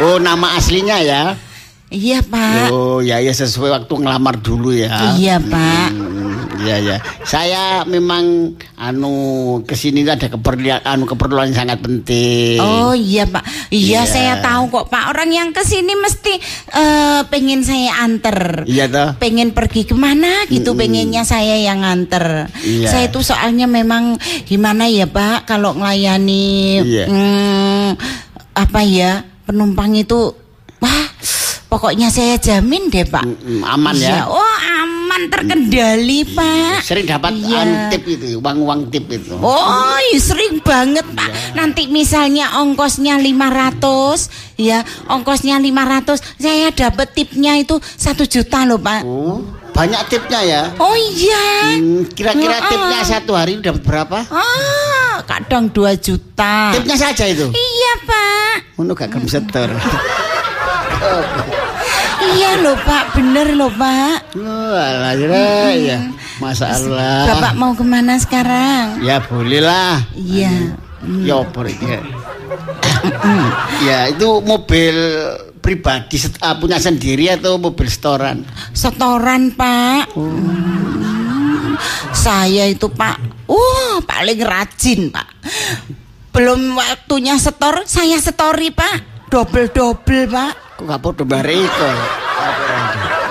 Oh, 0.06 0.22
nama 0.22 0.54
aslinya 0.54 1.02
ya. 1.02 1.34
Iya 1.92 2.24
Pak. 2.24 2.72
Oh, 2.72 3.04
ya 3.04 3.20
ya 3.20 3.34
sesuai 3.36 3.82
waktu 3.82 3.94
ngelamar 4.00 4.40
dulu 4.40 4.72
ya. 4.72 5.18
Iya, 5.18 5.36
Pak. 5.42 5.90
Hmm, 5.92 6.21
Iya 6.62 6.76
ya. 6.78 6.96
Saya 7.22 7.62
memang 7.82 8.54
anu 8.74 9.14
ke 9.62 9.74
sini 9.74 10.02
ada 10.02 10.26
keperluan 10.26 10.78
anu 10.82 11.04
keperluan 11.04 11.50
yang 11.50 11.58
sangat 11.58 11.78
penting. 11.78 12.58
Oh 12.58 12.94
iya 12.94 13.26
Pak, 13.26 13.42
iya 13.68 14.02
Iya. 14.02 14.08
saya 14.08 14.34
tahu 14.38 14.70
kok 14.70 14.86
Pak. 14.86 15.10
Orang 15.10 15.30
yang 15.30 15.50
ke 15.50 15.62
sini 15.62 15.92
mesti 15.92 16.34
eh, 16.70 17.20
pengen 17.26 17.60
saya 17.60 17.98
anter. 18.00 18.62
Iya 18.64 18.86
toh. 18.86 19.08
Pengen 19.18 19.50
pergi 19.50 19.82
ke 19.82 19.94
mana 19.94 20.46
gitu, 20.46 20.72
pengennya 20.72 21.22
saya 21.22 21.58
yang 21.58 21.82
nganter. 21.82 22.46
Iya. 22.62 22.88
Saya 22.88 23.04
itu 23.10 23.20
soalnya 23.20 23.66
memang 23.66 24.16
gimana 24.44 24.86
ya 24.86 25.04
Pak, 25.04 25.44
kalau 25.44 25.74
ngelayani 25.74 26.78
Iya. 26.80 27.04
hmm, 27.06 27.88
apa 28.54 28.80
ya 28.82 29.12
penumpang 29.42 29.96
itu, 29.96 30.30
wah 30.78 31.04
pokoknya 31.66 32.08
saya 32.08 32.36
jamin 32.36 32.86
deh 32.88 33.02
Pak. 33.02 33.24
Mm, 33.24 33.36
mm, 33.58 33.62
aman 33.64 33.94
ya? 33.96 34.08
Iya, 34.12 34.24
Oh 34.28 34.56
aman 35.22 35.30
terkendali 35.30 36.26
pak 36.34 36.82
Sering 36.82 37.06
dapat 37.06 37.32
Iya. 37.38 37.62
anu 37.62 37.74
tip 37.94 38.02
itu, 38.04 38.26
uang-uang 38.42 38.90
tip 38.90 39.06
itu. 39.06 39.38
Oh, 39.38 39.96
iya, 40.10 40.18
sering 40.18 40.58
banget, 40.60 41.06
Pak. 41.14 41.54
Nanti 41.54 41.86
misalnya 41.86 42.58
ongkosnya 42.58 43.18
500, 43.18 44.26
ya, 44.58 44.82
ongkosnya 45.06 45.62
500, 45.62 46.18
saya 46.36 46.74
dapat 46.74 47.14
tipnya 47.14 47.54
itu 47.54 47.78
satu 47.78 48.26
juta 48.26 48.66
loh, 48.66 48.82
Pak. 48.82 49.06
Oh, 49.06 49.38
banyak 49.70 50.02
tipnya 50.10 50.40
ya. 50.42 50.62
Oh 50.76 50.94
iya. 50.94 51.78
Hmm, 51.78 52.02
Kira-kira 52.10 52.58
Heeh. 52.58 52.68
tipnya 52.68 53.00
satu 53.06 53.32
hari 53.38 53.62
dapat 53.62 53.82
berapa? 53.86 54.18
Ah, 54.28 55.22
kadang 55.22 55.70
2 55.70 55.94
juta. 55.96 56.74
Tipnya 56.74 56.96
saja 56.98 57.24
itu. 57.30 57.46
Iya, 57.46 57.92
Pak. 58.04 58.54
Ngono 58.74 58.92
gak 58.98 59.14
setor. 59.30 59.70
Iya 62.32 62.50
loh, 62.64 62.76
Pak. 62.80 63.04
Bener 63.16 63.46
loh, 63.52 63.72
Pak. 63.72 64.36
Oh, 64.36 64.74
alah, 64.74 65.12
ya, 65.16 65.72
ya. 65.76 65.98
Masalah. 66.40 67.28
Bapak 67.28 67.52
mau 67.54 67.72
ke 67.76 67.84
mana 67.84 68.16
sekarang? 68.16 68.98
Ya 69.04 69.20
boleh 69.20 69.60
lah. 69.60 70.00
Iya. 70.16 70.76
Ya 71.02 71.42
apa 71.42 71.66
ini 71.66 71.82
ya. 71.82 72.00
ya 73.82 73.98
itu 74.14 74.38
mobil 74.46 74.94
pribadi 75.58 76.22
ah, 76.38 76.54
punya 76.54 76.78
sendiri 76.78 77.26
atau 77.34 77.58
mobil 77.58 77.90
setoran? 77.90 78.46
Setoran, 78.70 79.50
Pak. 79.54 80.14
Hmm. 80.14 81.74
Saya 82.14 82.70
itu, 82.70 82.86
Pak. 82.86 83.46
Wah, 83.50 83.98
paling 84.06 84.42
rajin, 84.42 85.10
Pak. 85.10 85.26
Belum 86.30 86.78
waktunya 86.78 87.34
setor, 87.38 87.82
saya 87.86 88.18
setori, 88.22 88.70
Pak. 88.70 89.26
Double-double, 89.30 90.30
Pak. 90.30 90.52
Kok 90.78 90.84
gak 90.86 91.00
podo 91.02 91.22
bare 91.26 91.54
iku? 91.54 91.90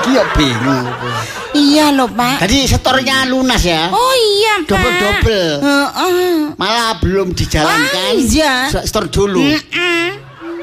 Ki 0.02 0.18
yo 0.18 0.24
bingung. 0.34 0.86
Iya 1.54 1.94
loh, 1.94 2.10
Pak. 2.10 2.42
Tadi 2.42 2.66
setornya 2.66 3.28
lunas 3.28 3.62
ya. 3.62 3.92
Oh 3.92 4.14
iya, 4.16 4.54
Pak. 4.64 4.70
Double-double. 4.72 5.50
Heeh. 5.62 6.34
Malah 6.58 6.98
belum 6.98 7.36
dijalankan. 7.36 7.86
Ah, 7.86 8.12
iya. 8.16 8.54
Se- 8.72 8.88
Setor 8.88 9.12
dulu. 9.12 9.44
Mm-mm. 9.44 10.06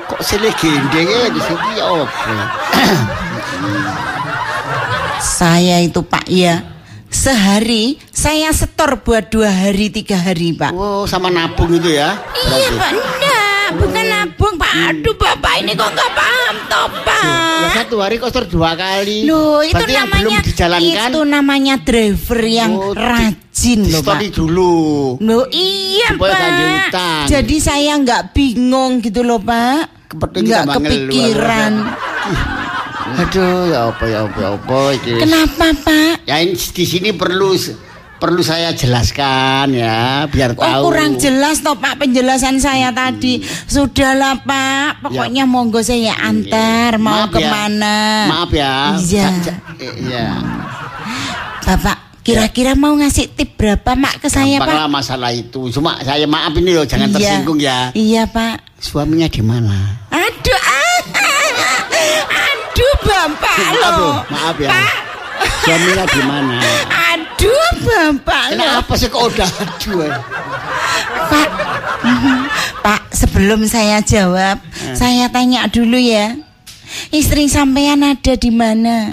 Kok 0.08 0.20
sele 0.24 0.48
gendenge 0.56 1.30
di 1.30 1.40
sini 1.44 1.68
ya 1.76 1.84
apa? 1.86 2.34
Saya 5.18 5.82
itu, 5.82 6.00
Pak, 6.00 6.26
ya. 6.26 6.64
Sehari 7.08 7.96
saya 8.12 8.52
setor 8.52 9.00
buat 9.00 9.32
dua 9.32 9.48
hari, 9.48 9.88
tiga 9.88 10.16
hari, 10.16 10.52
Pak. 10.52 10.72
Oh, 10.72 11.04
sama 11.04 11.28
nabung 11.28 11.72
itu 11.72 11.88
ya. 11.88 12.20
Iya, 12.36 12.68
Pak. 12.74 12.90
Bukan 13.74 14.04
nabung, 14.04 14.54
Pak. 14.54 14.72
Aduh, 14.88 15.14
Bapak 15.14 15.54
ini 15.58 15.72
kok 15.72 15.88
nggak 15.88 16.10
paham, 16.12 16.54
toh, 16.66 16.86
Pak. 17.02 17.24
Ya 17.58 17.68
satu 17.74 17.96
hari 17.98 18.16
kok 18.16 18.28
setor 18.28 18.46
dua 18.46 18.72
kali. 18.72 19.24
Loh, 19.24 19.60
itu 19.60 19.74
Berarti 19.74 19.92
namanya 19.92 20.22
belum 20.38 20.46
dijalankan. 20.46 21.08
itu 21.10 21.20
namanya 21.24 21.74
driver 21.76 22.40
yang 22.42 22.72
Oh, 22.72 22.92
di- 22.92 23.00
rajin 23.00 23.80
loh, 23.86 24.02
Pak. 24.02 24.18
Dulu. 24.30 24.74
Loh, 25.18 25.44
iya, 25.50 26.08
Supaya 26.12 26.36
Pak. 26.88 27.22
Jadi 27.26 27.56
saya 27.58 27.92
nggak 27.96 28.32
bingung 28.32 29.00
gitu 29.00 29.20
loh, 29.20 29.38
Pak. 29.38 30.08
Nggak 30.14 30.64
kepikiran. 30.70 31.72
Aduh, 33.08 33.72
ya 33.72 33.88
apa 33.88 34.04
ya 34.04 34.18
apa 34.22 34.38
ya 34.38 34.48
apa. 34.52 34.80
Kenapa, 35.00 35.66
Pak? 35.80 36.14
Ya 36.24 36.36
di 36.44 36.84
sini 36.84 37.10
perlu 37.10 37.56
perlu 38.18 38.42
saya 38.42 38.70
jelaskan 38.70 39.70
ya, 39.72 40.26
biar 40.26 40.52
Oh, 40.52 40.60
tahu. 40.60 40.82
kurang 40.84 41.16
jelas 41.16 41.58
toh 41.58 41.74
Pak 41.74 41.98
penjelasan 41.98 42.58
saya 42.58 42.90
tadi. 42.90 43.38
Sudahlah 43.64 44.42
Pak, 44.42 45.00
pokoknya 45.00 45.44
monggo 45.44 45.78
saya 45.80 46.18
antar 46.18 46.98
mau 46.98 47.24
Maaf 47.24 47.30
ya. 47.30 47.32
ke 47.32 47.40
mana. 47.44 47.96
Maaf 48.26 48.50
ya. 48.50 48.74
Iya. 48.96 49.26
Eh, 49.76 49.94
Iya. 50.04 50.26
Bapak, 51.60 51.96
kira-kira 52.20 52.72
mau 52.74 52.92
ngasih 52.92 53.30
tip 53.30 53.54
berapa 53.54 53.94
Mak 53.94 54.20
ke 54.20 54.28
saya 54.28 54.56
Gampang 54.56 54.68
Pak? 54.68 54.76
lah 54.76 54.88
masalah 54.88 55.30
itu. 55.30 55.70
Cuma 55.70 55.96
saya 56.00 56.24
maaf 56.24 56.52
ini 56.54 56.72
loh, 56.72 56.82
jangan 56.82 57.08
Iya. 57.08 57.14
tersinggung 57.14 57.58
ya. 57.58 57.78
Iya 57.92 58.22
Pak. 58.26 58.56
Suaminya 58.78 59.26
di 59.26 59.42
mana? 59.42 59.78
Aduh, 60.08 60.58
ah, 60.58 60.98
aduh 62.28 62.94
Bapak 63.00 63.58
Maaf 63.58 63.74
loh. 63.74 63.94
loh, 63.94 64.16
maaf 64.28 64.56
ya. 64.56 64.70
Pak, 64.70 64.92
Suaminya 65.60 66.04
di 66.04 66.20
mana? 66.24 66.56
aduh 67.38 67.70
Bapak. 67.78 68.44
Kenapa 68.50 68.92
sih 68.98 69.06
kok 69.06 69.22
udah 69.30 69.46
aduh? 69.46 70.02
eh? 70.02 70.12
Pak, 71.28 71.48
mhm. 72.02 72.38
Pak, 72.82 73.02
sebelum 73.14 73.62
saya 73.62 74.02
jawab, 74.02 74.58
Eh. 74.82 74.94
saya 74.98 75.30
tanya 75.30 75.70
dulu 75.70 75.94
ya. 75.94 76.34
Istri 77.12 77.46
sampean 77.46 78.02
ada 78.02 78.34
di 78.34 78.50
mana? 78.50 79.12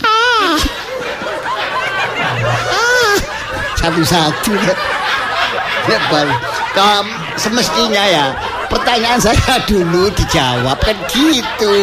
Satu-satu 3.76 4.52
ya. 4.56 4.74
Ya, 5.86 6.00
Bal. 6.10 6.28
Kam, 6.74 7.06
semestinya 7.38 8.04
ya 8.04 8.26
pertanyaan 8.68 9.20
saya 9.20 9.56
dulu 9.64 10.10
dijawab 10.12 10.78
kan 10.78 10.98
gitu. 11.08 11.76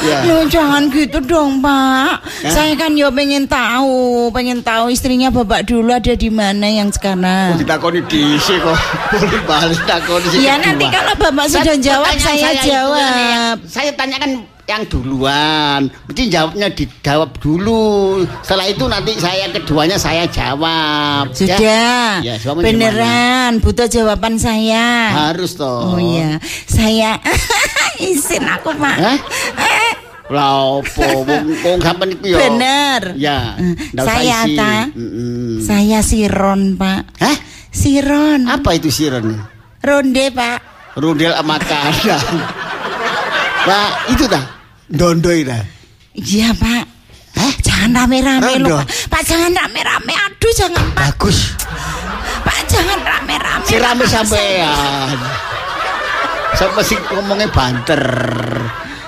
Ya. 0.00 0.26
Loh 0.26 0.42
jangan 0.44 0.90
gitu 0.90 1.22
dong 1.22 1.62
pak 1.62 2.18
Saya 2.42 2.74
kan 2.74 2.92
ya 2.92 3.08
pengen 3.08 3.46
tahu 3.46 4.28
Pengen 4.28 4.58
tahu 4.60 4.90
istrinya 4.90 5.30
bapak 5.30 5.64
dulu 5.64 5.86
ada 5.88 6.12
di 6.12 6.28
mana 6.28 6.66
yang 6.66 6.90
sekarang 6.90 7.56
Ditakoni 7.56 8.02
diisi 8.04 8.58
kok. 8.58 8.74
Boleh 9.08 9.40
balik 9.46 9.80
takoni 9.86 10.26
sing 10.28 10.42
Ya 10.42 10.58
kedua. 10.58 10.66
nanti 10.66 10.86
kalau 10.90 11.14
bapak 11.16 11.46
sudah 11.48 11.76
jawab 11.78 12.10
pertanyaan 12.10 12.26
saya, 12.26 12.50
itu 12.52 12.66
jawab 12.68 12.98
yang- 12.98 13.58
saya 13.64 13.90
tanyakan 13.94 14.30
yang 14.64 14.82
duluan. 14.88 15.92
Mesti 16.08 16.32
jawabnya 16.32 16.72
dijawab 16.72 17.36
dulu. 17.36 18.24
Setelah 18.40 18.66
itu 18.66 18.84
nanti 18.88 19.12
saya 19.16 19.52
keduanya 19.52 20.00
saya 20.00 20.24
jawab. 20.24 21.28
Ya? 21.30 21.36
Sudah 21.36 21.58
Ya, 22.24 22.34
Beneran 22.56 23.60
butuh 23.60 23.84
jawaban 23.84 24.40
saya 24.40 25.12
Harus 25.28 25.54
toh. 25.54 25.92
Oh 25.92 26.00
iya 26.00 26.40
Saya 26.64 27.20
Izin 28.00 28.42
aku 28.42 28.72
pak 28.74 28.96
Hah? 28.96 29.18
Eh, 29.60 29.92
Lah 30.32 30.80
opo 30.80 31.04
wong 31.04 31.44
wong 31.60 31.78
sampean 31.78 32.16
iku 32.16 32.24
ya. 32.32 32.38
Bener 32.40 33.00
Ya. 33.20 33.38
Eh, 33.60 33.74
Saya 33.94 34.48
ta 34.50 34.88
Mm-mm. 34.90 35.60
Saya 35.60 36.00
Siron 36.00 36.80
pak 36.80 37.04
Hah? 37.20 37.36
Siron 37.68 38.48
Apa 38.48 38.80
itu 38.80 38.88
siron? 38.88 39.44
Ronde 39.84 40.32
pak 40.32 40.58
Rudel 40.96 41.34
sama 41.34 41.58
Nah, 43.64 43.88
itu 44.06 44.24
dah. 44.24 44.44
Dondoi 44.86 45.40
dah. 45.42 45.62
Iya 46.12 46.52
pak 46.52 46.84
Hah? 47.34 47.52
Jangan 47.58 47.90
rame-rame 47.96 48.54
loh 48.60 48.78
pak 48.78 48.86
Pak 49.10 49.22
jangan 49.26 49.50
rame-rame 49.50 50.14
Aduh 50.14 50.52
jangan 50.54 50.86
pak 50.94 51.10
Bagus. 51.10 51.50
Pak 52.40 52.60
jangan 52.68 52.98
rame-rame 53.00 53.64
Si 53.64 53.74
rame 53.76 54.04
Pak. 54.04 54.12
sampean. 54.12 55.18
Sampai 56.54 56.86
sih 56.86 56.94
ngomongnya 57.10 57.50
banter. 57.50 57.98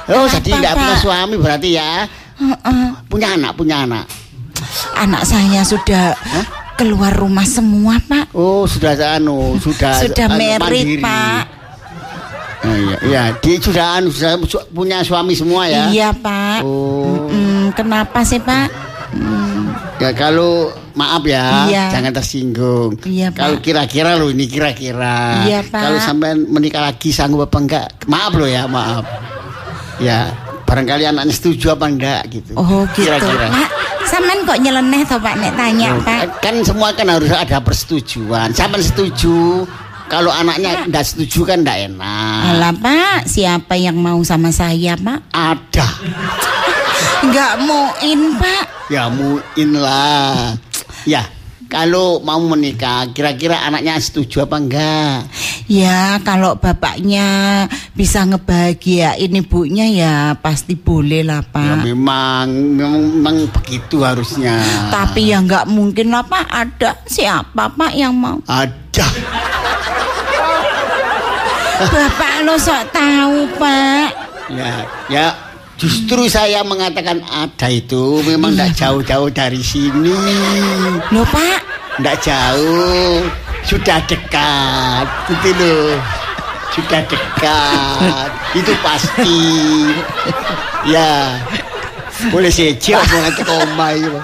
Oh, 0.09 0.27
jadi 0.27 0.43
tidak 0.51 0.73
Pak? 0.73 0.81
punya 0.81 0.97
suami 0.99 1.35
berarti 1.37 1.69
ya? 1.73 1.93
Heeh. 2.37 2.85
Punya 3.07 3.39
anak, 3.39 3.55
punya 3.55 3.87
anak. 3.87 4.05
Anak 4.97 5.23
saya 5.23 5.63
sudah 5.63 6.19
keluar 6.75 7.13
rumah 7.13 7.45
semua 7.45 7.97
pak 8.03 8.29
Oh, 8.33 8.67
sudah 8.67 8.93
anu, 9.15 9.57
sudah 9.57 9.97
Sudah 9.97 10.27
anu, 10.27 10.37
merit 10.37 10.61
mandiri. 10.61 10.99
pak 10.99 11.43
iya, 12.75 12.97
iya, 13.03 13.23
dia 13.37 13.57
sudah 13.57 13.87
anu, 13.95 14.09
sudah 14.09 14.35
su- 14.43 14.67
punya 14.69 15.01
suami 15.01 15.33
semua 15.33 15.65
ya? 15.65 15.87
Iya 15.89 16.11
pak 16.13 16.61
Oh. 16.61 17.29
Mm, 17.29 17.71
Kenapa 17.73 18.23
sih 18.23 18.39
pak 18.39 18.67
Ya 19.97 20.13
kalau 20.13 20.69
maaf 20.93 21.25
ya, 21.25 21.65
Iya. 21.65 21.85
jangan 21.89 22.13
tersinggung. 22.13 23.01
Iya, 23.01 23.33
Pak. 23.33 23.41
Kalau 23.41 23.57
kira-kira 23.59 24.13
lo 24.13 24.29
ini 24.29 24.45
kira-kira. 24.45 25.41
Iya, 25.43 25.65
Pak. 25.65 25.81
Kalau 25.81 25.99
sampai 25.99 26.37
menikah 26.37 26.85
lagi 26.85 27.09
sanggup 27.09 27.49
apa 27.49 27.57
enggak? 27.57 27.87
Maaf 28.05 28.37
lo 28.37 28.45
ya, 28.45 28.69
maaf. 28.69 29.09
Ya, 29.97 30.37
barangkali 30.69 31.09
anaknya 31.09 31.33
setuju 31.33 31.73
apa 31.73 31.89
enggak 31.89 32.29
gitu. 32.29 32.53
Oh 32.55 32.85
gitu 32.93 33.09
Kira-kira. 33.09 33.49
Pak 33.49 33.69
Saman 34.07 34.39
kok 34.45 34.59
nyeleneh 34.61 35.03
toh 35.03 35.19
pak 35.19 35.35
Nek 35.35 35.53
tanya 35.57 35.89
Oh, 35.91 35.99
pak 35.99 36.39
Kan 36.39 36.63
semua 36.63 36.93
kan 36.93 37.09
harus 37.09 37.33
ada 37.33 37.57
persetujuan. 37.59 38.53
Sampai 38.53 38.85
setuju. 38.85 39.65
Kalau 40.07 40.31
anaknya 40.31 40.87
enggak 40.87 41.05
setuju 41.07 41.55
kan 41.55 41.67
enggak 41.67 41.91
enak. 41.91 42.41
Alah 42.55 42.73
pak 42.79 43.27
Siapa 43.27 43.75
yang 43.75 43.99
mau 43.99 44.23
sama 44.23 44.55
saya 44.55 44.95
pak 44.95 45.27
Ada. 45.35 45.89
Nggak 47.27 47.53
mauin 47.67 48.21
pak 48.39 48.65
Ya 48.87 49.11
muin 49.11 49.71
lah. 49.75 50.55
Ya, 51.07 51.27
kalau 51.67 52.23
mau 52.23 52.39
menikah, 52.39 53.11
kira-kira 53.11 53.59
anaknya 53.67 53.99
setuju 53.99 54.47
apa 54.47 54.57
enggak? 54.63 55.27
Ya 55.67 56.23
kalau 56.23 56.55
bapaknya 56.55 57.27
bisa 57.99 58.23
ngebahagiain 58.23 59.35
ibunya 59.35 59.91
ya 59.91 60.15
pasti 60.39 60.79
boleh 60.79 61.27
lah 61.27 61.43
Ya 61.43 61.51
pak 61.51 61.83
memang, 61.83 62.47
memang, 62.55 63.03
memang 63.19 63.37
begitu 63.51 64.07
harusnya. 64.07 64.63
Tapi 64.95 65.35
ya 65.35 65.43
nggak 65.43 65.67
mungkin 65.67 66.15
lah 66.15 66.23
pak 66.23 66.47
Ada 66.47 67.03
siapa 67.11 67.75
pak 67.75 67.93
yang 67.99 68.15
mau 68.15 68.39
ada. 68.47 69.07
Bapak 71.77 72.35
lo 72.49 72.57
sok 72.57 72.83
tahu 72.89 73.45
pak 73.61 74.09
Ya, 74.47 74.73
ya 75.13 75.27
Justru 75.77 76.25
saya 76.25 76.65
mengatakan 76.65 77.21
ada 77.29 77.69
itu 77.69 78.25
memang 78.25 78.57
tidak 78.57 78.73
jauh-jauh 78.81 79.29
dari 79.29 79.61
sini. 79.61 80.17
Loh, 81.13 81.21
Pak. 81.29 81.61
Tidak 82.01 82.17
jauh, 82.25 83.21
sudah 83.61 84.01
dekat, 84.09 85.05
gitu 85.29 85.53
loh. 85.61 86.01
Sudah 86.73 87.05
dekat, 87.05 88.31
itu 88.57 88.73
pasti. 88.81 89.41
Ya, 90.89 91.37
boleh 92.33 92.49
sejak 92.49 93.05
mulai 93.13 93.33
ke 93.37 93.43
koma 93.45 93.89
itu. 93.93 94.17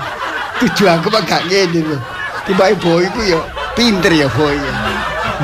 Tujuan 0.65 1.05
aku 1.05 1.13
mah 1.13 1.21
gak 1.29 1.45
ngene 1.53 1.85
loh. 1.85 2.01
Tiba 2.49 2.73
boy 2.81 3.05
itu 3.05 3.37
ya 3.37 3.41
pinter 3.77 4.13
ya 4.25 4.29
boy. 4.33 4.57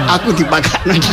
Aku 0.07 0.28
dipakai 0.30 0.78
nanti 0.86 1.11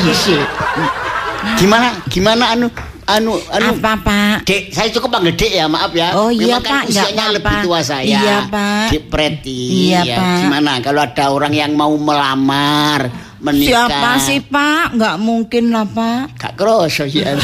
Gimana? 1.55 1.87
Gimana 2.09 2.57
anu 2.57 2.67
anu 3.05 3.37
anu 3.53 3.69
Apa, 3.77 3.93
Pak? 4.01 4.35
Dek, 4.49 4.73
saya 4.73 4.89
cukup 4.89 5.13
panggil 5.13 5.37
Dek 5.37 5.51
ya, 5.53 5.65
maaf 5.69 5.93
ya. 5.93 6.09
Oh, 6.17 6.33
iya, 6.33 6.57
Memang 6.57 6.63
kan 6.65 6.73
Pak, 6.73 6.83
usianya 6.89 7.23
apa-apa. 7.29 7.35
lebih 7.37 7.55
tua 7.61 7.79
saya. 7.85 8.05
Iya, 8.05 8.37
Pak. 8.49 8.87
Dek 8.91 9.03
Preti. 9.13 9.61
Iya, 9.93 10.01
ya. 10.01 10.17
Pak. 10.17 10.37
Gimana 10.41 10.71
kalau 10.81 11.01
ada 11.05 11.25
orang 11.29 11.53
yang 11.53 11.71
mau 11.77 11.93
melamar, 11.93 13.01
menikah? 13.39 13.85
Siapa 13.87 14.11
sih, 14.17 14.39
Pak? 14.41 14.97
Nggak 14.97 15.15
mungkin 15.21 15.63
lah, 15.69 15.85
Pak. 15.85 16.23
Gak 16.41 16.53
kroso 16.57 17.05
ya. 17.05 17.37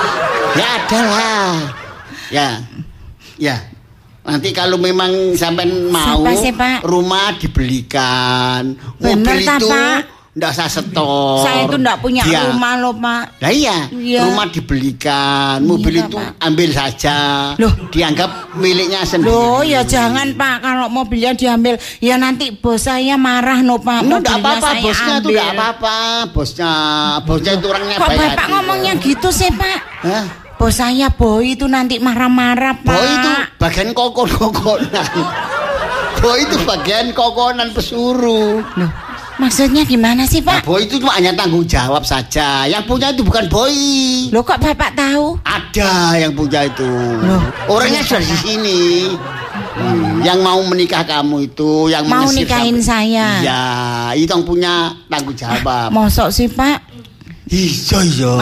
ya 0.60 0.66
ada 0.84 1.00
lah. 1.00 1.50
Ya. 2.28 2.48
Ya. 3.40 3.56
Nanti 4.26 4.50
kalau 4.50 4.76
memang 4.76 5.38
sampai 5.38 5.64
mau 5.88 6.20
Siapa 6.20 6.30
sih, 6.36 6.52
Pak? 6.52 6.78
rumah 6.84 7.32
dibelikan. 7.40 8.74
Bener, 9.00 9.16
Mobil 9.22 9.38
tak, 9.48 9.58
itu 9.62 9.66
Pak? 9.70 10.00
Ndak 10.36 10.52
usah 10.52 10.68
setor. 10.68 11.40
Saya 11.40 11.64
itu 11.64 11.76
nggak 11.76 11.98
punya 11.98 12.20
Dia- 12.22 12.44
rumah 12.46 12.76
loh, 12.76 12.92
Pak. 12.92 13.40
Lah 13.40 13.48
iya, 13.48 13.88
Iya. 13.88 14.20
rumah 14.22 14.44
dibelikan, 14.46 15.64
mobil 15.64 15.96
Iya, 15.96 16.04
itu 16.04 16.16
Pak. 16.18 16.30
ambil 16.38 16.70
saja. 16.70 17.16
Loh. 17.56 17.72
dianggap 17.88 18.30
miliknya 18.52 19.00
sendiri. 19.02 19.26
Loh, 19.26 19.64
ya 19.64 19.80
jangan, 19.82 20.36
Pak. 20.36 20.60
Kalau 20.60 20.86
mobilnya 20.86 21.32
diambil, 21.32 21.74
ya 21.98 22.14
nanti 22.14 22.52
bos 22.52 22.84
saya 22.84 23.16
marah, 23.16 23.64
no, 23.64 23.80
Pak. 23.80 24.04
Enggak 24.04 24.12
Mobilnya 24.20 24.36
apa-apa, 24.38 24.68
saya 24.68 24.82
bosnya 24.82 25.14
ambil. 25.16 25.30
enggak 25.32 25.48
apa-apa. 25.50 25.96
Bosnya, 26.30 26.70
bosnya 27.24 27.52
itu 27.54 27.66
orangnya 27.66 27.96
Kok 27.96 28.04
baik 28.06 28.20
Bapak 28.20 28.36
hati. 28.38 28.52
ngomongnya 28.52 28.92
gitu 28.98 29.28
sih, 29.30 29.50
Pak? 29.50 29.78
Hah? 30.02 30.24
Bos 30.56 30.72
saya 30.74 31.08
boy 31.10 31.44
itu 31.50 31.64
nanti 31.66 31.96
marah-marah, 31.96 32.76
Pak. 32.78 32.92
Boy 32.92 33.08
itu 33.10 33.30
bagian 33.56 33.88
kokon-kokonan. 33.92 35.08
Boy 36.16 36.42
itu 36.42 36.56
bagian 36.62 37.12
kokonan 37.12 37.72
pesuruh. 37.72 38.64
Loh, 38.74 38.90
maksudnya 39.36 39.82
gimana 39.82 40.24
sih, 40.24 40.40
Nah, 40.40 40.58
Pak? 40.58 40.64
boy 40.64 40.82
itu 40.82 40.96
cuma 40.96 41.12
hanya 41.12 41.32
tanggung 41.32 41.62
jawab 41.62 42.02
saja. 42.02 42.64
Yang 42.64 42.84
punya 42.84 43.12
itu 43.12 43.22
bukan 43.22 43.44
boy. 43.46 43.76
Loh, 44.32 44.42
kok 44.42 44.56
Bapak 44.56 44.92
tahu? 44.92 45.36
Ada 45.42 45.92
yang 46.18 46.32
punya 46.32 46.64
itu. 46.64 46.88
Loh. 47.20 47.42
Orangnya 47.68 48.00
sudah 48.00 48.22
di 48.22 48.36
sini. 48.36 48.80
Hmm, 49.76 50.24
yang 50.24 50.40
mau 50.40 50.64
menikah 50.64 51.04
kamu 51.04 51.52
itu, 51.52 51.92
yang 51.92 52.08
Mau 52.08 52.24
nikahin 52.32 52.80
sampai- 52.80 53.12
saya. 53.12 53.26
Iya, 53.44 53.64
itu 54.16 54.30
yang 54.30 54.40
punya 54.40 54.72
tanggung 55.06 55.36
jawab. 55.36 55.92
Mosok 55.92 56.32
sih, 56.32 56.48
Pak? 56.48 56.80
Iya, 57.46 57.98
iya. 58.02 58.32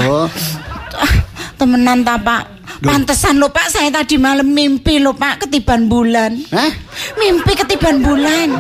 Ah, 0.95 1.11
temenan 1.59 2.07
ta 2.07 2.15
pak 2.15 2.54
Pantesan 2.85 3.41
lho 3.41 3.49
pak 3.49 3.73
saya 3.73 3.89
tadi 3.89 4.21
malam 4.21 4.45
mimpi 4.45 5.01
lho 5.01 5.17
pak 5.17 5.49
ketiban 5.49 5.89
bulan 5.89 6.37
Hah? 6.53 6.69
Mimpi 7.17 7.57
ketiban 7.57 8.05
bulan 8.05 8.53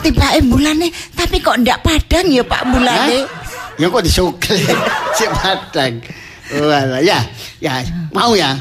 Tiba 0.00 0.30
bulan 0.46 0.78
nih 0.78 0.92
Tapi 1.10 1.42
kok 1.42 1.58
ndak 1.58 1.82
padang 1.82 2.26
ya 2.30 2.46
pak 2.46 2.62
bulan 2.70 2.98
Hah? 3.10 3.26
Ya 3.76 3.86
kok 3.90 4.00
disukle 4.00 4.56
si 5.18 5.24
padang. 5.28 6.00
Walah, 6.46 7.02
ya, 7.02 7.20
ya, 7.58 7.82
mau 8.14 8.32
ya? 8.32 8.54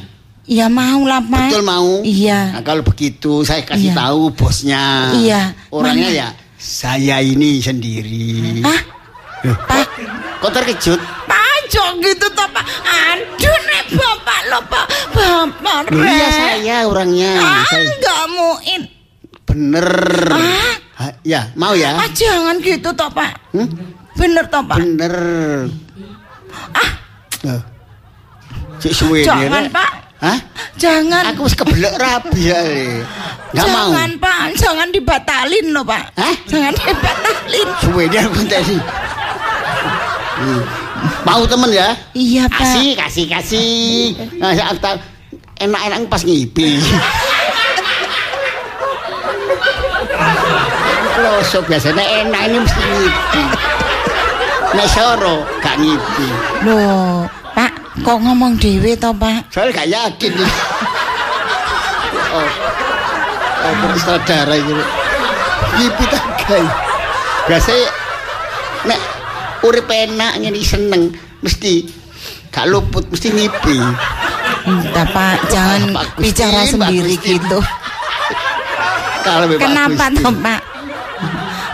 Ya 0.44 0.66
mau 0.68 1.06
lah 1.06 1.22
pak 1.22 1.54
Betul 1.54 1.64
mau? 1.64 2.02
Iya 2.02 2.58
Nah, 2.58 2.64
kalau 2.66 2.82
begitu 2.82 3.46
saya 3.46 3.62
kasih 3.64 3.94
Iya. 3.94 3.96
tahu 3.96 4.22
bosnya. 4.34 4.84
Iya. 5.16 5.42
Orangnya 5.70 6.10
Mana? 6.10 6.20
ya 6.20 6.30
saya 6.58 7.22
ini 7.22 7.62
sendiri. 7.62 8.60
Hah? 8.66 8.82
Pak 9.46 9.86
Kok 10.42 10.52
terkejut? 10.52 11.02
Pajok 11.66 11.98
gitu 11.98 12.26
toh 12.30 12.48
pak 12.54 12.62
Aduh 12.86 13.58
nek 13.66 13.86
bapak 13.90 14.40
lo 14.54 14.60
pak 14.70 14.86
Bapak 15.10 15.90
Rek. 15.90 16.06
iya 16.06 16.28
saya 16.30 16.78
orangnya. 16.86 17.32
Ah 17.42 17.66
Saya 17.66 17.90
nggak 17.90 18.22
muin 18.30 18.82
bener. 19.46 19.90
Ah. 20.30 20.74
Ha, 20.96 21.06
ya, 21.26 21.50
mau 21.58 21.74
ya? 21.74 21.98
Ah 21.98 22.06
jangan 22.14 22.62
gitu 22.62 22.94
toh 22.94 23.10
pak 23.10 23.34
Hmm? 23.50 23.66
Bener 24.14 24.46
toh 24.46 24.62
pak 24.62 24.78
Bener. 24.78 25.16
Ah 26.70 26.90
Loh. 27.42 27.62
Cik 28.78 28.94
suwe 28.94 29.26
Jangan 29.26 29.66
pak 29.74 29.92
Hah? 30.22 30.38
Jangan 30.78 31.34
Aku 31.34 31.50
wis 31.50 31.58
kebelek 31.58 31.98
rabi 31.98 32.46
ya. 32.46 32.62
Le. 32.62 33.02
Nggak 33.52 33.68
mau. 33.68 33.90
Jangan 33.90 34.12
Pak, 34.16 34.42
jangan 34.56 34.88
dibatalin 34.90 35.66
loh 35.74 35.84
Pak. 35.84 36.06
Hah? 36.14 36.36
Jangan 36.46 36.72
dibatalin. 36.72 37.68
Suwe 37.82 38.04
dia 38.08 38.22
aku 38.24 38.42
tadi. 38.46 38.78
Hmm. 40.36 40.85
Mau 41.26 41.42
temen 41.50 41.74
ya? 41.74 41.98
Iya 42.14 42.46
Pak. 42.46 42.62
Kasih, 42.62 42.90
kasih, 42.94 43.26
kasih. 43.26 44.14
Nah, 44.38 44.54
saya 44.54 44.78
enak-enak 45.58 46.06
pas 46.06 46.22
ngipi. 46.22 46.78
Kloso 51.16 51.60
biasanya 51.66 52.06
enak 52.24 52.42
ini 52.46 52.58
mesti 52.62 52.82
ngipi. 52.86 53.44
Nek 54.78 54.88
soro 54.94 55.36
gak 55.66 55.82
ngipi. 55.82 56.28
Loh, 56.62 57.26
Pak, 57.58 57.72
kok 58.06 58.18
ngomong 58.22 58.62
dewe 58.62 58.94
toh 58.94 59.16
Pak? 59.16 59.50
Soalnya 59.50 59.82
gak 59.82 59.90
yakin. 59.90 60.34
Oh, 62.36 62.50
oh 63.66 63.74
bersaudara 63.82 64.56
gitu. 64.62 64.84
Ngipi 65.80 66.04
tak 66.06 66.26
gay. 66.46 66.66
Biasanya 67.50 67.88
nek 68.86 69.00
urip 69.66 69.90
enak 69.90 70.38
ngene 70.40 70.62
seneng 70.62 71.10
mesti 71.42 71.90
gak 72.50 72.70
luput 72.70 73.10
mesti 73.10 73.28
ngipi. 73.30 73.78
Entah 74.66 75.06
Pak, 75.06 75.36
jangan 75.52 75.82
Pak 75.94 76.06
Gustin, 76.16 76.24
bicara 76.24 76.62
Pak 76.62 76.70
sendiri 76.72 77.14
Gustin. 77.16 77.32
gitu. 77.38 77.60
Kalau 79.22 79.46
Kenapa 79.58 80.06
Gusti. 80.10 80.22
toh 80.22 80.36
Pak? 80.36 80.62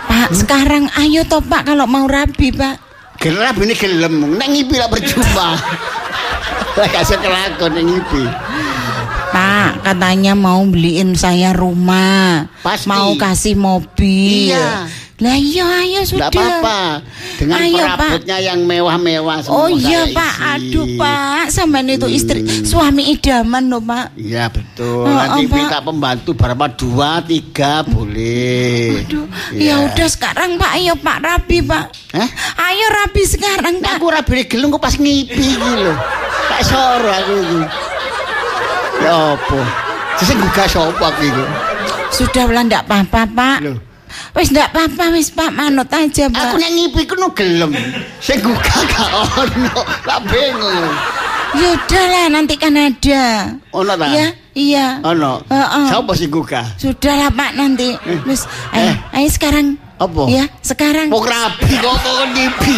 Pak, 0.08 0.28
sekarang 0.34 0.84
ayo 0.98 1.22
toh 1.24 1.40
Pak 1.40 1.62
kalau 1.66 1.86
mau 1.86 2.04
rabi 2.08 2.52
Pak. 2.52 2.76
Gerap 3.16 3.56
ini 3.62 3.78
gelem, 3.78 4.36
nek 4.36 4.48
ngipi 4.50 4.76
lah 4.76 4.90
percuma. 4.90 5.54
Lah 6.72 6.90
kasih 6.90 7.20
kelakon 7.20 7.72
nek 7.76 7.86
ngipi. 7.86 8.24
Pak, 9.32 9.88
katanya 9.88 10.34
mau 10.36 10.60
beliin 10.66 11.16
saya 11.16 11.56
rumah. 11.56 12.52
Pasti. 12.60 12.90
Mau 12.90 13.16
kasih 13.16 13.56
mobil. 13.56 14.52
Iya. 14.52 14.88
Lah 15.22 15.38
iya, 15.38 15.86
ayo 15.86 16.02
sudah. 16.02 16.28
Enggak 16.28 16.34
apa-apa. 16.34 16.80
Dengan 17.38 17.58
Ayo, 17.58 17.78
perabotnya 17.78 18.38
yang 18.38 18.60
mewah-mewah 18.62 19.38
Oh 19.46 19.66
semua 19.66 19.70
iya 19.72 20.02
saya 20.04 20.14
Pak, 20.14 20.34
isi. 20.34 20.50
aduh 20.52 20.88
Pak, 20.94 21.44
sampean 21.48 21.88
itu 21.88 22.08
istri 22.08 22.40
suami 22.62 23.04
idaman 23.08 23.64
loh 23.66 23.82
Pak. 23.82 24.14
Iya 24.14 24.50
betul. 24.50 25.06
Oh, 25.06 25.10
Nanti 25.12 25.42
oh, 25.42 25.46
Pak. 25.46 25.58
minta 25.58 25.78
pembantu 25.80 26.30
berapa 26.34 26.66
dua 26.72 27.22
tiga 27.22 27.82
boleh. 27.84 29.06
Aduh, 29.06 29.26
Iya. 29.54 29.62
ya 29.62 29.86
udah 29.86 30.08
sekarang 30.08 30.58
Pak, 30.58 30.72
ayo 30.76 30.94
Pak 30.96 31.18
rabi 31.20 31.58
Pak. 31.62 31.86
Hah? 32.12 32.30
Ayo 32.64 32.86
rabi 32.92 33.22
sekarang 33.24 33.74
Nek 33.78 33.86
Pak. 33.88 33.94
aku 33.96 34.06
rabi 34.08 34.34
gelung 34.46 34.70
kok 34.72 34.82
pas 34.82 34.96
ngipi 34.96 35.38
iki 35.54 35.72
lho. 35.78 35.94
Tak 36.48 36.62
soro 36.62 37.10
aku 37.10 37.34
iki. 37.38 37.60
Ya 39.00 39.14
apa? 39.34 39.60
Sesuk 40.18 40.38
gugah 40.40 40.66
sapa 40.66 41.06
aku 41.08 41.22
iki? 41.24 41.46
Sudah 42.12 42.46
lah 42.48 42.62
ndak 42.62 42.86
apa-apa 42.86 43.22
Pak. 43.28 43.58
Loh. 43.62 43.78
Wis 44.32 44.50
ndak 44.52 44.72
apa-apa 44.72 45.12
wis 45.16 45.30
Pak, 45.32 45.52
manut 45.52 45.88
aja 45.88 46.26
Aku 46.28 46.36
Pak. 46.36 46.60
nek 46.60 46.72
ngipi 46.72 47.02
ku 47.08 47.16
gelem. 47.36 47.72
Sing 48.24 48.40
gugah 48.40 48.80
gak 48.88 49.10
ono. 49.38 49.82
Tak 50.08 50.20
bingung. 50.32 50.88
Ya 51.52 51.68
udah 51.76 52.06
lah 52.08 52.26
nanti 52.32 52.56
kan 52.56 52.72
ada. 52.74 53.24
Ono 53.76 53.92
ta? 54.00 54.08
Iya, 54.08 54.28
iya. 54.56 54.86
Ono. 55.04 55.44
Heeh. 55.52 55.86
Sapa 55.92 56.12
sing 56.16 56.32
gugah? 56.32 56.64
Sudah 56.80 57.28
lah 57.28 57.30
Pak 57.32 57.52
nanti. 57.60 57.92
Wis 58.24 58.48
ayo, 58.72 58.92
Eh. 58.92 58.96
ayo 59.20 59.28
sekarang. 59.28 59.76
Apa? 60.00 60.24
Ya, 60.32 60.48
sekarang. 60.66 61.12
Wong 61.14 61.28
rabi 61.28 61.74
kok 61.78 61.94
kok 61.94 62.16
ngipi. 62.34 62.78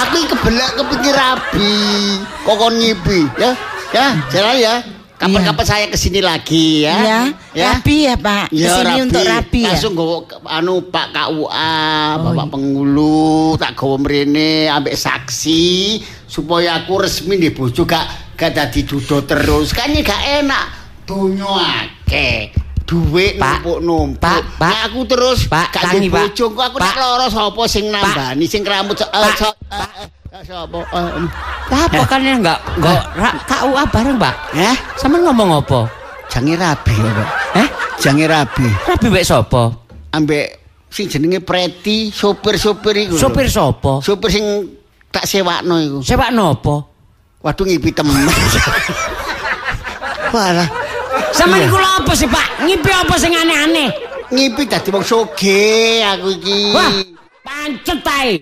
Aku 0.00 0.16
kebelak 0.32 0.70
kepikir 0.78 1.14
rabi. 1.16 1.74
Kok 2.46 2.56
kon 2.56 2.74
ngipi, 2.78 3.20
ya? 3.36 3.52
Ya, 3.90 4.06
jalan 4.30 4.56
ya. 4.56 4.74
Kapan-kapan 5.20 5.66
saya 5.68 5.84
kesini 5.86 6.18
lagi 6.18 6.82
ya. 6.82 7.28
Ya, 7.52 7.76
rabi 7.76 8.08
ya 8.08 8.16
Pak. 8.16 8.48
Ya, 8.48 8.72
Kesini 8.72 8.94
untuk 9.04 9.20
rabi 9.20 9.60
ya. 9.62 9.76
Langsung 9.76 9.92
gowo 9.92 10.24
ke- 10.24 10.40
anu 10.42 10.80
Pak 10.82 11.06
KUA, 11.12 11.76
Bapak 12.16 12.46
Pengulu, 12.48 13.28
tak 13.54 13.76
gowo 13.76 14.00
mrene 14.00 14.66
ambek 14.66 14.96
saksi 14.96 16.00
supaya 16.24 16.80
aku 16.80 17.04
resmi 17.04 17.36
di 17.36 17.52
bojo 17.52 17.84
gak 17.84 18.32
gak 18.32 18.50
dadi 18.50 18.80
dudo 18.82 19.20
terus. 19.22 19.70
Kan 19.70 19.92
gak 19.94 20.40
enak. 20.40 20.64
Dunyo 21.04 21.52
akeh. 21.52 22.56
Duit 22.82 23.36
Pak, 23.36 23.60
numpuk-numpuk. 23.60 24.18
Pak, 24.18 24.42
Pak. 24.56 24.72
Aku 24.88 25.06
terus 25.06 25.46
Pak, 25.46 25.70
gak 25.70 25.94
tangi, 25.94 26.08
Pak. 26.08 26.26
bojo, 26.26 26.44
kok 26.50 26.64
aku 26.64 26.76
Pak. 26.76 26.86
nek 26.86 26.96
lara 26.96 27.26
sapa 27.28 27.62
sing 27.66 27.86
nambani 27.86 28.46
sing 28.46 28.62
rambut 28.64 28.96
so- 28.96 29.06
Pak, 29.06 29.36
so- 29.36 29.46
eh, 29.46 29.78
eh, 29.78 29.86
Ya 29.86 29.86
sapa? 29.86 30.19
Eh, 30.30 30.46
Apa 31.70 32.06
kan 32.06 32.22
ya 32.22 32.38
enggak 32.38 32.58
enggak 32.78 33.02
ra, 33.18 33.30
KUA 33.50 33.82
bareng, 33.90 34.14
Pak? 34.14 34.34
Eh, 34.54 34.76
Sampeyan 34.94 35.26
ngomong 35.26 35.58
apa? 35.58 35.90
jange 36.30 36.54
rabi 36.54 36.94
ya, 36.94 37.10
Pak. 37.10 37.28
Eh? 37.58 37.68
Jange 37.98 38.24
rabi. 38.30 38.66
Rabi 38.86 39.06
mbek 39.10 39.26
sapa? 39.26 39.74
Ambek 40.14 40.46
sing 40.86 41.10
jenenge 41.10 41.42
Preti, 41.42 42.14
sopir-sopir 42.14 43.10
iku. 43.10 43.18
Sopir 43.18 43.50
sapa? 43.50 43.98
Sopir 43.98 44.30
sing 44.30 44.46
tak 45.10 45.26
sewakno 45.26 45.82
iku. 45.82 45.98
Sepak 46.00 46.30
nopo? 46.30 46.86
Waduh 47.42 47.66
ngipi 47.66 47.90
temen. 47.90 48.14
Walah, 50.30 50.70
Sampeyan 51.34 51.58
Iya. 51.58 51.66
iku 51.66 51.76
lho 51.76 51.90
apa 51.98 52.12
sih, 52.14 52.28
Pak? 52.30 52.46
Ngipi 52.62 52.90
apa 52.94 53.14
sing 53.18 53.34
aneh-aneh? 53.34 53.90
ngipi 54.30 54.62
dadi 54.62 54.94
wong 54.94 55.02
soge 55.02 55.66
aku 56.06 56.30
iki. 56.30 56.70
Wah, 56.70 56.86
pancet 57.50 58.06
ae. 58.06 58.38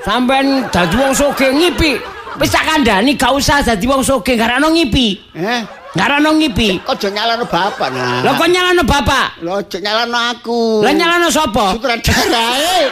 Sampeyan 0.00 0.64
dadi 0.72 0.96
wong 0.96 1.12
sugih 1.12 1.52
ngipi. 1.52 2.00
Wis 2.40 2.48
tak 2.54 2.64
kandhani 2.64 3.12
gak 3.18 3.36
usah 3.36 3.60
dadi 3.60 3.84
wong 3.84 4.00
sugih 4.00 4.40
garano 4.40 4.72
ngipi. 4.72 5.20
Eh? 5.36 5.60
Garano 5.92 6.32
ngipi. 6.40 6.80
Aja 6.88 7.08
nyalano 7.12 7.44
bapak 7.44 7.88
nah. 7.92 8.24
Lah 8.24 8.32
kok 8.40 8.48
nyalano 8.48 8.82
bapak? 8.88 9.44
Lah 9.44 9.60
aja 9.60 9.78
nyalano 9.84 10.18
aku. 10.32 10.80
Lah 10.80 10.92
nyalano 10.96 11.28
sapa? 11.28 11.76
Sutradarae. 11.76 12.56
Eh. 12.56 12.84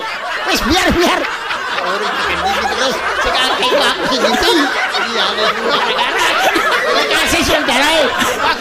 Wis 0.53 0.61
biar 0.69 0.89
biar. 0.93 1.21
Terus 2.67 2.97
sing 3.25 3.35
akeh 3.35 3.71
aku 3.81 4.15
iki. 4.21 4.53
Iya, 5.07 5.25
kasih 7.09 7.41
sutradarae. 7.49 8.05
Pak 8.45 8.57